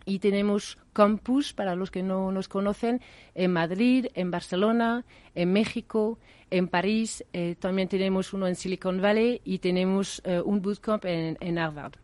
y 0.05 0.19
tenemos 0.19 0.79
campus, 0.93 1.53
para 1.53 1.75
los 1.75 1.91
que 1.91 2.03
no 2.03 2.31
nos 2.33 2.49
conocen, 2.49 3.01
en 3.35 3.53
Madrid, 3.53 4.07
en 4.15 4.31
Barcelona, 4.31 5.05
en 5.35 5.53
México, 5.53 6.19
en 6.51 6.69
París, 6.69 7.25
eh, 7.33 7.57
también 7.59 7.89
tenemos 7.89 8.33
uno 8.33 8.47
en 8.47 8.55
Silicon 8.55 9.01
Valley 9.01 9.41
y 9.45 9.59
tenemos 9.59 10.23
eh, 10.25 10.41
un 10.45 10.63
bootcamp 10.63 11.05
en, 11.05 11.37
en, 11.41 11.59
Harvard. 11.59 11.95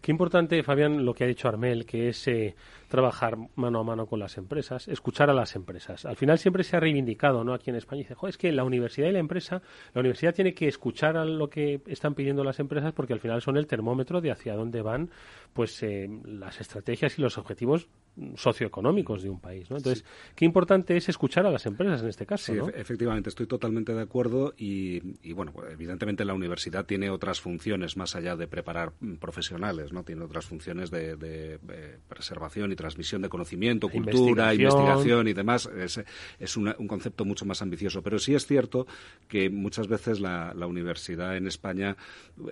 Qué 0.00 0.10
importante, 0.12 0.62
Fabián, 0.62 1.04
lo 1.04 1.12
que 1.12 1.24
ha 1.24 1.26
dicho 1.26 1.46
Armel, 1.46 1.84
que 1.84 2.08
es 2.08 2.26
eh, 2.26 2.54
trabajar 2.88 3.36
mano 3.56 3.80
a 3.80 3.84
mano 3.84 4.06
con 4.06 4.18
las 4.18 4.38
empresas, 4.38 4.88
escuchar 4.88 5.28
a 5.28 5.34
las 5.34 5.54
empresas. 5.56 6.06
Al 6.06 6.16
final 6.16 6.38
siempre 6.38 6.64
se 6.64 6.76
ha 6.76 6.80
reivindicado, 6.80 7.44
¿no? 7.44 7.52
Aquí 7.52 7.68
en 7.68 7.76
España 7.76 8.00
dice, 8.00 8.16
es 8.26 8.38
que 8.38 8.50
la 8.50 8.64
universidad 8.64 9.08
y 9.08 9.12
la 9.12 9.18
empresa, 9.18 9.60
la 9.92 10.00
universidad 10.00 10.34
tiene 10.34 10.54
que 10.54 10.68
escuchar 10.68 11.18
a 11.18 11.24
lo 11.24 11.50
que 11.50 11.82
están 11.86 12.14
pidiendo 12.14 12.42
las 12.44 12.60
empresas 12.60 12.94
porque 12.94 13.12
al 13.12 13.20
final 13.20 13.42
son 13.42 13.58
el 13.58 13.66
termómetro 13.66 14.20
de 14.22 14.30
hacia 14.30 14.54
dónde 14.54 14.80
van, 14.80 15.10
pues, 15.52 15.82
eh, 15.82 16.08
las 16.24 16.60
estrategias 16.60 17.18
y 17.18 17.22
los 17.22 17.36
objetivos 17.36 17.88
socioeconómicos 18.36 19.22
de 19.22 19.30
un 19.30 19.40
país. 19.40 19.70
¿no? 19.70 19.76
Entonces, 19.76 20.04
qué 20.34 20.44
importante 20.44 20.96
es 20.96 21.08
escuchar 21.08 21.46
a 21.46 21.50
las 21.50 21.66
empresas 21.66 22.02
en 22.02 22.08
este 22.08 22.26
caso. 22.26 22.52
Sí, 22.52 22.58
efectivamente, 22.74 23.28
estoy 23.28 23.46
totalmente 23.46 23.94
de 23.94 24.02
acuerdo 24.02 24.52
y, 24.56 25.32
bueno, 25.32 25.52
pues, 25.52 25.72
evidentemente 25.72 26.24
la 26.24 26.34
universidad 26.34 26.84
tiene 26.84 27.10
otras 27.10 27.40
funciones 27.40 27.96
más 27.96 28.16
allá 28.16 28.36
de 28.36 28.46
preparar 28.46 28.92
mm, 29.00 29.16
profesionales, 29.90 29.92
¿no? 29.92 30.04
Tiene 30.04 30.24
otras 30.24 30.46
funciones 30.46 30.90
de, 30.90 31.58
preservación 32.08 32.72
y 32.72 32.76
transmisión 32.76 33.22
de 33.22 33.28
conocimiento, 33.28 33.88
cultura, 33.88 34.54
investigación, 34.54 35.28
y 35.28 35.32
demás. 35.32 35.68
Es, 36.38 36.56
un 36.56 36.86
concepto 36.86 37.24
mucho 37.24 37.44
más 37.44 37.62
ambicioso. 37.62 38.02
Pero 38.02 38.18
sí 38.18 38.34
es 38.34 38.46
cierto 38.46 38.86
que 39.28 39.50
muchas 39.50 39.88
veces 39.88 40.20
la, 40.20 40.54
universidad 40.70 41.36
en 41.36 41.48
España 41.48 41.96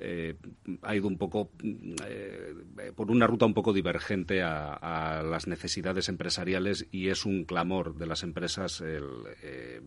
eh, 0.01 0.35
ha 0.83 0.97
ido 0.97 1.07
un 1.07 1.19
poco 1.19 1.51
eh, 1.63 2.55
por 2.97 3.11
una 3.13 3.29
ruta 3.29 3.47
un 3.47 3.55
poco 3.55 3.73
divergente 3.73 4.43
a, 4.43 4.75
a 4.75 5.23
las 5.23 5.47
necesidades 5.47 5.59
necesidades 5.69 6.09
empresariales 6.09 6.87
y 6.91 7.09
es 7.09 7.25
un 7.27 7.45
clamor 7.45 7.95
de 7.95 8.07
las 8.07 8.23
empresas 8.23 8.81
el, 8.81 9.05
eh, 9.43 9.81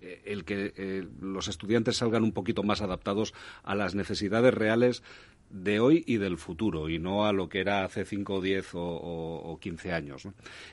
que 0.00 0.72
eh, 0.76 1.06
los 1.20 1.48
estudiantes 1.48 1.98
salgan 1.98 2.24
un 2.24 2.32
poquito 2.32 2.62
más 2.62 2.80
adaptados 2.80 3.34
a 3.62 3.74
las 3.74 3.94
necesidades 3.94 4.54
reales 4.54 5.02
de 5.50 5.80
hoy 5.80 6.04
y 6.06 6.18
del 6.18 6.36
futuro 6.36 6.88
y 6.88 6.98
no 6.98 7.26
a 7.26 7.32
lo 7.32 7.48
que 7.48 7.60
era 7.60 7.84
hace 7.84 8.04
5, 8.04 8.40
10 8.40 8.74
o, 8.74 8.80
o, 8.80 9.58
15 9.58 9.92
años. 9.92 10.28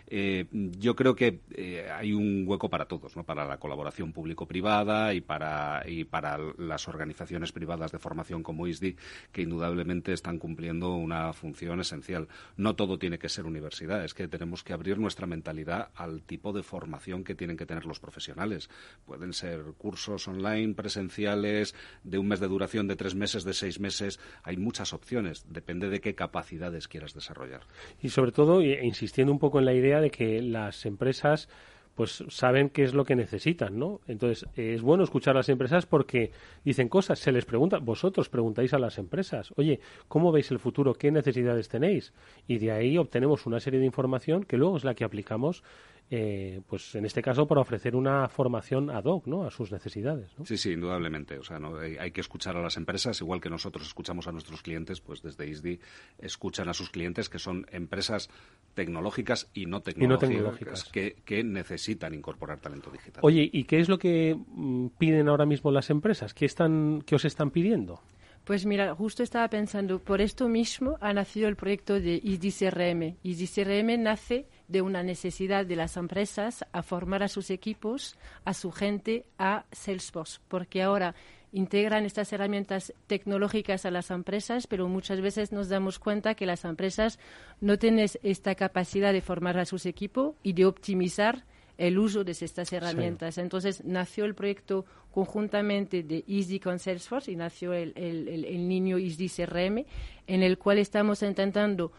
Eh, 0.07 0.45
yo 0.51 0.95
creo 0.95 1.15
que 1.15 1.39
eh, 1.51 1.89
hay 1.93 2.13
un 2.13 2.43
hueco 2.45 2.69
para 2.69 2.85
todos, 2.85 3.15
¿no? 3.15 3.23
para 3.23 3.45
la 3.45 3.57
colaboración 3.57 4.11
público-privada 4.11 5.13
y 5.13 5.21
para, 5.21 5.83
y 5.87 6.03
para 6.03 6.37
las 6.57 6.87
organizaciones 6.87 7.51
privadas 7.51 7.91
de 7.91 7.99
formación 7.99 8.43
como 8.43 8.67
ISDI, 8.67 8.97
que 9.31 9.43
indudablemente 9.43 10.13
están 10.13 10.39
cumpliendo 10.39 10.95
una 10.95 11.31
función 11.33 11.79
esencial. 11.79 12.27
No 12.57 12.75
todo 12.75 12.99
tiene 12.99 13.17
que 13.17 13.29
ser 13.29 13.45
universidad, 13.45 14.03
es 14.03 14.13
que 14.13 14.27
tenemos 14.27 14.63
que 14.63 14.73
abrir 14.73 14.99
nuestra 14.99 15.27
mentalidad 15.27 15.89
al 15.95 16.21
tipo 16.23 16.53
de 16.53 16.63
formación 16.63 17.23
que 17.23 17.35
tienen 17.35 17.57
que 17.57 17.65
tener 17.65 17.85
los 17.85 17.99
profesionales. 17.99 18.69
Pueden 19.15 19.31
ser 19.31 19.63
cursos 19.77 20.27
online, 20.27 20.73
presenciales, 20.73 21.73
de 22.03 22.17
un 22.17 22.27
mes 22.27 22.41
de 22.41 22.49
duración, 22.49 22.85
de 22.89 22.97
tres 22.97 23.15
meses, 23.15 23.45
de 23.45 23.53
seis 23.53 23.79
meses. 23.79 24.19
Hay 24.43 24.57
muchas 24.57 24.91
opciones, 24.91 25.45
depende 25.49 25.89
de 25.89 26.01
qué 26.01 26.15
capacidades 26.15 26.89
quieras 26.89 27.13
desarrollar. 27.13 27.61
Y 28.01 28.09
sobre 28.09 28.33
todo, 28.33 28.61
insistiendo 28.61 29.31
un 29.31 29.39
poco 29.39 29.59
en 29.59 29.65
la 29.65 29.73
idea 29.73 30.01
de 30.01 30.11
que 30.11 30.41
las 30.41 30.85
empresas 30.85 31.47
pues 31.95 32.25
saben 32.27 32.69
qué 32.69 32.83
es 32.83 32.93
lo 32.93 33.05
que 33.05 33.15
necesitan, 33.15 33.79
¿no? 33.79 34.01
Entonces, 34.05 34.45
es 34.57 34.81
bueno 34.81 35.05
escuchar 35.05 35.35
a 35.35 35.39
las 35.39 35.47
empresas 35.47 35.85
porque 35.85 36.31
dicen 36.65 36.89
cosas, 36.89 37.19
se 37.19 37.31
les 37.31 37.45
pregunta, 37.45 37.77
vosotros 37.77 38.27
preguntáis 38.27 38.73
a 38.73 38.79
las 38.79 38.97
empresas, 38.97 39.53
oye, 39.55 39.79
¿cómo 40.09 40.33
veis 40.33 40.51
el 40.51 40.59
futuro? 40.59 40.93
¿Qué 40.95 41.09
necesidades 41.09 41.69
tenéis? 41.69 42.11
Y 42.47 42.57
de 42.57 42.73
ahí 42.73 42.97
obtenemos 42.97 43.45
una 43.45 43.61
serie 43.61 43.79
de 43.79 43.85
información 43.85 44.43
que 44.43 44.57
luego 44.57 44.75
es 44.75 44.83
la 44.83 44.93
que 44.93 45.05
aplicamos 45.05 45.63
eh, 46.11 46.61
pues 46.67 46.93
en 46.93 47.05
este 47.05 47.23
caso 47.23 47.47
para 47.47 47.61
ofrecer 47.61 47.95
una 47.95 48.27
formación 48.29 48.91
ad 48.91 49.05
hoc 49.05 49.25
¿no? 49.25 49.43
a 49.43 49.49
sus 49.49 49.71
necesidades. 49.71 50.31
Sí, 50.43 50.57
sí, 50.57 50.73
indudablemente. 50.73 51.39
O 51.39 51.43
sea, 51.43 51.57
¿no? 51.57 51.77
hay, 51.77 52.11
que 52.11 52.21
escuchar 52.21 52.55
a 52.57 52.61
las 52.61 52.77
empresas, 52.77 53.19
igual 53.21 53.41
que 53.41 53.49
nosotros 53.49 53.87
escuchamos 53.87 54.27
a 54.27 54.31
nuestros 54.31 54.61
clientes, 54.61 55.01
pues 55.01 55.23
desde 55.23 55.47
ISDI 55.47 55.79
escuchan 56.19 56.69
a 56.69 56.73
sus 56.73 56.91
clientes 56.91 57.27
que 57.27 57.39
son 57.39 57.65
empresas 57.71 58.29
tecnológicas 58.75 59.49
y 59.53 59.65
no 59.65 59.81
tecnológicas, 59.81 60.83
Que, 60.91 61.15
que, 61.25 61.43
necesitan 61.43 62.13
incorporar 62.13 62.59
talento 62.59 62.91
digital. 62.91 63.21
Oye, 63.23 63.49
¿y 63.51 63.63
qué 63.63 63.79
es 63.79 63.89
lo 63.89 63.97
que 63.97 64.35
mm, 64.35 64.87
piden 64.99 65.27
ahora 65.27 65.45
mismo 65.45 65.71
las 65.71 65.89
empresas? 65.89 66.33
¿Qué, 66.33 66.45
están, 66.45 67.01
qué 67.05 67.15
os 67.15 67.25
están 67.25 67.49
pidiendo? 67.49 67.99
Pues 68.43 68.67
mira, 68.67 68.93
justo 68.93 69.23
estaba 69.23 69.47
pensando, 69.47 69.97
por 69.97 70.21
esto 70.21 70.47
mismo 70.47 70.97
ha 71.01 71.13
nacido 71.13 71.47
el 71.47 71.55
proyecto 71.55 71.99
de 71.99 72.21
ISDI-CRM. 72.23 73.17
ISDI-CRM 73.23 74.03
nace 74.03 74.45
de 74.67 74.81
una 74.81 75.03
necesidad 75.03 75.65
de 75.65 75.75
las 75.75 75.97
empresas 75.97 76.65
a 76.71 76.81
formar 76.81 77.23
a 77.23 77.27
sus 77.27 77.49
equipos, 77.49 78.15
a 78.43 78.53
su 78.53 78.71
gente, 78.71 79.25
a 79.37 79.65
Salesforce, 79.71 80.39
porque 80.47 80.81
ahora 80.81 81.15
integran 81.51 82.05
estas 82.05 82.33
herramientas 82.33 82.93
tecnológicas 83.07 83.85
a 83.85 83.91
las 83.91 84.11
empresas, 84.11 84.67
pero 84.67 84.89
muchas 84.89 85.21
veces 85.21 85.51
nos 85.53 85.69
damos 85.69 85.99
cuenta 85.99 86.35
que 86.35 86.45
las 86.45 86.65
empresas 86.65 87.17
no 87.61 87.77
tienen 87.77 88.07
esta 88.23 88.55
capacidad 88.55 89.13
de 89.13 89.21
formar 89.21 89.57
a 89.57 89.65
sus 89.65 89.85
equipos 89.85 90.35
y 90.43 90.53
de 90.53 90.65
optimizar 90.65 91.45
el 91.77 91.97
uso 91.97 92.23
de 92.23 92.31
estas 92.31 92.71
herramientas. 92.73 93.37
Entonces 93.37 93.83
nació 93.85 94.25
el 94.25 94.35
proyecto 94.35 94.85
conjuntamente 95.11 96.03
de 96.03 96.23
Easy 96.27 96.59
con 96.59 96.79
Salesforce 96.79 97.31
y 97.31 97.35
nació 97.35 97.73
el, 97.73 97.93
el, 97.95 98.67
niño 98.67 98.97
Easy 98.97 99.29
CRM, 99.29 99.85
en 100.27 100.43
el 100.43 100.57
cual 100.57 100.77
estamos 100.79 101.23
intentando 101.23 101.91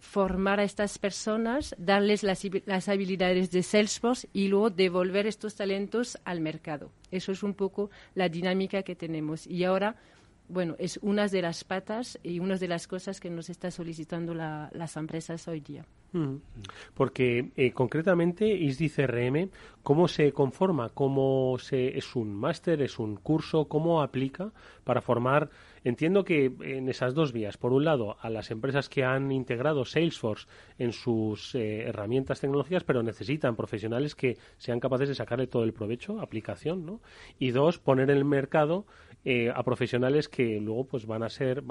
formar 0.00 0.60
a 0.60 0.64
estas 0.64 0.98
personas, 0.98 1.74
darles 1.78 2.22
las, 2.22 2.42
las, 2.66 2.88
habilidades 2.88 3.50
de 3.50 3.62
Salesforce 3.62 4.28
y 4.32 4.48
luego 4.48 4.70
devolver 4.70 5.26
estos 5.26 5.56
talentos 5.56 6.18
al 6.24 6.40
mercado. 6.40 6.90
Eso 7.10 7.32
es 7.32 7.42
un 7.42 7.54
poco 7.54 7.90
la 8.14 8.28
dinámica 8.28 8.82
que 8.82 8.94
tenemos. 8.94 9.46
Y 9.46 9.64
ahora 9.64 9.96
bueno, 10.48 10.76
es 10.78 10.98
una 11.02 11.28
de 11.28 11.42
las 11.42 11.62
patas 11.62 12.18
y 12.22 12.40
una 12.40 12.56
de 12.56 12.68
las 12.68 12.88
cosas 12.88 13.20
que 13.20 13.30
nos 13.30 13.50
está 13.50 13.70
solicitando 13.70 14.34
las 14.34 14.96
empresas 14.96 15.46
hoy 15.46 15.60
día. 15.60 15.84
Porque 16.94 17.50
eh, 17.54 17.72
concretamente 17.72 18.48
ISDI 18.48 18.88
CRM, 18.88 19.50
¿cómo 19.82 20.08
se 20.08 20.32
conforma? 20.32 20.88
¿Cómo 20.88 21.58
se, 21.58 21.98
es 21.98 22.16
un 22.16 22.34
máster, 22.34 22.80
es 22.80 22.98
un 22.98 23.16
curso? 23.16 23.66
¿Cómo 23.66 24.00
aplica 24.00 24.50
para 24.84 25.02
formar? 25.02 25.50
Entiendo 25.84 26.24
que 26.24 26.52
en 26.60 26.88
esas 26.88 27.14
dos 27.14 27.32
vías, 27.32 27.56
por 27.56 27.72
un 27.72 27.84
lado, 27.84 28.16
a 28.20 28.30
las 28.30 28.50
empresas 28.50 28.88
que 28.88 29.04
han 29.04 29.32
integrado 29.32 29.84
Salesforce 29.84 30.46
en 30.78 30.92
sus 30.92 31.54
eh, 31.54 31.82
herramientas 31.82 32.40
tecnológicas, 32.40 32.84
pero 32.84 33.02
necesitan 33.02 33.56
profesionales 33.56 34.14
que 34.14 34.36
sean 34.56 34.80
capaces 34.80 35.08
de 35.08 35.14
sacarle 35.14 35.46
todo 35.46 35.64
el 35.64 35.72
provecho, 35.72 36.20
aplicación, 36.20 36.84
¿no? 36.84 37.00
Y 37.38 37.50
dos, 37.50 37.78
poner 37.78 38.10
en 38.10 38.16
el 38.16 38.24
mercado 38.24 38.86
eh, 39.24 39.50
a 39.54 39.62
profesionales 39.62 40.28
que 40.28 40.60
luego 40.60 40.84
pues 40.84 41.06
van 41.06 41.22
a 41.22 41.28
ser 41.28 41.62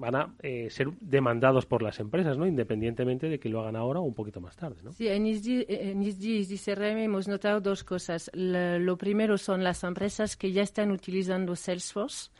van 0.00 0.16
a 0.16 0.34
eh, 0.42 0.68
ser 0.70 0.88
demandados 1.00 1.66
por 1.66 1.82
las 1.82 2.00
empresas, 2.00 2.38
¿no? 2.38 2.46
Independientemente 2.46 3.28
de 3.28 3.38
que 3.38 3.50
lo 3.50 3.60
hagan 3.60 3.76
ahora 3.76 4.00
o 4.00 4.04
un 4.04 4.14
poquito 4.14 4.40
más 4.40 4.56
tarde, 4.56 4.76
¿no? 4.82 4.92
Sí, 4.92 5.06
en 5.06 5.26
ISDI, 5.26 5.66
en 5.68 6.02
y 6.02 6.56
CRM 6.56 6.98
hemos 6.98 7.28
notado 7.28 7.60
dos 7.60 7.84
cosas. 7.84 8.30
lo 8.34 8.96
primero 8.96 9.36
son 9.36 9.62
las 9.62 9.84
empresas 9.84 10.38
que 10.38 10.52
ya 10.52 10.62
están 10.62 10.90
utilizando 10.90 11.54
Salesforce 11.54 12.30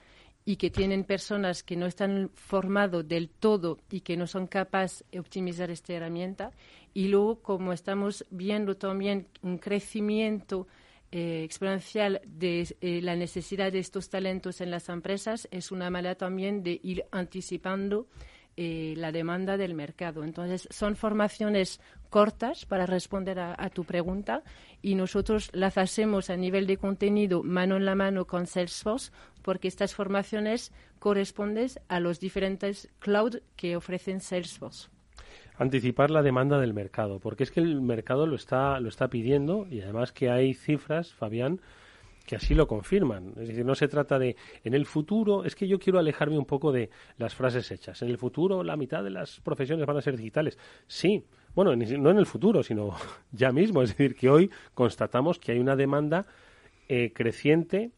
y 0.45 0.57
que 0.57 0.71
tienen 0.71 1.05
personas 1.05 1.63
que 1.63 1.77
no 1.77 1.87
están 1.87 2.31
formados 2.35 3.07
del 3.07 3.29
todo 3.29 3.79
y 3.91 4.01
que 4.01 4.17
no 4.17 4.27
son 4.27 4.47
capaces 4.47 5.05
de 5.13 5.21
optimizar 5.21 5.71
esta 5.71 5.93
herramienta. 5.93 6.53
Y 6.95 7.09
luego, 7.09 7.41
como 7.43 7.73
estamos 7.73 8.25
viendo 8.31 8.77
también 8.77 9.29
un 9.43 9.59
crecimiento 9.59 10.67
eh, 11.13 11.43
exponencial 11.45 12.21
de 12.25 12.69
eh, 12.81 13.01
la 13.03 13.17
necesidad 13.17 13.73
de 13.73 13.81
estos 13.81 14.09
talentos 14.11 14.61
en 14.61 14.71
las 14.71 14.89
empresas 14.89 15.49
es 15.51 15.73
una 15.73 15.91
manera 15.91 16.15
también 16.15 16.63
de 16.63 16.81
ir 16.83 17.05
anticipando 17.11 18.07
eh, 18.57 18.95
la 18.97 19.11
demanda 19.11 19.57
del 19.57 19.75
mercado. 19.75 20.23
Entonces, 20.23 20.69
son 20.71 20.95
formaciones 20.95 21.81
cortas 22.11 22.67
para 22.67 22.85
responder 22.85 23.39
a, 23.39 23.71
tu 23.71 23.85
pregunta 23.85 24.43
y 24.83 24.97
nosotros 24.97 25.49
las 25.53 25.79
hacemos 25.79 26.29
a 26.29 26.37
nivel 26.37 26.67
de 26.67 26.77
contenido 26.77 27.43
mano 27.43 27.77
en 27.77 27.87
la 27.87 27.95
mano 27.95 28.27
con 28.27 28.47
Salesforce 28.47 29.13
porque 29.43 29.69
estas 29.69 29.95
formaciones 29.95 30.73
corresponden 30.99 31.69
a 31.89 32.01
los 32.01 32.21
diferentes 32.21 32.89
cloud 32.99 33.37
que 33.57 33.77
ofrecen 33.77 34.21
Salesforce 34.21 34.89
anticipar 35.61 36.11
la 36.11 36.23
demanda 36.23 36.59
del 36.59 36.73
mercado, 36.73 37.19
porque 37.19 37.43
es 37.43 37.51
que 37.51 37.61
el 37.61 37.83
mercado 37.83 38.27
lo 38.27 38.35
está, 38.35 38.81
lo 38.81 38.89
está 38.89 39.09
pidiendo 39.09 39.67
y 39.71 39.83
además 39.83 40.11
que 40.11 40.31
hay 40.31 40.55
cifras, 40.55 41.13
Fabián, 41.13 41.61
que 42.27 42.37
así 42.37 42.55
lo 42.55 42.67
confirman. 42.67 43.35
Es 43.41 43.49
decir, 43.49 43.67
no 43.67 43.75
se 43.75 43.87
trata 43.87 44.19
de 44.19 44.37
en 44.65 44.73
el 44.73 44.87
futuro, 44.87 45.45
es 45.45 45.55
que 45.55 45.69
yo 45.69 45.79
quiero 45.79 45.99
alejarme 45.99 46.39
un 46.39 46.47
poco 46.47 46.73
de 46.73 46.89
las 47.19 47.35
frases 47.35 47.71
hechas. 47.71 48.01
En 48.01 48.09
el 48.09 48.17
futuro 48.17 48.63
la 48.63 48.77
mitad 48.77 49.05
de 49.05 49.11
las 49.11 49.41
profesiones 49.41 49.85
van 49.85 49.99
a 49.99 50.01
ser 50.01 50.17
digitales. 50.17 50.59
Sí, 50.87 51.25
bueno, 51.55 51.77
no 51.77 52.11
en 52.11 52.19
el 52.19 52.27
futuro, 52.27 52.63
sino 52.63 52.95
ya 53.33 53.53
mismo. 53.53 53.83
Es 53.83 53.91
decir, 53.91 54.15
que 54.15 54.31
hoy 54.31 54.51
constatamos 54.73 55.39
que 55.39 55.53
hay 55.53 55.59
una 55.59 55.77
demanda 55.77 56.25
eh, 56.89 57.13
creciente 57.13 57.91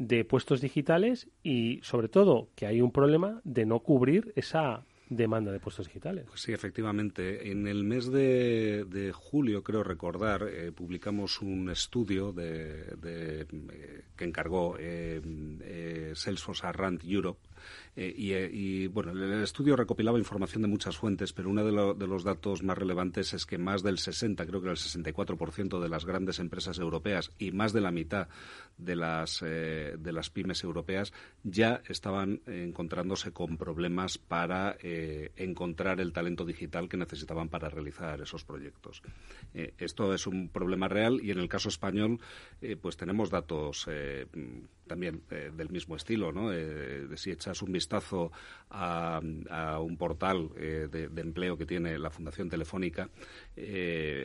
de 0.00 0.24
puestos 0.24 0.62
digitales 0.62 1.28
y 1.42 1.78
sobre 1.82 2.08
todo 2.08 2.48
que 2.54 2.66
hay 2.66 2.80
un 2.80 2.90
problema 2.90 3.42
de 3.44 3.66
no 3.66 3.80
cubrir 3.80 4.32
esa 4.34 4.86
demanda 5.10 5.52
de 5.52 5.60
puestos 5.60 5.88
digitales. 5.88 6.24
Pues 6.26 6.40
sí, 6.40 6.52
efectivamente. 6.52 7.50
En 7.50 7.66
el 7.66 7.84
mes 7.84 8.10
de, 8.10 9.12
julio, 9.14 9.62
creo 9.62 9.82
recordar, 9.82 10.48
eh, 10.48 10.72
publicamos 10.72 11.42
un 11.42 11.68
estudio 11.68 12.32
de, 12.32 12.96
eh, 13.04 13.46
que 14.16 14.24
encargó 14.24 14.76
eh, 14.78 16.12
Salesforce 16.14 16.66
a 16.66 16.72
Rand 16.72 17.02
Europe 17.04 17.40
Eh, 18.02 18.50
y, 18.50 18.86
bueno, 18.86 19.10
el 19.12 19.42
estudio 19.42 19.76
recopilaba 19.76 20.16
información 20.16 20.62
de 20.62 20.68
muchas 20.68 20.96
fuentes, 20.96 21.34
pero 21.34 21.50
uno 21.50 21.62
de, 21.62 22.06
los 22.06 22.24
datos 22.24 22.62
más 22.62 22.78
relevantes 22.78 23.34
es 23.34 23.44
que 23.44 23.58
más 23.58 23.82
del 23.82 23.98
60, 23.98 24.46
creo 24.46 24.62
que 24.62 24.70
el 24.70 24.76
64% 24.76 25.78
de 25.78 25.88
las 25.90 26.06
grandes 26.06 26.38
empresas 26.38 26.78
europeas 26.78 27.30
y 27.38 27.52
más 27.52 27.74
de 27.74 27.82
la 27.82 27.90
mitad 27.90 28.28
de 28.78 28.96
las, 28.96 29.40
de 29.40 30.12
las 30.12 30.30
pymes 30.30 30.64
europeas 30.64 31.12
ya 31.42 31.82
estaban 31.90 32.40
encontrándose 32.46 33.32
con 33.32 33.58
problemas 33.58 34.16
para 34.16 34.78
encontrar 34.80 36.00
el 36.00 36.14
talento 36.14 36.46
digital 36.46 36.88
que 36.88 36.96
necesitaban 36.96 37.50
para 37.50 37.68
realizar 37.68 38.22
esos 38.22 38.44
proyectos. 38.44 39.02
esto 39.52 40.14
es 40.14 40.26
un 40.26 40.48
problema 40.48 40.88
real 40.88 41.20
y 41.22 41.32
en 41.32 41.38
el 41.38 41.50
caso 41.50 41.68
español, 41.68 42.18
pues 42.80 42.96
tenemos 42.96 43.28
datos 43.28 43.86
también 44.90 45.22
eh, 45.30 45.52
del 45.56 45.70
mismo 45.70 45.94
estilo, 45.94 46.32
¿no? 46.32 46.52
Eh, 46.52 47.06
si 47.14 47.30
echas 47.30 47.62
un 47.62 47.70
a, 48.70 49.20
un 49.80 49.96
portal 49.96 50.50
eh, 50.56 50.88
de, 50.90 51.20
empleo 51.20 51.56
que 51.56 51.66
tiene 51.66 51.98
la 51.98 52.10
Fundación 52.10 52.48
Telefónica, 52.48 53.10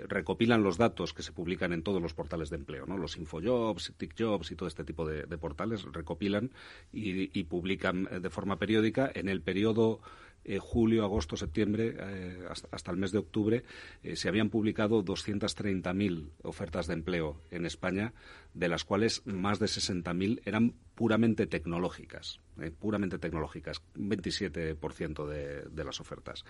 recopilan 0.08 0.64
los 0.64 0.78
datos 0.78 1.14
que 1.14 1.24
se 1.24 1.32
publican 1.32 1.74
en 1.74 1.84
todos 1.84 2.02
los 2.02 2.14
portales 2.14 2.50
de 2.50 2.58
empleo, 2.58 2.86
¿no? 2.86 2.98
Los 2.98 3.18
Infojobs, 3.18 3.94
TickJobs 3.98 4.52
y 4.52 4.56
todo 4.56 4.68
este 4.68 4.84
tipo 4.84 5.06
de, 5.06 5.38
portales 5.38 5.84
recopilan 5.92 6.52
y, 6.94 7.38
y 7.38 7.44
publican 7.44 8.08
de 8.22 8.30
forma 8.30 8.58
periódica 8.58 9.12
en 9.14 9.30
el 9.30 9.42
periodo 9.42 10.00
eh, 10.46 10.60
julio, 10.60 11.04
agosto, 11.04 11.36
septiembre, 11.36 11.96
eh, 12.00 12.46
hasta, 12.72 12.92
el 12.92 12.98
mes 12.98 13.12
de 13.12 13.18
octubre, 13.18 13.64
eh, 14.04 14.16
se 14.16 14.30
habían 14.30 14.50
publicado 14.50 15.04
230.000 15.04 16.30
ofertas 16.44 16.88
de 16.88 16.94
empleo 16.94 17.42
en 17.52 17.66
España, 17.66 18.14
de 18.54 18.70
las 18.70 18.84
cuales 18.84 19.26
más 19.26 19.60
de 19.60 19.66
60.000 19.66 20.42
eran 20.46 20.76
puramente 20.94 21.48
tecnológicas, 21.48 22.40
puramente 22.80 23.18
tecnológicas, 23.18 23.82
un 23.98 24.10
27% 24.10 25.28
de, 25.28 25.64
de 25.64 25.84
las 25.84 26.00
ofertas. 26.00 26.46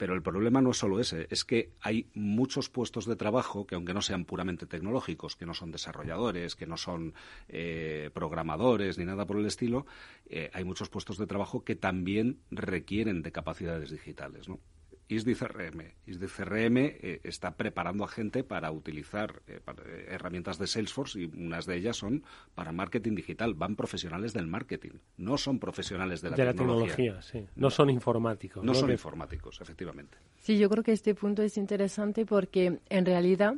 Pero 0.00 0.14
el 0.14 0.22
problema 0.22 0.62
no 0.62 0.70
es 0.70 0.78
solo 0.78 0.98
ese, 0.98 1.26
es 1.28 1.44
que 1.44 1.74
hay 1.82 2.08
muchos 2.14 2.70
puestos 2.70 3.04
de 3.04 3.16
trabajo 3.16 3.66
que, 3.66 3.74
aunque 3.74 3.92
no 3.92 4.00
sean 4.00 4.24
puramente 4.24 4.64
tecnológicos, 4.64 5.36
que 5.36 5.44
no 5.44 5.52
son 5.52 5.72
desarrolladores, 5.72 6.56
que 6.56 6.66
no 6.66 6.78
son 6.78 7.12
eh, 7.50 8.08
programadores 8.14 8.96
ni 8.96 9.04
nada 9.04 9.26
por 9.26 9.36
el 9.36 9.44
estilo, 9.44 9.84
eh, 10.30 10.48
hay 10.54 10.64
muchos 10.64 10.88
puestos 10.88 11.18
de 11.18 11.26
trabajo 11.26 11.64
que 11.64 11.76
también 11.76 12.38
requieren 12.50 13.20
de 13.20 13.30
capacidades 13.30 13.90
digitales. 13.90 14.48
¿no? 14.48 14.58
ISDI 15.10 15.34
CRM. 15.34 15.82
ISDI 16.06 16.26
CRM 16.28 16.76
eh, 16.78 17.20
está 17.24 17.56
preparando 17.56 18.04
a 18.04 18.08
gente 18.08 18.44
para 18.44 18.70
utilizar 18.70 19.42
eh, 19.48 19.60
eh, 19.66 20.06
herramientas 20.08 20.56
de 20.58 20.68
Salesforce 20.68 21.20
y 21.20 21.24
unas 21.24 21.66
de 21.66 21.76
ellas 21.76 21.96
son 21.96 22.22
para 22.54 22.70
marketing 22.70 23.16
digital. 23.16 23.54
Van 23.54 23.74
profesionales 23.74 24.32
del 24.32 24.46
marketing, 24.46 24.92
no 25.16 25.36
son 25.36 25.58
profesionales 25.58 26.22
de 26.22 26.30
la, 26.30 26.36
de 26.36 26.44
la 26.44 26.54
tecnología. 26.54 27.20
sí. 27.22 27.44
No, 27.56 27.70
son 27.70 27.90
informáticos. 27.90 28.62
No, 28.64 28.72
son 28.72 28.90
informáticos, 28.92 29.60
efectivamente. 29.60 30.16
Sí, 30.38 30.58
yo 30.58 30.70
creo 30.70 30.84
que 30.84 30.92
este 30.92 31.14
punto 31.16 31.42
es 31.42 31.56
interesante 31.56 32.24
porque 32.24 32.78
en 32.88 33.06
realidad 33.06 33.54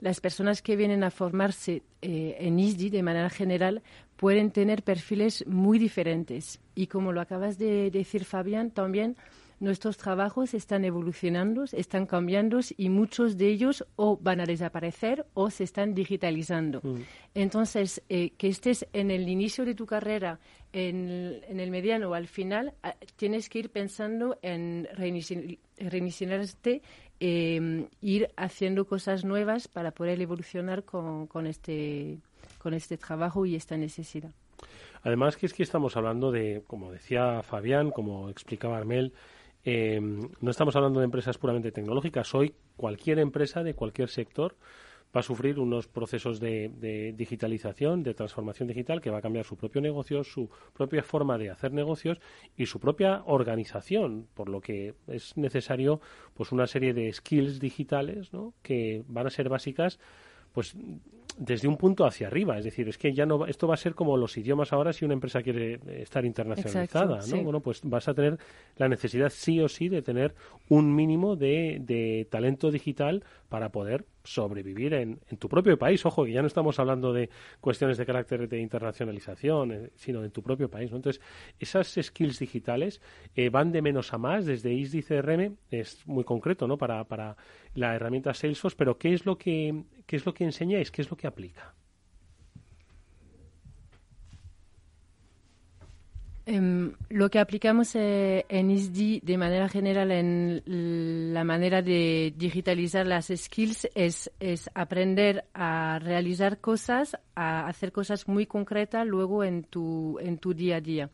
las 0.00 0.20
personas 0.20 0.62
que 0.62 0.74
vienen 0.74 1.04
a 1.04 1.10
formarse 1.10 1.82
en 2.00 2.58
ISDI 2.58 2.90
de 2.90 3.02
manera 3.02 3.30
general 3.30 3.82
pueden 4.16 4.50
tener 4.50 4.82
perfiles 4.82 5.46
muy 5.46 5.78
diferentes. 5.78 6.60
Y 6.74 6.86
como 6.86 7.12
lo 7.12 7.20
acabas 7.20 7.58
de 7.58 7.90
decir, 7.90 8.24
Fabián, 8.24 8.70
también 8.70 9.16
nuestros 9.60 9.96
trabajos 9.96 10.54
están 10.54 10.84
evolucionando, 10.84 11.64
están 11.64 12.06
cambiando 12.06 12.60
y 12.76 12.88
muchos 12.88 13.36
de 13.36 13.48
ellos 13.48 13.84
o 13.96 14.16
van 14.16 14.40
a 14.40 14.44
desaparecer 14.44 15.26
o 15.34 15.50
se 15.50 15.64
están 15.64 15.94
digitalizando. 15.94 16.80
Mm. 16.82 17.00
Entonces, 17.34 18.02
eh, 18.08 18.30
que 18.36 18.48
estés 18.48 18.86
en 18.92 19.10
el 19.10 19.28
inicio 19.28 19.64
de 19.64 19.74
tu 19.74 19.86
carrera, 19.86 20.38
en, 20.72 21.42
el 21.48 21.70
mediano 21.70 22.10
o 22.10 22.14
al 22.14 22.26
final, 22.26 22.74
ah, 22.82 22.96
tienes 23.16 23.48
que 23.48 23.60
ir 23.60 23.70
pensando 23.70 24.38
en 24.42 24.88
reiniciarte, 25.78 26.82
eh, 27.20 27.88
ir 28.00 28.28
haciendo 28.36 28.86
cosas 28.86 29.24
nuevas 29.24 29.68
para 29.68 29.92
poder 29.92 30.20
evolucionar 30.20 30.84
con, 30.84 31.26
con, 31.28 31.46
este, 31.46 32.18
con 32.58 32.74
este 32.74 32.96
trabajo 32.98 33.46
y 33.46 33.54
esta 33.54 33.76
necesidad. 33.76 34.32
Además 35.04 35.36
que 35.36 35.46
es 35.46 35.52
que 35.52 35.62
estamos 35.62 35.96
hablando 35.96 36.32
de, 36.32 36.64
como 36.66 36.90
decía 36.90 37.42
Fabián, 37.42 37.90
como 37.90 38.30
explicaba 38.30 38.78
Armel, 38.78 39.12
eh, 39.64 40.00
no 40.00 40.50
estamos 40.50 40.76
hablando 40.76 41.00
de 41.00 41.04
empresas 41.04 41.38
puramente 41.38 41.72
tecnológicas. 41.72 42.34
Hoy 42.34 42.54
cualquier 42.76 43.18
empresa 43.18 43.62
de 43.62 43.74
cualquier 43.74 44.08
sector 44.08 44.56
va 45.14 45.20
a 45.20 45.22
sufrir 45.22 45.60
unos 45.60 45.86
procesos 45.86 46.40
de, 46.40 47.14
digitalización, 47.16 48.02
de 48.02 48.14
transformación 48.14 48.68
digital, 48.68 49.00
que 49.00 49.10
va 49.10 49.18
a 49.18 49.22
cambiar 49.22 49.44
su 49.44 49.56
propio 49.56 49.80
negocio, 49.80 50.24
su 50.24 50.50
propia 50.72 51.02
forma 51.02 51.38
de 51.38 51.50
hacer 51.50 51.72
negocios 51.72 52.18
y 52.56 52.66
su 52.66 52.80
propia 52.80 53.22
organización, 53.26 54.26
por 54.34 54.48
lo 54.48 54.60
que 54.60 54.94
es 55.06 55.36
necesario 55.36 56.00
pues 56.34 56.50
una 56.50 56.66
serie 56.66 56.94
de 56.94 57.12
skills 57.12 57.60
digitales 57.60 58.32
¿no? 58.32 58.54
que 58.62 59.04
van 59.06 59.26
a 59.26 59.30
ser 59.30 59.48
básicas 59.48 60.00
pues 60.54 60.74
desde 61.36 61.66
un 61.66 61.76
punto 61.76 62.06
hacia 62.06 62.28
arriba, 62.28 62.56
es 62.58 62.64
decir, 62.64 62.88
es 62.88 62.96
que 62.96 63.12
ya 63.12 63.26
no 63.26 63.46
esto 63.46 63.66
va 63.66 63.74
a 63.74 63.76
ser 63.76 63.94
como 63.94 64.16
los 64.16 64.36
idiomas 64.36 64.72
ahora 64.72 64.92
si 64.92 65.04
una 65.04 65.14
empresa 65.14 65.42
quiere 65.42 65.80
estar 66.00 66.24
internacionalizada, 66.24 67.20
¿no? 67.26 67.42
Bueno, 67.42 67.60
pues 67.60 67.80
vas 67.82 68.06
a 68.08 68.14
tener 68.14 68.38
la 68.76 68.88
necesidad 68.88 69.30
sí 69.30 69.60
o 69.60 69.68
sí 69.68 69.88
de 69.88 70.00
tener 70.00 70.34
un 70.68 70.94
mínimo 70.94 71.34
de, 71.34 71.78
de 71.80 72.28
talento 72.30 72.70
digital 72.70 73.24
para 73.54 73.70
poder 73.70 74.04
sobrevivir 74.24 74.94
en, 74.94 75.20
en, 75.30 75.36
tu 75.36 75.48
propio 75.48 75.78
país. 75.78 76.04
Ojo, 76.04 76.24
que 76.24 76.32
ya 76.32 76.40
no 76.40 76.48
estamos 76.48 76.80
hablando 76.80 77.12
de 77.12 77.30
cuestiones 77.60 77.96
de 77.98 78.04
carácter 78.04 78.48
de 78.48 78.58
internacionalización, 78.58 79.70
eh, 79.70 79.90
sino 79.94 80.24
en 80.24 80.32
tu 80.32 80.42
propio 80.42 80.68
país. 80.68 80.90
¿no? 80.90 80.96
Entonces, 80.96 81.22
esas 81.60 81.96
skills 82.02 82.40
digitales 82.40 83.00
eh, 83.36 83.50
van 83.50 83.70
de 83.70 83.80
menos 83.80 84.12
a 84.12 84.18
más. 84.18 84.44
Desde 84.44 84.72
ISDI 84.72 85.04
CRM 85.04 85.56
es 85.70 86.04
muy 86.04 86.24
concreto 86.24 86.66
¿no? 86.66 86.78
para, 86.78 87.04
para 87.04 87.36
la 87.74 87.94
herramienta 87.94 88.34
Salesforce, 88.34 88.76
pero 88.76 88.98
¿qué 88.98 89.14
es 89.14 89.24
lo 89.24 89.38
que, 89.38 89.84
qué 90.04 90.16
es 90.16 90.26
lo 90.26 90.34
que 90.34 90.42
enseñáis? 90.42 90.90
¿Qué 90.90 91.02
es 91.02 91.08
lo 91.08 91.16
que 91.16 91.28
aplica? 91.28 91.76
Em, 96.46 96.92
lo 97.08 97.30
que 97.30 97.38
aplicamos 97.38 97.94
eh, 97.96 98.44
en 98.50 98.70
ISDI 98.70 99.20
de 99.20 99.38
manera 99.38 99.66
general 99.66 100.10
en 100.10 101.32
la 101.32 101.42
manera 101.42 101.80
de 101.80 102.34
digitalizar 102.36 103.06
las 103.06 103.32
skills 103.34 103.88
es, 103.94 104.30
es, 104.40 104.68
aprender 104.74 105.46
a 105.54 105.98
realizar 106.00 106.60
cosas, 106.60 107.16
a 107.34 107.66
hacer 107.66 107.92
cosas 107.92 108.28
muy 108.28 108.44
concretas 108.44 109.06
luego 109.06 109.42
en 109.42 109.64
tu, 109.64 110.18
en 110.20 110.36
tu 110.36 110.52
día 110.52 110.76
a 110.76 110.80
día. 110.82 111.10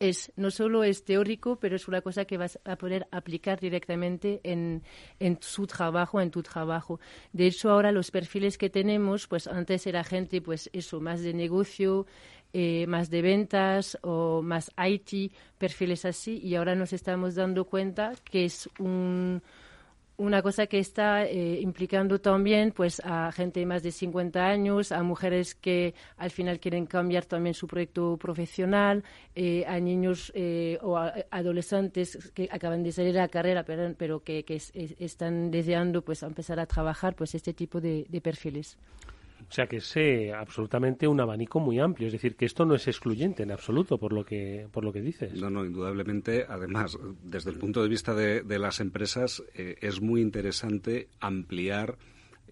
Es, 0.00 0.32
no 0.36 0.50
solo 0.50 0.84
es 0.84 1.04
teórico, 1.04 1.56
pero 1.56 1.76
es 1.76 1.88
una 1.88 2.02
cosa 2.02 2.24
que 2.24 2.36
vas 2.36 2.58
a 2.64 2.76
poder 2.76 3.06
aplicar 3.12 3.60
directamente 3.60 4.40
en, 4.42 4.82
en 5.20 5.38
su 5.40 5.66
trabajo, 5.66 6.20
en 6.20 6.30
tu 6.30 6.42
trabajo. 6.42 7.00
De 7.32 7.46
hecho, 7.46 7.70
ahora 7.70 7.92
los 7.92 8.10
perfiles 8.10 8.58
que 8.58 8.68
tenemos, 8.68 9.26
pues 9.26 9.46
antes 9.46 9.86
era 9.86 10.04
gente, 10.04 10.42
pues 10.42 10.68
eso, 10.74 11.00
más 11.00 11.22
de 11.22 11.32
negocio, 11.32 12.06
eh, 12.58 12.86
más 12.86 13.10
de 13.10 13.20
ventas 13.20 13.98
o 14.00 14.40
más 14.40 14.70
IT, 14.78 15.30
perfiles 15.58 16.06
así, 16.06 16.40
y 16.42 16.54
ahora 16.54 16.74
nos 16.74 16.94
estamos 16.94 17.34
dando 17.34 17.66
cuenta 17.66 18.14
que 18.24 18.46
es 18.46 18.66
un, 18.78 19.42
una 20.16 20.40
cosa 20.40 20.66
que 20.66 20.78
está 20.78 21.26
eh, 21.26 21.60
implicando 21.60 22.18
también 22.18 22.72
pues 22.72 23.02
a 23.04 23.30
gente 23.30 23.60
de 23.60 23.66
más 23.66 23.82
de 23.82 23.92
50 23.92 24.42
años, 24.42 24.90
a 24.90 25.02
mujeres 25.02 25.54
que 25.54 25.94
al 26.16 26.30
final 26.30 26.58
quieren 26.58 26.86
cambiar 26.86 27.26
también 27.26 27.52
su 27.52 27.66
proyecto 27.66 28.16
profesional, 28.16 29.04
eh, 29.34 29.66
a 29.66 29.78
niños 29.78 30.32
o 30.80 30.96
adolescentes 31.30 32.32
que 32.32 32.48
acaban 32.50 32.82
de 32.82 32.92
salir 32.92 33.12
de 33.12 33.18
la 33.18 33.28
carrera 33.28 33.64
pero, 33.64 33.94
pero 33.98 34.24
que, 34.24 34.46
están 34.98 35.50
deseando 35.50 36.00
pues 36.00 36.22
empezar 36.22 36.58
a 36.58 36.64
trabajar 36.64 37.16
pues 37.16 37.34
este 37.34 37.52
tipo 37.52 37.82
de 37.82 38.20
perfiles. 38.22 38.78
O 39.48 39.52
sea 39.52 39.66
que 39.66 39.76
es 39.76 39.96
eh, 39.96 40.32
absolutamente 40.32 41.06
un 41.06 41.20
abanico 41.20 41.60
muy 41.60 41.78
amplio, 41.78 42.08
es 42.08 42.12
decir, 42.12 42.34
que 42.36 42.46
esto 42.46 42.64
no 42.64 42.74
es 42.74 42.88
excluyente 42.88 43.42
en 43.42 43.52
absoluto 43.52 43.98
por 43.98 44.12
lo 44.12 44.24
que 44.24 44.66
por 44.72 44.84
lo 44.84 44.92
que 44.92 45.00
dices. 45.00 45.40
No, 45.40 45.50
no, 45.50 45.64
indudablemente. 45.64 46.44
Además, 46.48 46.98
desde 47.22 47.50
el 47.50 47.58
punto 47.58 47.82
de 47.82 47.88
vista 47.88 48.14
de, 48.14 48.58
las 48.58 48.80
empresas, 48.80 49.42
eh, 49.54 49.76
es 49.80 50.00
muy 50.00 50.20
interesante 50.20 51.08
ampliar 51.20 51.96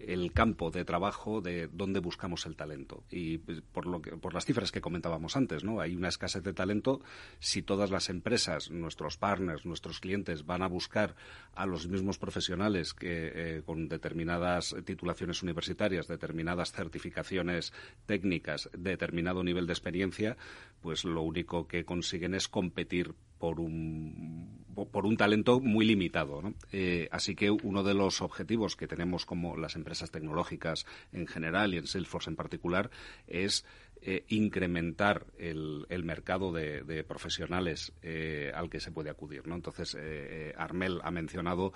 el 0.07 0.31
campo 0.31 0.71
de 0.71 0.85
trabajo 0.85 1.41
de 1.41 1.67
dónde 1.71 1.99
buscamos 1.99 2.45
el 2.45 2.55
talento. 2.55 3.03
Y 3.09 3.39
pues, 3.39 3.61
por, 3.61 3.85
lo 3.85 4.01
que, 4.01 4.11
por 4.11 4.33
las 4.33 4.45
cifras 4.45 4.71
que 4.71 4.81
comentábamos 4.81 5.35
antes, 5.35 5.63
¿no? 5.63 5.79
Hay 5.79 5.95
una 5.95 6.09
escasez 6.09 6.43
de 6.43 6.53
talento. 6.53 7.01
Si 7.39 7.61
todas 7.61 7.91
las 7.91 8.09
empresas, 8.09 8.71
nuestros 8.71 9.17
partners, 9.17 9.65
nuestros 9.65 9.99
clientes 9.99 10.45
van 10.45 10.61
a 10.61 10.67
buscar 10.67 11.15
a 11.53 11.65
los 11.65 11.87
mismos 11.87 12.17
profesionales 12.17 12.93
que 12.93 13.31
eh, 13.33 13.61
con 13.65 13.87
determinadas 13.87 14.75
titulaciones 14.85 15.43
universitarias, 15.43 16.07
determinadas 16.07 16.71
certificaciones 16.71 17.73
técnicas, 18.05 18.69
determinado 18.77 19.43
nivel 19.43 19.67
de 19.67 19.73
experiencia, 19.73 20.37
pues 20.81 21.03
lo 21.03 21.21
único 21.21 21.67
que 21.67 21.85
consiguen 21.85 22.35
es 22.35 22.47
competir 22.47 23.13
por 23.39 23.59
un, 23.59 24.65
por 24.91 25.05
un 25.05 25.17
talento 25.17 25.59
muy 25.59 25.85
limitado. 25.85 26.41
Eh, 26.71 27.07
así 27.11 27.35
que 27.35 27.51
uno 27.51 27.83
de 27.83 27.93
los 27.93 28.21
objetivos 28.21 28.75
que 28.75 28.87
tenemos 28.87 29.25
como 29.25 29.57
las 29.57 29.75
empresas 29.75 30.11
tecnológicas 30.11 30.85
en 31.11 31.27
general 31.27 31.73
y 31.73 31.77
en 31.77 31.87
Salesforce 31.87 32.29
en 32.29 32.35
particular 32.35 32.89
es 33.27 33.65
eh, 34.07 34.23
incrementar 34.27 35.25
el, 35.39 35.87
mercado 36.03 36.53
de, 36.53 37.03
profesionales 37.07 37.91
eh, 38.03 38.51
al 38.53 38.69
que 38.69 38.79
se 38.79 38.91
puede 38.91 39.09
acudir. 39.09 39.47
¿no? 39.47 39.55
Entonces, 39.55 39.97
eh, 39.99 40.53
Armel 40.59 41.01
ha 41.03 41.09
mencionado 41.09 41.73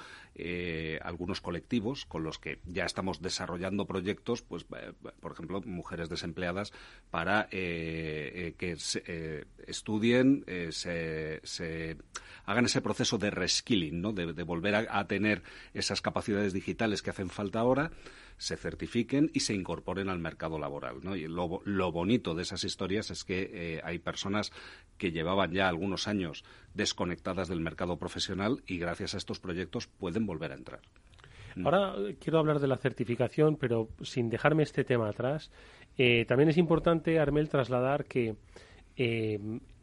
algunos 1.01 1.41
colectivos 1.41 2.05
con 2.05 2.23
los 2.23 2.37
que 2.37 2.59
ya 2.65 2.85
estamos 2.85 3.23
desarrollando 3.23 3.87
proyectos, 3.87 4.43
pues, 4.43 4.63
por 4.63 5.31
ejemplo, 5.31 5.59
mujeres 5.61 6.07
desempleadas, 6.07 6.71
para 7.09 7.47
que 7.49 8.75
estudien, 9.65 10.45
se, 10.69 11.97
hagan 12.45 12.65
ese 12.65 12.81
proceso 12.81 13.17
de 13.17 13.31
reskilling, 13.31 14.01
¿no? 14.01 14.13
de, 14.13 14.43
volver 14.43 14.75
a 14.75 15.07
tener 15.07 15.41
esas 15.73 16.01
capacidades 16.01 16.53
digitales 16.53 17.01
que 17.01 17.09
hacen 17.09 17.31
falta 17.31 17.59
ahora 17.59 17.91
se 18.39 18.55
certifiquen 18.55 19.29
y 19.33 19.41
se 19.41 19.53
incorporen 19.53 20.09
al 20.09 20.17
mercado 20.17 20.57
laboral. 20.57 21.01
Y 21.15 21.27
lo, 21.27 21.61
lo, 21.65 21.91
bonito 21.91 22.33
de 22.33 22.41
esas 22.41 22.63
historias 22.63 23.11
es 23.11 23.23
que 23.25 23.51
eh, 23.53 23.81
hay 23.83 23.99
personas 23.99 24.51
que 24.97 25.11
llevaban 25.11 25.51
ya 25.51 25.67
algunos 25.67 26.07
años 26.07 26.45
desconectadas 26.73 27.49
del 27.49 27.59
mercado 27.59 27.97
profesional 27.97 28.63
y 28.65 28.79
gracias 28.79 29.13
a 29.13 29.17
estos 29.17 29.39
proyectos 29.39 29.87
pueden 29.87 30.25
volver 30.25 30.53
a 30.53 30.55
entrar. 30.55 30.79
Mm. 31.55 31.65
Ahora 31.65 31.95
eh, 31.97 32.15
quiero 32.19 32.39
hablar 32.39 32.59
de 32.59 32.67
la 32.67 32.77
certificación, 32.77 33.57
pero 33.57 33.89
sin 34.01 34.29
dejarme 34.29 34.63
este 34.63 34.85
tema 34.85 35.09
atrás. 35.09 35.51
Eh, 35.97 36.23
también 36.25 36.49
es 36.49 36.57
importante, 36.57 37.19
Armel, 37.19 37.49
trasladar 37.49 38.05
que 38.05 38.35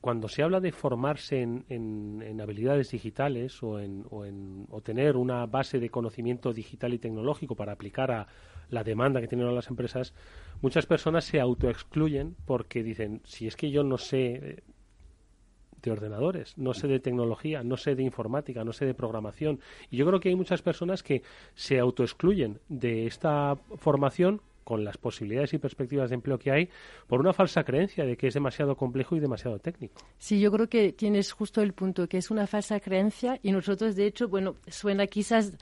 cuando 0.07 0.29
se 0.29 0.45
habla 0.45 0.61
de 0.61 0.71
formarse 0.71 1.43
en, 1.43 2.41
habilidades 2.41 2.93
digitales 2.93 3.61
o 3.61 3.81
en, 3.81 4.05
o 4.71 4.81
tener 4.81 5.17
una 5.17 5.47
base 5.47 5.81
de 5.81 5.91
conocimiento 5.91 6.53
digital 6.53 6.95
y 6.95 7.01
tecnológico 7.01 7.57
para 7.57 7.73
aplicar 7.73 8.13
a 8.13 8.29
la 8.71 8.85
demanda 8.85 9.21
que 9.21 9.27
tienen 9.27 9.53
las 9.53 9.67
empresas, 9.67 10.15
muchas 10.63 10.87
personas 10.87 11.25
se 11.25 11.41
autoexcluyen 11.41 12.37
porque 12.45 12.85
dicen, 12.85 13.21
si 13.25 13.49
es 13.49 13.57
que 13.57 13.73
yo 13.73 13.83
no 13.83 13.99
sé 13.99 14.35
eh, 14.35 14.63
de 15.83 15.91
ordenadores, 15.91 16.57
no 16.57 16.73
sé 16.73 16.87
de 16.87 17.01
tecnología, 17.01 17.65
no 17.65 17.77
sé 17.77 17.97
de 17.97 18.05
informática, 18.05 18.63
no 18.63 18.73
sé 18.73 18.87
de 18.87 18.95
programación. 18.95 19.59
Y 19.91 19.97
yo 19.97 20.07
creo 20.07 20.21
que 20.21 20.29
hay 20.29 20.37
muchas 20.37 20.63
personas 20.63 21.03
que 21.03 21.25
se 21.57 21.81
autoexcluyen 21.81 22.61
de 22.69 23.09
esta 23.09 23.57
formación 23.75 24.41
con 24.67 24.85
las 24.85 24.97
posibilidades 24.99 25.55
y 25.55 25.59
perspectivas 25.59 26.11
de 26.11 26.17
empleo 26.17 26.41
que 26.41 26.51
hay 26.51 26.69
por 27.07 27.21
una 27.21 27.33
falsa 27.33 27.63
creencia 27.63 28.05
de 28.05 28.17
que 28.17 28.27
es 28.27 28.35
demasiado 28.35 28.77
complejo 28.77 29.15
y 29.15 29.21
demasiado 29.21 29.61
técnico. 29.61 30.03
Sí, 30.19 30.41
yo 30.41 30.51
creo 30.51 30.69
que 30.69 30.93
tienes 30.93 31.31
justo 31.31 31.63
el 31.63 31.73
punto, 31.73 32.09
que 32.09 32.19
es 32.19 32.33
una 32.33 32.49
falsa 32.49 32.81
creencia 32.81 33.39
y 33.45 33.53
nosotros, 33.53 33.95
de 33.95 34.07
hecho, 34.07 34.27
bueno, 34.27 34.57
suena 34.67 35.07
quizás 35.07 35.57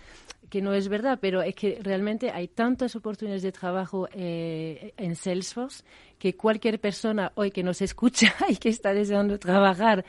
que 0.49 0.63
no 0.63 0.73
es 0.73 0.89
verdad, 0.89 1.19
pero 1.21 1.43
es 1.43 1.55
que 1.55 1.79
realmente 1.83 2.31
hay 2.31 2.49
tantas 2.49 2.97
oportunidades 2.97 3.43
de 3.43 3.53
trabajo 3.53 4.09
eh, 4.15 4.95
en 4.97 5.17
Salesforce 5.17 5.85
que 6.19 6.35
cualquier 6.35 6.81
persona 6.81 7.31
hoy 7.35 7.51
que 7.51 7.63
nos 7.63 7.83
escucha 7.83 8.35
y 8.49 8.57
que 8.57 8.71
está 8.71 8.95
deseando 8.95 9.39
trabajar 9.39 10.07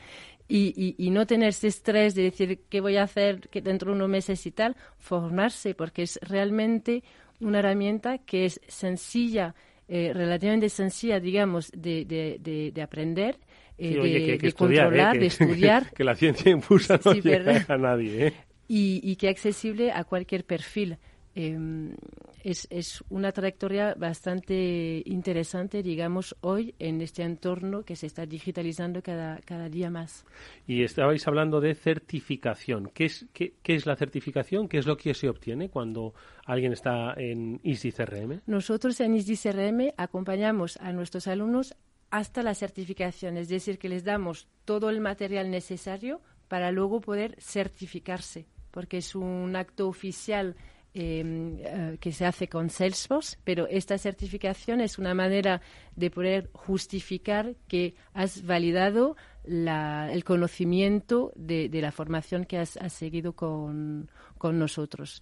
y, 0.48 1.10
no 1.10 1.26
tener 1.26 1.48
ese 1.48 1.66
estrés 1.68 2.14
de 2.14 2.22
decir 2.22 2.60
qué 2.68 2.80
voy 2.80 2.96
a 2.96 3.02
hacer 3.02 3.48
que 3.50 3.60
dentro 3.60 3.90
de 3.90 3.96
unos 3.96 4.08
meses 4.08 4.46
y 4.46 4.52
tal, 4.52 4.76
formarse, 4.98 5.74
porque 5.74 6.02
es 6.02 6.18
realmente 6.22 7.02
una 7.40 7.58
herramienta 7.58 8.18
que 8.18 8.46
es 8.46 8.60
sencilla, 8.68 9.54
eh, 9.88 10.12
relativamente 10.12 10.68
sencilla, 10.68 11.20
digamos, 11.20 11.70
de, 11.72 12.04
de, 12.04 12.70
de, 12.72 12.82
aprender, 12.82 13.38
eh, 13.78 14.38
de, 14.40 14.52
controlar, 14.52 15.18
de 15.18 15.26
estudiar. 15.26 15.92
que 15.92 16.04
la 16.04 16.14
ciencia 16.14 16.50
impulsa 16.50 16.98
no 17.04 17.12
llega 17.12 17.64
a 17.68 17.76
nadie. 17.76 18.26
¿eh? 18.28 18.32
Y, 18.68 19.00
y 19.04 19.16
que 19.16 19.28
es 19.28 19.32
accesible 19.32 19.92
a 19.92 20.04
cualquier 20.04 20.44
perfil. 20.44 20.98
Em, 21.38 21.94
es, 22.42 22.66
es, 22.70 23.04
una 23.10 23.30
trayectoria 23.30 23.92
bastante 23.94 25.02
interesante, 25.04 25.82
digamos, 25.82 26.34
hoy 26.40 26.74
en 26.78 27.02
este 27.02 27.24
entorno 27.24 27.82
que 27.82 27.94
se 27.94 28.06
está 28.06 28.24
digitalizando 28.24 29.02
cada, 29.02 29.40
cada 29.44 29.68
día 29.68 29.90
más. 29.90 30.24
Y 30.66 30.82
estabais 30.82 31.28
hablando 31.28 31.60
de 31.60 31.74
certificación. 31.74 32.90
¿Qué 32.94 33.04
es, 33.04 33.26
qué, 33.34 33.52
qué 33.62 33.74
es 33.74 33.84
la 33.84 33.96
certificación? 33.96 34.66
¿Qué 34.66 34.78
es 34.78 34.86
lo 34.86 34.96
que 34.96 35.12
se 35.12 35.28
obtiene 35.28 35.68
cuando 35.68 36.14
alguien 36.46 36.72
está 36.72 37.12
en 37.18 37.60
ISDI 37.62 37.92
CRM? 37.92 38.40
Nosotros 38.46 38.98
en 39.00 39.14
ISDI 39.14 39.36
CRM 39.36 39.92
acompañamos 39.98 40.78
a 40.78 40.90
nuestros 40.94 41.26
alumnos 41.26 41.76
hasta 42.10 42.42
la 42.42 42.54
certificación, 42.54 43.36
es 43.36 43.50
decir, 43.50 43.78
que 43.78 43.90
les 43.90 44.04
damos 44.04 44.48
todo 44.64 44.88
el 44.88 45.02
material 45.02 45.50
necesario 45.50 46.22
para 46.48 46.70
luego 46.70 47.02
poder 47.02 47.36
certificarse, 47.38 48.46
porque 48.70 48.98
es 48.98 49.14
un 49.14 49.54
acto 49.54 49.86
oficial 49.86 50.56
eh, 50.98 51.98
que 52.00 52.10
se 52.10 52.24
hace 52.24 52.48
con 52.48 52.70
Salesforce, 52.70 53.36
pero 53.44 53.66
esta 53.68 53.98
certificación 53.98 54.80
es 54.80 54.98
una 54.98 55.12
manera 55.12 55.60
de 55.94 56.10
poder 56.10 56.48
justificar 56.54 57.54
que 57.68 57.94
has 58.14 58.46
validado 58.46 59.14
el 59.44 60.24
conocimiento 60.24 61.32
de, 61.36 61.68
la 61.70 61.92
formación 61.92 62.46
que 62.46 62.56
has, 62.56 62.78
seguido 62.88 63.34
con, 63.34 64.10
con 64.38 64.58
nosotros 64.58 65.20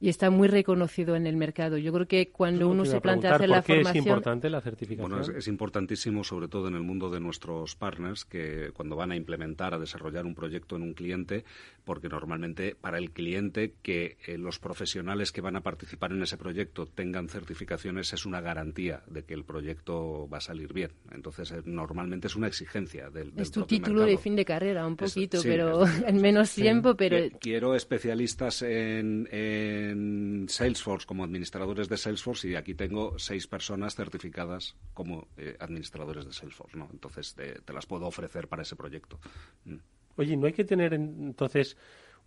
y 0.00 0.08
está 0.08 0.30
muy 0.30 0.48
reconocido 0.48 1.16
en 1.16 1.26
el 1.26 1.36
mercado. 1.36 1.78
Yo 1.78 1.92
creo 1.92 2.06
que 2.06 2.28
cuando 2.28 2.68
uno 2.68 2.84
se 2.84 3.00
plantea 3.00 3.36
hacer 3.36 3.48
la 3.48 3.62
formación... 3.62 3.96
es 3.96 4.06
importante 4.06 4.50
la 4.50 4.60
certificación? 4.60 5.10
Bueno, 5.10 5.38
es, 5.38 5.48
importantísimo, 5.48 6.22
sobre 6.22 6.48
todo 6.48 6.68
en 6.68 6.74
el 6.74 6.82
mundo 6.82 7.10
de 7.10 7.20
nuestros 7.20 7.76
partners, 7.76 8.24
que 8.24 8.70
cuando 8.74 8.96
van 8.96 9.12
a 9.12 9.16
implementar, 9.16 9.72
a 9.74 9.78
desarrollar 9.78 10.26
un 10.26 10.34
proyecto 10.34 10.76
en 10.76 10.82
un 10.82 10.92
cliente, 10.92 11.44
porque 11.84 12.08
normalmente 12.08 12.76
para 12.78 12.98
el 12.98 13.10
cliente 13.10 13.74
que 13.82 14.18
eh, 14.26 14.36
los 14.36 14.58
profesionales 14.58 15.32
que 15.32 15.40
van 15.40 15.56
a 15.56 15.62
participar 15.62 16.12
en 16.12 16.22
ese 16.22 16.36
proyecto 16.36 16.86
tengan 16.86 17.28
certificaciones 17.28 18.12
es 18.12 18.26
una 18.26 18.40
garantía 18.40 19.02
de 19.06 19.24
que 19.24 19.34
el 19.34 19.44
proyecto 19.44 20.28
va 20.28 20.38
a 20.38 20.42
salir 20.42 20.72
bien. 20.72 20.90
Entonces, 21.12 21.52
eh, 21.52 21.62
normalmente 21.64 22.26
es 22.26 22.36
una 22.36 22.48
exigencia 22.48 23.08
del, 23.08 23.32
del 23.32 23.42
Es 23.42 23.50
tu 23.50 23.64
título 23.64 24.02
de 24.02 24.18
fin 24.18 24.36
de 24.36 24.44
carrera, 24.44 24.86
un 24.86 24.96
poquito, 24.96 25.38
pero 25.42 25.86
en 25.86 26.16
menos 26.20 26.52
tiempo, 26.54 26.94
pero... 26.94 27.16
Quiero 27.40 27.74
especialistas 27.74 28.62
en 28.62 29.26
en 29.30 29.85
Salesforce 30.48 31.06
como 31.06 31.24
administradores 31.24 31.88
de 31.88 31.96
Salesforce 31.96 32.48
y 32.48 32.54
aquí 32.54 32.74
tengo 32.74 33.18
seis 33.18 33.46
personas 33.46 33.94
certificadas 33.94 34.76
como 34.94 35.28
eh, 35.36 35.56
administradores 35.60 36.24
de 36.24 36.32
Salesforce, 36.32 36.78
¿no? 36.78 36.88
Entonces 36.92 37.34
te, 37.34 37.72
las 37.72 37.86
puedo 37.86 38.06
ofrecer 38.06 38.48
para 38.48 38.62
ese 38.62 38.76
proyecto. 38.76 39.18
Mm. 39.64 39.76
Oye, 40.16 40.36
¿no 40.36 40.46
hay 40.46 40.52
que 40.52 40.64
tener 40.64 40.94
entonces 40.94 41.76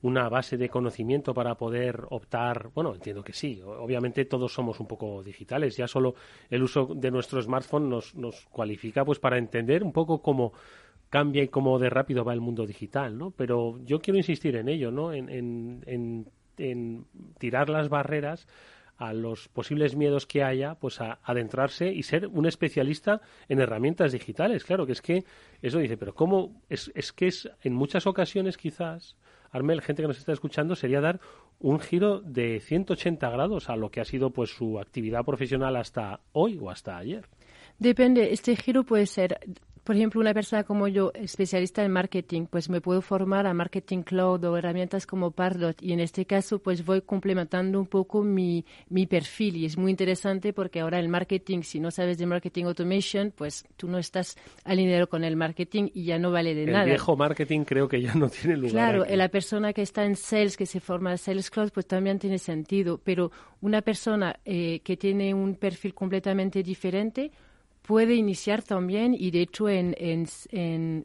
una 0.01 0.30
base 0.30 0.57
de 0.57 0.70
conocimiento 0.70 1.34
para 1.34 1.55
poder 1.55 2.05
optar? 2.10 2.70
Bueno, 2.74 2.93
entiendo 2.93 3.24
que 3.24 3.34
sí. 3.34 3.62
Obviamente 3.64 4.26
todos 4.26 4.53
somos 4.53 4.80
un 4.80 4.88
poco 4.88 5.24
digitales. 5.24 5.76
Ya 5.76 5.88
solo 5.88 6.16
el 6.49 6.64
uso 6.64 6.86
de 6.95 7.12
nuestro 7.12 7.41
smartphone 7.41 7.89
nos, 7.89 8.16
nos 8.16 8.45
cualifica 8.51 9.03
pues 9.03 9.20
para 9.20 9.38
entender 9.38 9.84
un 9.84 9.91
poco 9.91 10.22
cómo 10.22 10.53
cambia 11.10 11.43
y 11.43 11.47
cómo 11.47 11.80
de 11.80 11.89
rápido 11.89 12.24
va 12.24 12.34
el 12.34 12.41
mundo 12.41 12.66
digital, 12.66 13.18
¿no? 13.18 13.32
Pero 13.32 13.80
yo 13.84 13.99
quiero 13.99 14.18
insistir 14.18 14.55
en 14.55 14.70
ello, 14.70 14.91
¿no? 14.91 15.12
En, 15.12 15.30
en, 15.30 15.84
en 15.88 16.30
en 16.60 17.05
tirar 17.38 17.70
las 17.70 17.89
barreras 17.89 18.47
a 18.99 19.14
los 19.14 19.47
posibles 19.47 19.95
miedos 19.95 20.28
que 20.28 20.43
haya, 20.43 20.76
pues 20.76 20.99
a 20.99 21.20
adentrarse 21.24 21.91
y 21.91 22.03
ser 22.03 22.28
un 22.28 22.45
especialista 22.45 23.22
en 23.47 23.62
herramientas 23.62 24.12
digitales. 24.12 24.66
Claro, 24.66 24.86
que 24.86 24.91
es 24.91 25.01
que 25.01 25.24
eso 25.62 25.80
dice, 25.80 25.95
pero 25.95 26.14
¿cómo? 26.14 26.62
Es, 26.70 26.91
es 26.95 27.14
que 27.14 27.28
es 27.28 27.49
en 27.64 27.74
muchas 27.74 28.05
ocasiones 28.07 28.57
quizás, 28.57 29.16
Armel, 29.51 29.82
gente 29.82 30.03
que 30.03 30.07
nos 30.10 30.20
está 30.20 30.34
escuchando, 30.34 30.76
sería 30.76 30.99
dar 30.99 31.22
un 31.60 31.80
giro 31.80 32.20
de 32.20 32.60
180 32.60 33.30
grados 33.30 33.70
a 33.70 33.78
lo 33.78 33.89
que 33.89 34.01
ha 34.01 34.05
sido 34.05 34.32
pues 34.32 34.49
su 34.49 34.80
actividad 34.80 35.24
profesional 35.24 35.78
hasta 35.78 36.20
hoy 36.34 36.60
o 36.62 36.70
hasta 36.70 36.97
ayer. 36.97 37.26
Depende, 37.80 38.34
este 38.34 38.57
giro 38.57 38.84
puede 38.84 39.05
ser 39.05 39.39
por 39.84 39.95
ejemplo, 39.95 40.21
una 40.21 40.34
persona 40.34 40.63
como 40.63 40.88
yo, 40.88 41.11
especialista 41.13 41.84
en 41.84 41.91
marketing, 41.91 42.45
pues 42.45 42.69
me 42.69 42.82
puedo 42.82 43.01
formar 43.01 43.47
a 43.47 43.53
Marketing 43.53 44.03
Cloud 44.03 44.43
o 44.45 44.57
herramientas 44.57 45.05
como 45.05 45.32
Pardot 45.32 45.82
y 45.82 45.93
en 45.93 45.99
este 45.99 46.25
caso 46.25 46.59
pues 46.59 46.86
voy 46.86 47.01
complementando 47.01 47.80
un 47.80 47.88
poco 47.88 48.23
mi, 48.23 48.65
mi 48.89 49.05
perfil 49.05 49.57
y 49.57 49.65
es 49.65 49.77
muy 49.77 49.91
interesante 49.91 50.53
porque 50.53 50.80
ahora 50.80 50.99
el 50.99 51.09
marketing, 51.09 51.61
si 51.61 51.80
no 51.80 51.91
sabes 51.91 52.17
de 52.17 52.25
marketing 52.25 52.65
automation, 52.65 53.32
pues 53.36 53.65
tú 53.77 53.88
no 53.88 53.97
estás 53.97 54.38
alineado 54.63 55.07
con 55.07 55.23
el 55.23 55.36
marketing 55.36 55.89
y 55.93 56.05
ya 56.05 56.19
no 56.19 56.32
vale 56.32 56.53
de 56.55 56.65
nada. 56.65 56.84
El 56.84 56.89
viejo 56.89 57.15
marketing 57.15 57.61
creo 57.63 57.88
que 57.88 58.01
ya 58.01 58.13
no 58.15 58.30
tiene 58.30 58.57
lugar. 58.57 58.71
Claro, 58.71 59.05
la 59.07 59.30
persona 59.30 59.73
que 59.73 59.82
está 59.82 60.05
en 60.05 60.15
sales, 60.15 60.57
que 60.57 60.65
se 60.65 60.80
forma 60.80 61.11
en 61.11 61.17
Sales 61.17 61.49
Cloud, 61.49 61.71
pues 61.71 61.88
también 61.88 62.19
tiene 62.19 62.38
sentido, 62.38 62.99
pero 63.03 63.32
una 63.61 63.82
persona 63.82 64.39
eh, 64.45 64.82
que 64.82 64.97
tiene 64.97 65.34
un 65.34 65.55
perfil 65.55 65.93
completamente 65.93 66.63
diferente, 66.63 67.32
puede 67.89 68.13
iniciar 68.13 68.61
también 68.61 69.15
y 69.17 69.31
de 69.31 69.41
hecho 69.41 69.67
en, 69.67 69.95
en, 69.97 70.27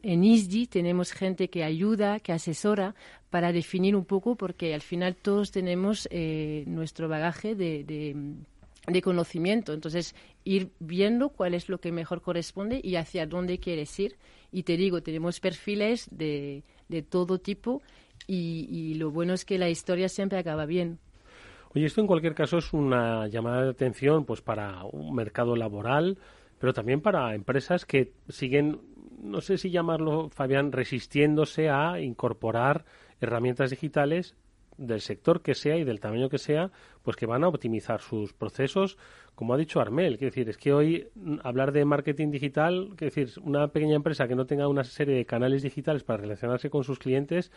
en, 0.03 0.23
ISDI 0.23 0.67
tenemos 0.67 1.13
gente 1.13 1.47
que 1.47 1.63
ayuda, 1.63 2.19
que 2.19 2.31
asesora 2.31 2.93
para 3.31 3.51
definir 3.51 3.95
un 3.95 4.05
poco 4.05 4.35
porque 4.35 4.71
al 4.71 4.81
final 4.81 5.15
todos 5.15 5.49
tenemos 5.49 6.07
eh, 6.11 6.63
nuestro 6.67 7.09
bagaje 7.09 7.55
de, 7.55 7.83
de, 8.87 9.01
conocimiento. 9.01 9.73
Entonces 9.73 10.13
ir 10.43 10.69
viendo 10.77 11.29
cuál 11.29 11.55
es 11.55 11.69
lo 11.69 11.79
que 11.79 11.91
mejor 11.91 12.21
corresponde 12.21 12.81
y 12.83 12.97
hacia 12.97 13.25
dónde 13.25 13.57
quieres 13.57 13.99
ir. 13.99 14.17
Y 14.51 14.61
te 14.61 14.77
digo, 14.77 15.01
tenemos 15.01 15.39
perfiles 15.39 16.07
de, 16.11 16.61
de 16.87 17.01
todo 17.01 17.39
tipo 17.39 17.81
y, 18.27 18.67
y 18.69 18.93
lo 18.93 19.09
bueno 19.09 19.33
es 19.33 19.43
que 19.43 19.57
la 19.57 19.71
historia 19.71 20.07
siempre 20.07 20.37
acaba 20.37 20.67
bien. 20.67 20.99
Oye, 21.73 21.87
esto 21.87 21.99
en 21.99 22.05
cualquier 22.05 22.35
caso 22.35 22.59
es 22.59 22.73
una 22.73 23.27
llamada 23.27 23.63
de 23.63 23.71
atención 23.71 24.23
pues 24.23 24.41
para 24.41 24.83
un 24.83 25.15
mercado 25.15 25.55
laboral 25.55 26.19
pero 26.59 26.73
también 26.73 27.01
para 27.01 27.35
empresas 27.35 27.85
que 27.85 28.13
siguen, 28.29 28.79
no 29.21 29.41
sé 29.41 29.57
si 29.57 29.71
llamarlo, 29.71 30.29
Fabián, 30.29 30.71
resistiéndose 30.71 31.69
a 31.69 31.99
incorporar 31.99 32.85
herramientas 33.19 33.69
digitales 33.69 34.35
del 34.77 35.01
sector 35.01 35.41
que 35.41 35.55
sea 35.55 35.77
y 35.77 35.83
del 35.83 35.99
tamaño 35.99 36.29
que 36.29 36.37
sea, 36.37 36.71
pues 37.01 37.15
que 37.15 37.25
van 37.25 37.43
a 37.43 37.47
optimizar 37.47 38.01
sus 38.01 38.33
procesos, 38.33 38.97
como 39.33 39.53
ha 39.53 39.57
dicho 39.57 39.79
Armel. 39.79 40.17
Quiero 40.17 40.31
decir, 40.31 40.49
es 40.49 40.57
que 40.57 40.73
hoy 40.73 41.07
hablar 41.43 41.71
de 41.71 41.85
marketing 41.85 42.31
digital, 42.31 42.93
quiero 42.95 43.13
decir, 43.13 43.41
una 43.41 43.69
pequeña 43.69 43.95
empresa 43.95 44.27
que 44.27 44.35
no 44.35 44.45
tenga 44.45 44.67
una 44.67 44.83
serie 44.83 45.15
de 45.15 45.25
canales 45.25 45.63
digitales 45.63 46.03
para 46.03 46.21
relacionarse 46.21 46.69
con 46.69 46.83
sus 46.83 46.99
clientes, 46.99 47.51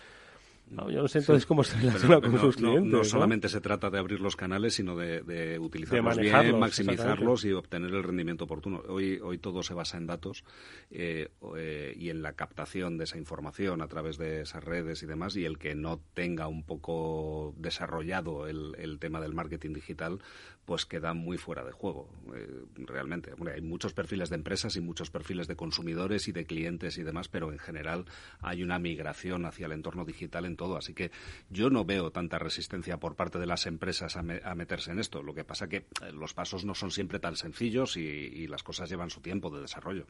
no, 0.71 0.91
yo 0.91 1.03
no 1.03 1.09
sé 1.09 1.19
entonces 1.21 1.47
cómo 1.47 1.63
relaciona 1.63 2.21
con 2.21 2.39
sus 2.39 2.57
clientes. 2.57 2.93
No, 2.93 3.05
solamente 3.05 3.49
se 3.49 3.61
trata 3.61 3.91
de 3.91 3.99
abrir 3.99 4.21
los 4.21 4.37
canales, 4.37 4.75
sino 4.75 4.97
de, 4.97 5.59
utilizarlos 5.59 6.19
bien, 6.19 6.59
maximizarlos 6.59 7.45
y 7.45 7.53
obtener 7.53 7.93
el 7.93 8.03
rendimiento 8.03 8.45
oportuno. 8.45 8.83
Hoy, 8.89 9.19
hoy 9.23 9.39
todo 9.39 9.63
se 9.63 9.75
basa 9.75 9.97
en 9.97 10.07
datos 10.07 10.45
eh, 10.91 11.31
eh, 11.57 11.95
y 11.97 12.11
en 12.11 12.23
la 12.23 12.35
captación 12.35 12.99
de 12.99 13.05
esa 13.05 13.19
información 13.19 13.83
a 13.83 13.89
través 13.89 14.19
de 14.19 14.43
esas 14.43 14.63
redes 14.63 15.03
y 15.03 15.07
demás. 15.07 15.37
Y 15.37 15.45
el 15.45 15.59
que 15.59 15.75
no 15.75 16.01
tenga 16.15 16.49
un 16.49 16.63
poco 16.63 17.55
desarrollado 17.57 18.47
el, 18.47 18.75
el 18.79 18.99
tema 18.99 19.21
del 19.21 19.35
marketing 19.35 19.73
digital, 19.73 20.21
pues 20.69 20.85
queda 20.85 21.15
muy 21.15 21.39
fuera 21.39 21.65
de 21.65 21.73
juego, 21.73 22.11
eh, 22.37 22.47
realmente. 22.77 23.33
hay 23.55 23.63
muchos 23.63 23.95
perfiles 23.95 24.29
de 24.29 24.37
empresas 24.37 24.77
y 24.77 24.83
muchos 24.83 25.11
perfiles 25.11 25.49
de 25.49 25.57
consumidores 25.57 26.29
y 26.29 26.33
de 26.33 26.45
clientes 26.45 26.99
y 26.99 27.03
demás, 27.03 27.29
pero 27.29 27.51
en 27.51 27.59
general 27.59 28.05
hay 28.43 28.63
una 28.63 28.79
migración 28.79 29.47
hacia 29.47 29.65
el 29.65 29.73
entorno 29.73 30.05
digital 30.05 30.45
en 30.45 30.57
todo. 30.57 30.77
Así 30.77 30.93
que 30.93 31.11
yo 31.49 31.71
no 31.71 31.87
veo 31.87 32.11
tanta 32.11 32.39
resistencia 32.39 32.99
por 32.99 33.17
parte 33.17 33.39
de 33.39 33.47
las 33.47 33.65
empresas 33.65 34.19
a, 34.19 34.23
meterse 34.23 34.91
en 34.91 34.99
esto. 34.99 35.23
Lo 35.23 35.33
que 35.33 35.43
pasa 35.43 35.69
que 35.69 35.77
eh, 35.77 36.13
los 36.13 36.35
pasos 36.35 36.67
no 36.67 36.75
son 36.75 36.91
siempre 36.91 37.19
tan 37.19 37.37
sencillos 37.37 37.97
y, 37.97 38.47
las 38.47 38.63
cosas 38.63 38.91
llevan 38.91 39.09
su 39.09 39.23
tiempo 39.23 39.49
de 39.49 39.63
desarrollo. 39.63 40.05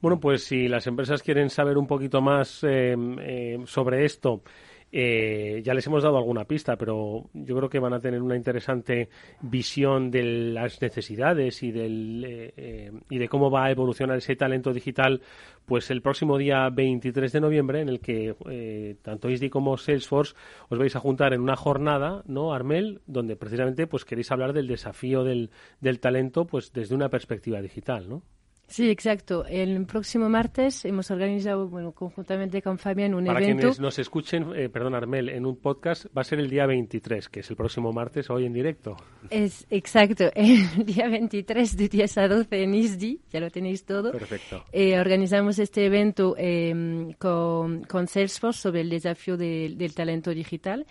Bueno, 0.00 0.20
pues 0.20 0.44
si 0.44 0.68
las 0.68 0.86
empresas 0.86 1.20
quieren 1.20 1.50
saber 1.50 1.78
un 1.78 1.88
poquito 1.88 2.20
más 2.20 2.60
eh, 2.62 3.58
sobre 3.66 4.04
esto, 4.04 4.42
eh, 4.92 5.62
ya 5.64 5.74
les 5.74 5.86
hemos 5.86 6.02
dado 6.02 6.16
alguna 6.16 6.44
pista, 6.44 6.76
pero 6.76 7.28
yo 7.32 7.56
creo 7.56 7.68
que 7.68 7.80
van 7.80 7.92
a 7.92 8.00
tener 8.00 8.22
una 8.22 8.36
interesante 8.36 9.08
visión 9.40 10.10
de 10.10 10.22
las 10.52 10.80
necesidades 10.80 11.62
y, 11.62 11.72
del, 11.72 12.24
eh, 12.24 12.54
eh, 12.56 12.92
y 13.10 13.18
de 13.18 13.28
cómo 13.28 13.50
va 13.50 13.64
a 13.64 13.70
evolucionar 13.70 14.18
ese 14.18 14.36
talento 14.36 14.72
digital 14.72 15.20
pues 15.64 15.90
el 15.90 16.00
próximo 16.00 16.38
día 16.38 16.70
23 16.70 17.32
de 17.32 17.40
noviembre, 17.40 17.80
en 17.80 17.88
el 17.88 17.98
que 17.98 18.96
tanto 19.02 19.28
ISDI 19.28 19.50
como 19.50 19.76
Salesforce 19.76 20.34
os 20.68 20.78
vais 20.78 20.94
a 20.94 21.00
juntar 21.00 21.34
en 21.34 21.40
una 21.40 21.56
jornada, 21.56 22.22
¿no, 22.26 22.52
Armel? 22.52 23.00
Donde 23.06 23.34
precisamente 23.34 23.88
pues 23.88 24.04
queréis 24.04 24.30
hablar 24.30 24.52
del 24.52 24.68
desafío 24.68 25.24
del, 25.24 25.50
del 25.80 25.98
talento 25.98 26.46
pues 26.46 26.72
desde 26.72 26.94
una 26.94 27.08
perspectiva 27.08 27.60
digital, 27.60 28.08
¿no? 28.08 28.22
Sí, 28.68 28.90
exacto. 28.90 29.44
El 29.46 29.86
próximo 29.86 30.28
martes 30.28 30.84
hemos 30.84 31.10
organizado, 31.10 31.68
bueno, 31.68 31.92
conjuntamente 31.92 32.60
con 32.62 32.78
Fabián, 32.78 33.14
un 33.14 33.26
evento. 33.26 33.34
Para 33.34 33.46
quienes 33.46 33.80
nos 33.80 33.98
escuchen, 33.98 34.52
eh, 34.56 34.68
perdón, 34.68 34.94
Armel, 34.94 35.28
en 35.28 35.46
un 35.46 35.56
podcast 35.56 36.06
va 36.16 36.22
a 36.22 36.24
ser 36.24 36.40
el 36.40 36.50
día 36.50 36.66
23, 36.66 37.28
que 37.28 37.40
es 37.40 37.50
el 37.50 37.56
próximo 37.56 37.92
martes, 37.92 38.28
hoy 38.28 38.44
en 38.44 38.52
directo. 38.52 38.96
Es 39.30 39.66
exacto, 39.70 40.30
el 40.34 40.84
día 40.84 41.08
23 41.08 41.76
de 41.76 41.88
10 41.88 42.18
a 42.18 42.28
12 42.28 42.62
en 42.62 42.74
ISDI, 42.74 43.20
ya 43.30 43.40
lo 43.40 43.50
tenéis 43.50 43.84
todo. 43.84 44.10
Perfecto. 44.10 44.64
Eh, 44.72 44.98
organizamos 44.98 45.58
este 45.58 45.86
evento 45.86 46.34
eh, 46.36 47.14
con, 47.18 47.84
con 47.84 48.08
Salesforce 48.08 48.60
sobre 48.60 48.80
el 48.80 48.90
desafío 48.90 49.36
del 49.36 49.94
talento 49.94 50.30
digital 50.32 50.86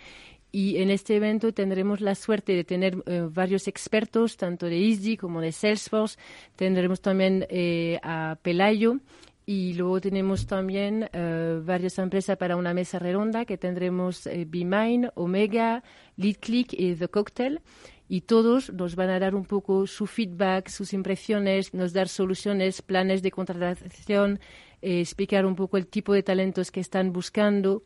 y 0.56 0.78
en 0.78 0.90
este 0.90 1.16
evento 1.16 1.52
tendremos 1.52 2.00
la 2.00 2.14
suerte 2.14 2.54
de 2.54 2.64
tener 2.64 2.96
eh, 3.04 3.28
varios 3.30 3.68
expertos, 3.68 4.38
tanto 4.38 4.64
de 4.64 4.78
ISDI 4.78 5.18
como 5.18 5.42
de 5.42 5.52
Salesforce. 5.52 6.16
Tendremos 6.56 7.02
también 7.02 7.46
eh, 7.50 8.00
a 8.02 8.38
Pelayo 8.40 9.00
y 9.44 9.74
luego 9.74 10.00
tenemos 10.00 10.46
también 10.46 11.10
eh, 11.12 11.60
varias 11.62 11.98
empresas 11.98 12.38
para 12.38 12.56
una 12.56 12.72
mesa 12.72 12.98
redonda 12.98 13.44
que 13.44 13.58
tendremos 13.58 14.26
BeMine, 14.46 15.10
Omega, 15.14 15.84
LeadClick 16.16 16.72
y 16.72 16.94
The 16.94 17.08
Cocktail. 17.08 17.60
Y 18.08 18.22
todos 18.22 18.72
nos 18.72 18.96
van 18.96 19.10
a 19.10 19.18
dar 19.18 19.34
un 19.34 19.44
poco 19.44 19.86
su 19.86 20.06
feedback, 20.06 20.70
sus 20.70 20.94
impresiones, 20.94 21.74
nos 21.74 21.92
dar 21.92 22.08
soluciones, 22.08 22.80
planes 22.80 23.20
de 23.20 23.30
contratación, 23.30 24.40
explicar 24.80 25.44
un 25.44 25.54
poco 25.54 25.76
el 25.76 25.86
tipo 25.86 26.14
de 26.14 26.22
talentos 26.22 26.70
que 26.70 26.80
están 26.80 27.12
buscando 27.12 27.82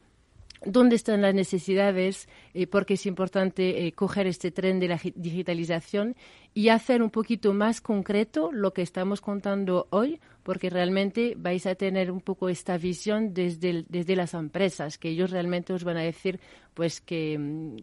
dónde 0.64 0.96
están 0.96 1.22
las 1.22 1.34
necesidades, 1.34 2.28
eh, 2.54 2.66
porque 2.66 2.94
es 2.94 3.06
importante 3.06 3.86
eh, 3.86 3.92
coger 3.92 4.26
este 4.26 4.50
tren 4.50 4.80
de 4.80 4.88
la 4.88 5.00
digitalización 5.14 6.16
y 6.54 6.68
hacer 6.68 7.02
un 7.02 7.10
poquito 7.10 7.52
más 7.54 7.80
concreto 7.80 8.50
lo 8.52 8.72
que 8.72 8.82
estamos 8.82 9.20
contando 9.20 9.86
hoy, 9.90 10.20
porque 10.42 10.70
realmente 10.70 11.34
vais 11.36 11.66
a 11.66 11.74
tener 11.74 12.10
un 12.10 12.20
poco 12.20 12.48
esta 12.48 12.76
visión 12.76 13.32
desde, 13.32 13.84
desde 13.88 14.16
las 14.16 14.34
empresas, 14.34 14.98
que 14.98 15.10
ellos 15.10 15.30
realmente 15.30 15.72
os 15.72 15.84
van 15.84 15.96
a 15.96 16.02
decir 16.02 16.40
pues 16.74 17.00
que 17.00 17.38
mm, 17.38 17.76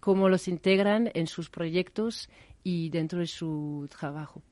cómo 0.00 0.28
los 0.28 0.48
integran 0.48 1.10
en 1.14 1.26
sus 1.26 1.50
proyectos 1.50 2.28
y 2.64 2.90
dentro 2.90 3.20
de 3.20 3.26
su 3.26 3.88
trabajo. 3.98 4.42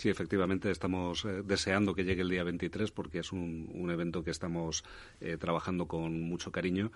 Sí, 0.00 0.08
efectivamente, 0.08 0.70
estamos 0.70 1.26
eh, 1.26 1.42
deseando 1.44 1.94
que 1.94 2.04
llegue 2.04 2.22
el 2.22 2.30
día 2.30 2.42
23 2.42 2.90
porque 2.90 3.18
es 3.18 3.32
un, 3.32 3.70
un 3.74 3.90
evento 3.90 4.24
que 4.24 4.30
estamos 4.30 4.82
eh, 5.20 5.36
trabajando 5.36 5.88
con 5.88 6.22
mucho 6.22 6.50
cariño 6.50 6.90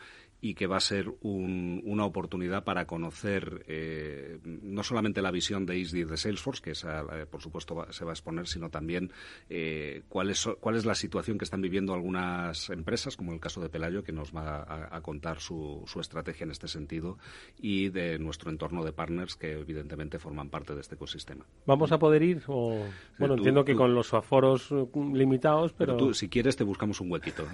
y 0.44 0.52
que 0.52 0.66
va 0.66 0.76
a 0.76 0.80
ser 0.80 1.10
una 1.22 2.04
oportunidad 2.04 2.64
para 2.64 2.86
conocer 2.86 3.64
eh, 3.66 4.38
no 4.44 4.82
solamente 4.82 5.22
la 5.22 5.30
visión 5.30 5.64
de 5.64 5.78
ISDI 5.78 6.04
de 6.04 6.18
Salesforce, 6.18 6.60
que 6.60 6.72
esa, 6.72 7.00
eh, 7.00 7.24
por 7.24 7.40
supuesto 7.40 7.86
se 7.90 8.04
va 8.04 8.10
a 8.10 8.12
exponer, 8.12 8.46
sino 8.46 8.68
también 8.68 9.10
eh, 9.48 10.02
cuál, 10.10 10.28
es, 10.28 10.46
cuál 10.60 10.76
es 10.76 10.84
la 10.84 10.94
situación 10.94 11.38
que 11.38 11.46
están 11.46 11.62
viviendo 11.62 11.94
algunas 11.94 12.68
empresas, 12.68 13.16
como 13.16 13.32
el 13.32 13.40
caso 13.40 13.62
de 13.62 13.70
Pelayo, 13.70 14.04
que 14.04 14.12
nos 14.12 14.36
va 14.36 14.66
a, 14.90 15.00
contar 15.00 15.40
su, 15.40 15.82
su, 15.86 15.98
estrategia 15.98 16.44
en 16.44 16.50
este 16.50 16.68
sentido, 16.68 17.16
y 17.58 17.88
de 17.88 18.18
nuestro 18.18 18.50
entorno 18.50 18.84
de 18.84 18.92
partners 18.92 19.36
que 19.36 19.52
evidentemente 19.52 20.18
forman 20.18 20.50
parte 20.50 20.74
de 20.74 20.82
este 20.82 20.96
ecosistema. 20.96 21.46
¿Vamos 21.64 21.90
a 21.90 21.98
poder 21.98 22.22
ir? 22.22 22.42
O... 22.48 22.84
Bueno, 23.18 23.34
entiendo 23.34 23.64
que 23.64 23.74
con 23.74 23.94
los 23.94 24.12
aforos 24.12 24.70
limitados, 24.94 25.72
pero... 25.72 25.96
pero 25.96 26.08
tú, 26.08 26.14
si 26.14 26.28
quieres, 26.28 26.56
te 26.56 26.64
buscamos 26.64 27.00
un 27.00 27.10
huequito. 27.12 27.46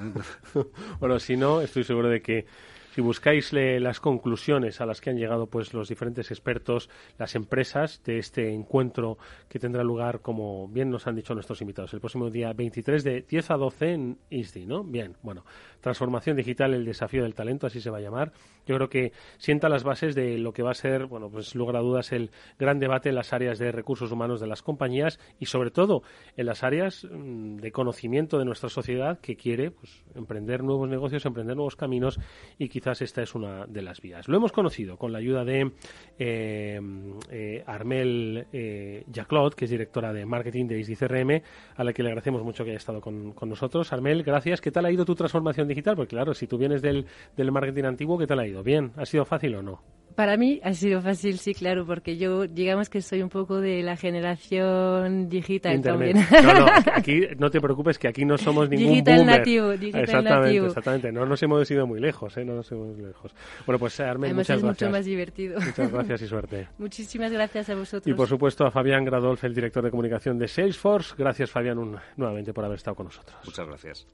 bueno, 1.01 1.19
si 1.19 1.37
no, 1.37 1.61
estoy 1.61 1.85
seguro 1.85 2.09
de 2.09 2.23
que 2.23 2.47
si 2.95 3.01
buscáis 3.01 3.53
las 3.53 4.01
conclusiones 4.01 4.81
a 4.81 4.87
las 4.87 5.01
que 5.01 5.11
han 5.11 5.17
llegado 5.17 5.47
pues 5.47 5.73
los 5.73 5.89
diferentes 5.89 6.31
expertos, 6.31 6.91
las 7.19 7.37
empresas 7.37 8.03
de 8.05 8.19
este 8.19 8.53
encuentro 8.53 9.17
que 9.49 9.61
tendrá 9.61 9.85
lugar, 9.85 10.21
como 10.23 10.67
bien 10.67 10.91
nos 10.91 11.07
han 11.07 11.15
dicho 11.15 11.33
nuestros 11.35 11.61
invitados, 11.61 11.95
el 11.95 12.01
próximo 12.01 12.31
día 12.31 12.53
23 12.53 13.05
de 13.05 13.23
10 13.23 13.51
a 13.53 13.57
12 13.57 13.93
en 13.93 14.19
ISDI, 14.31 14.67
¿no? 14.67 14.83
Bien, 14.83 15.17
bueno, 15.23 15.45
transformación 15.81 16.37
digital, 16.37 16.75
el 16.75 16.85
desafío 16.85 17.23
del 17.23 17.35
talento, 17.35 17.69
así 17.69 17.81
se 17.81 17.91
va 17.91 17.99
a 17.99 18.01
llamar. 18.01 18.33
Yo 18.71 18.77
creo 18.77 18.89
que 18.89 19.13
sienta 19.39 19.69
las 19.69 19.83
bases 19.83 20.15
de 20.15 20.39
lo 20.39 20.53
que 20.53 20.63
va 20.63 20.71
a 20.71 20.75
ser, 20.75 21.07
bueno, 21.07 21.29
pues 21.29 21.57
lugar 21.57 21.75
a 21.75 21.81
dudas 21.81 22.13
el 22.13 22.31
gran 22.57 22.79
debate 22.79 23.09
en 23.09 23.17
las 23.17 23.33
áreas 23.33 23.59
de 23.59 23.73
recursos 23.73 24.13
humanos 24.13 24.41
de 24.41 24.47
las 24.47 24.63
compañías 24.63 25.19
y 25.41 25.47
sobre 25.47 25.73
todo 25.73 26.05
en 26.37 26.47
las 26.47 26.63
áreas 26.63 27.05
mm, 27.11 27.57
de 27.57 27.73
conocimiento 27.73 28.39
de 28.39 28.45
nuestra 28.45 28.69
sociedad 28.69 29.19
que 29.19 29.35
quiere 29.35 29.73
pues 29.73 30.05
emprender 30.15 30.63
nuevos 30.63 30.89
negocios, 30.89 31.27
emprender 31.27 31.57
nuevos 31.57 31.75
caminos 31.75 32.21
y 32.59 32.69
quizás 32.69 33.03
esta 33.03 33.23
es 33.23 33.35
una 33.35 33.67
de 33.67 33.83
las 33.83 34.01
vías. 34.01 34.29
Lo 34.29 34.37
hemos 34.37 34.53
conocido 34.53 34.97
con 34.97 35.11
la 35.11 35.19
ayuda 35.19 35.45
de 35.45 35.73
eh, 36.21 36.81
eh, 37.29 37.65
Armel 37.67 38.47
eh, 38.53 39.05
Jaclot, 39.13 39.57
que 39.57 39.65
es 39.65 39.71
directora 39.73 40.13
de 40.13 40.27
marketing 40.27 40.69
de 40.69 40.79
ISDI 40.79 41.43
a 41.75 41.83
la 41.83 41.93
que 41.93 42.05
le 42.05 42.11
agradecemos 42.11 42.45
mucho 42.45 42.63
que 42.63 42.71
haya 42.71 42.79
estado 42.79 43.01
con, 43.01 43.33
con 43.33 43.49
nosotros. 43.49 43.93
Armel, 43.93 44.23
gracias. 44.23 44.61
¿Qué 44.61 44.71
tal 44.71 44.85
ha 44.85 44.93
ido 44.93 45.05
tu 45.05 45.17
transformación 45.17 45.67
digital? 45.67 45.97
Porque 45.97 46.15
claro, 46.15 46.35
si 46.35 46.47
tú 46.47 46.57
vienes 46.57 46.83
del, 46.83 47.07
del 47.37 47.51
marketing 47.51 47.85
antiguo, 47.85 48.17
¿qué 48.17 48.29
tal 48.29 48.39
ha 48.39 48.47
ido? 48.47 48.60
¿Bien? 48.63 48.93
¿Ha 48.97 49.07
sido 49.07 49.25
fácil 49.25 49.55
o 49.57 49.63
no? 49.63 49.91
Para 50.15 50.37
mí 50.37 50.61
ha 50.63 50.75
sido 50.75 51.01
fácil, 51.01 51.39
sí, 51.39 51.55
claro, 51.55 51.87
porque 51.87 52.19
yo, 52.19 52.47
digamos 52.47 52.91
que 52.91 53.01
soy 53.01 53.23
un 53.23 53.29
poco 53.29 53.61
de 53.61 53.83
la 53.83 53.97
generación 53.97 55.29
digital 55.29 55.81
también. 55.81 56.19
No, 56.43 56.53
no, 56.53 56.67
aquí 56.95 57.23
no 57.39 57.49
te 57.49 57.61
preocupes, 57.61 57.99
que 57.99 58.09
aquí 58.09 58.25
no 58.25 58.37
somos 58.37 58.69
ningún 58.69 58.89
digital 58.89 59.25
nativo, 59.25 59.71
digital 59.71 60.03
exactamente, 60.03 60.47
nativo. 60.47 60.67
Exactamente, 60.67 61.13
no 61.13 61.25
nos 61.25 61.43
hemos 61.43 61.71
ido 61.71 61.87
muy 61.87 62.01
lejos, 62.01 62.37
¿eh? 62.37 62.45
No 62.45 62.55
nos 62.55 62.71
hemos 62.71 62.99
ido 62.99 63.07
lejos. 63.07 63.35
Bueno, 63.65 63.79
pues 63.79 63.99
Armen, 64.01 64.35
muchas 64.35 64.57
es 64.57 64.63
gracias. 64.63 64.89
mucho 64.89 64.99
más 64.99 65.05
divertido. 65.05 65.61
Muchas 65.61 65.91
gracias 65.93 66.23
y 66.23 66.27
suerte. 66.27 66.69
Muchísimas 66.79 67.33
gracias 67.33 67.71
a 67.71 67.75
vosotros. 67.75 68.07
Y 68.07 68.15
por 68.15 68.29
supuesto 68.29 68.67
a 68.67 68.71
Fabián 68.71 69.05
Gradolf, 69.05 69.43
el 69.45 69.55
director 69.55 69.83
de 69.83 69.91
comunicación 69.91 70.39
de 70.39 70.49
Salesforce. 70.49 71.15
Gracias, 71.17 71.51
Fabián, 71.51 71.79
nuevamente 72.17 72.53
por 72.53 72.65
haber 72.65 72.77
estado 72.77 72.97
con 72.97 73.07
nosotros. 73.07 73.39
Muchas 73.45 73.67
gracias. 73.67 74.07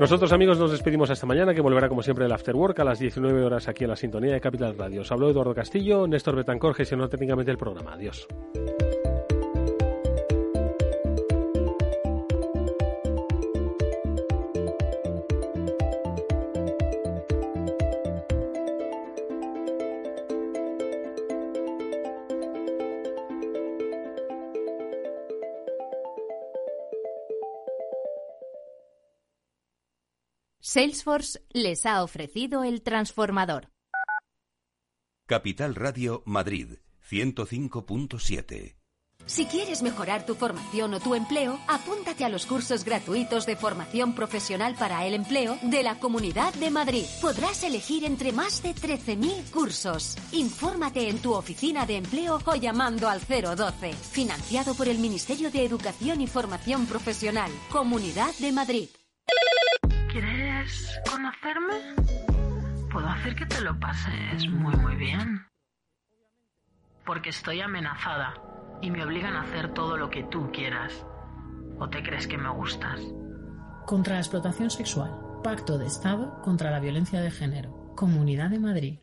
Nosotros, 0.00 0.32
amigos, 0.32 0.58
nos 0.58 0.70
despedimos 0.70 1.10
hasta 1.10 1.26
mañana, 1.26 1.52
que 1.52 1.60
volverá 1.60 1.86
como 1.86 2.02
siempre 2.02 2.24
el 2.24 2.32
After 2.32 2.56
Work 2.56 2.80
a 2.80 2.84
las 2.84 2.98
19 2.98 3.44
horas 3.44 3.68
aquí 3.68 3.84
en 3.84 3.90
la 3.90 3.96
sintonía 3.96 4.32
de 4.32 4.40
Capital 4.40 4.74
Radio. 4.78 5.02
Os 5.02 5.12
habló 5.12 5.28
Eduardo 5.28 5.54
Castillo, 5.54 6.06
Néstor 6.08 6.36
Betancor 6.36 6.72
gestionó 6.72 7.06
técnicamente 7.10 7.50
el 7.50 7.58
programa. 7.58 7.92
Adiós. 7.92 8.26
Salesforce 30.72 31.40
les 31.52 31.84
ha 31.84 32.00
ofrecido 32.04 32.62
el 32.62 32.82
transformador. 32.82 33.72
Capital 35.26 35.74
Radio 35.74 36.22
Madrid 36.26 36.78
105.7 37.10 38.76
si 39.26 39.46
quieres 39.46 39.82
mejorar 39.82 40.24
tu 40.24 40.34
formación 40.34 40.94
o 40.94 41.00
tu 41.00 41.14
empleo, 41.14 41.58
apúntate 41.68 42.24
a 42.24 42.28
los 42.28 42.46
cursos 42.46 42.84
gratuitos 42.84 43.46
de 43.46 43.54
formación 43.54 44.14
profesional 44.14 44.74
para 44.76 45.06
el 45.06 45.14
empleo 45.14 45.58
de 45.62 45.82
la 45.82 45.98
Comunidad 46.00 46.54
de 46.54 46.70
Madrid. 46.70 47.04
Podrás 47.20 47.62
elegir 47.62 48.04
entre 48.04 48.32
más 48.32 48.62
de 48.62 48.70
13.000 48.70 49.50
cursos. 49.50 50.16
Infórmate 50.32 51.08
en 51.08 51.18
tu 51.18 51.32
oficina 51.34 51.84
de 51.84 51.96
empleo 51.96 52.40
o 52.44 52.54
llamando 52.56 53.08
al 53.08 53.20
012. 53.20 53.92
Financiado 53.92 54.74
por 54.74 54.88
el 54.88 54.98
Ministerio 54.98 55.50
de 55.50 55.64
Educación 55.64 56.20
y 56.22 56.26
Formación 56.26 56.86
Profesional. 56.86 57.52
Comunidad 57.70 58.34
de 58.38 58.52
Madrid. 58.52 58.88
¿Quieres 60.60 61.00
conocerme? 61.10 61.74
Puedo 62.92 63.08
hacer 63.08 63.34
que 63.34 63.46
te 63.46 63.62
lo 63.62 63.80
pases 63.80 64.46
muy 64.50 64.76
muy 64.76 64.94
bien. 64.96 65.46
Porque 67.06 67.30
estoy 67.30 67.62
amenazada 67.62 68.34
y 68.82 68.90
me 68.90 69.02
obligan 69.02 69.36
a 69.36 69.42
hacer 69.42 69.72
todo 69.72 69.96
lo 69.96 70.10
que 70.10 70.22
tú 70.24 70.50
quieras. 70.52 71.06
¿O 71.78 71.88
te 71.88 72.02
crees 72.02 72.26
que 72.26 72.36
me 72.36 72.50
gustas? 72.50 73.00
Contra 73.86 74.14
la 74.14 74.20
explotación 74.20 74.70
sexual. 74.70 75.18
Pacto 75.42 75.78
de 75.78 75.86
Estado 75.86 76.42
contra 76.42 76.70
la 76.70 76.80
violencia 76.80 77.22
de 77.22 77.30
género. 77.30 77.94
Comunidad 77.96 78.50
de 78.50 78.58
Madrid. 78.58 78.98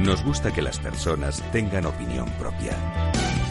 Nos 0.00 0.24
gusta 0.24 0.54
que 0.54 0.62
las 0.62 0.78
personas 0.78 1.42
tengan 1.52 1.84
opinión 1.84 2.30
propia. 2.38 2.72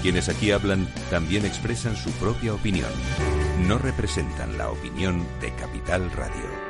Quienes 0.01 0.27
aquí 0.27 0.51
hablan 0.51 0.87
también 1.11 1.45
expresan 1.45 1.95
su 1.95 2.09
propia 2.13 2.55
opinión. 2.55 2.89
No 3.67 3.77
representan 3.77 4.57
la 4.57 4.71
opinión 4.71 5.23
de 5.39 5.53
Capital 5.53 6.09
Radio. 6.11 6.64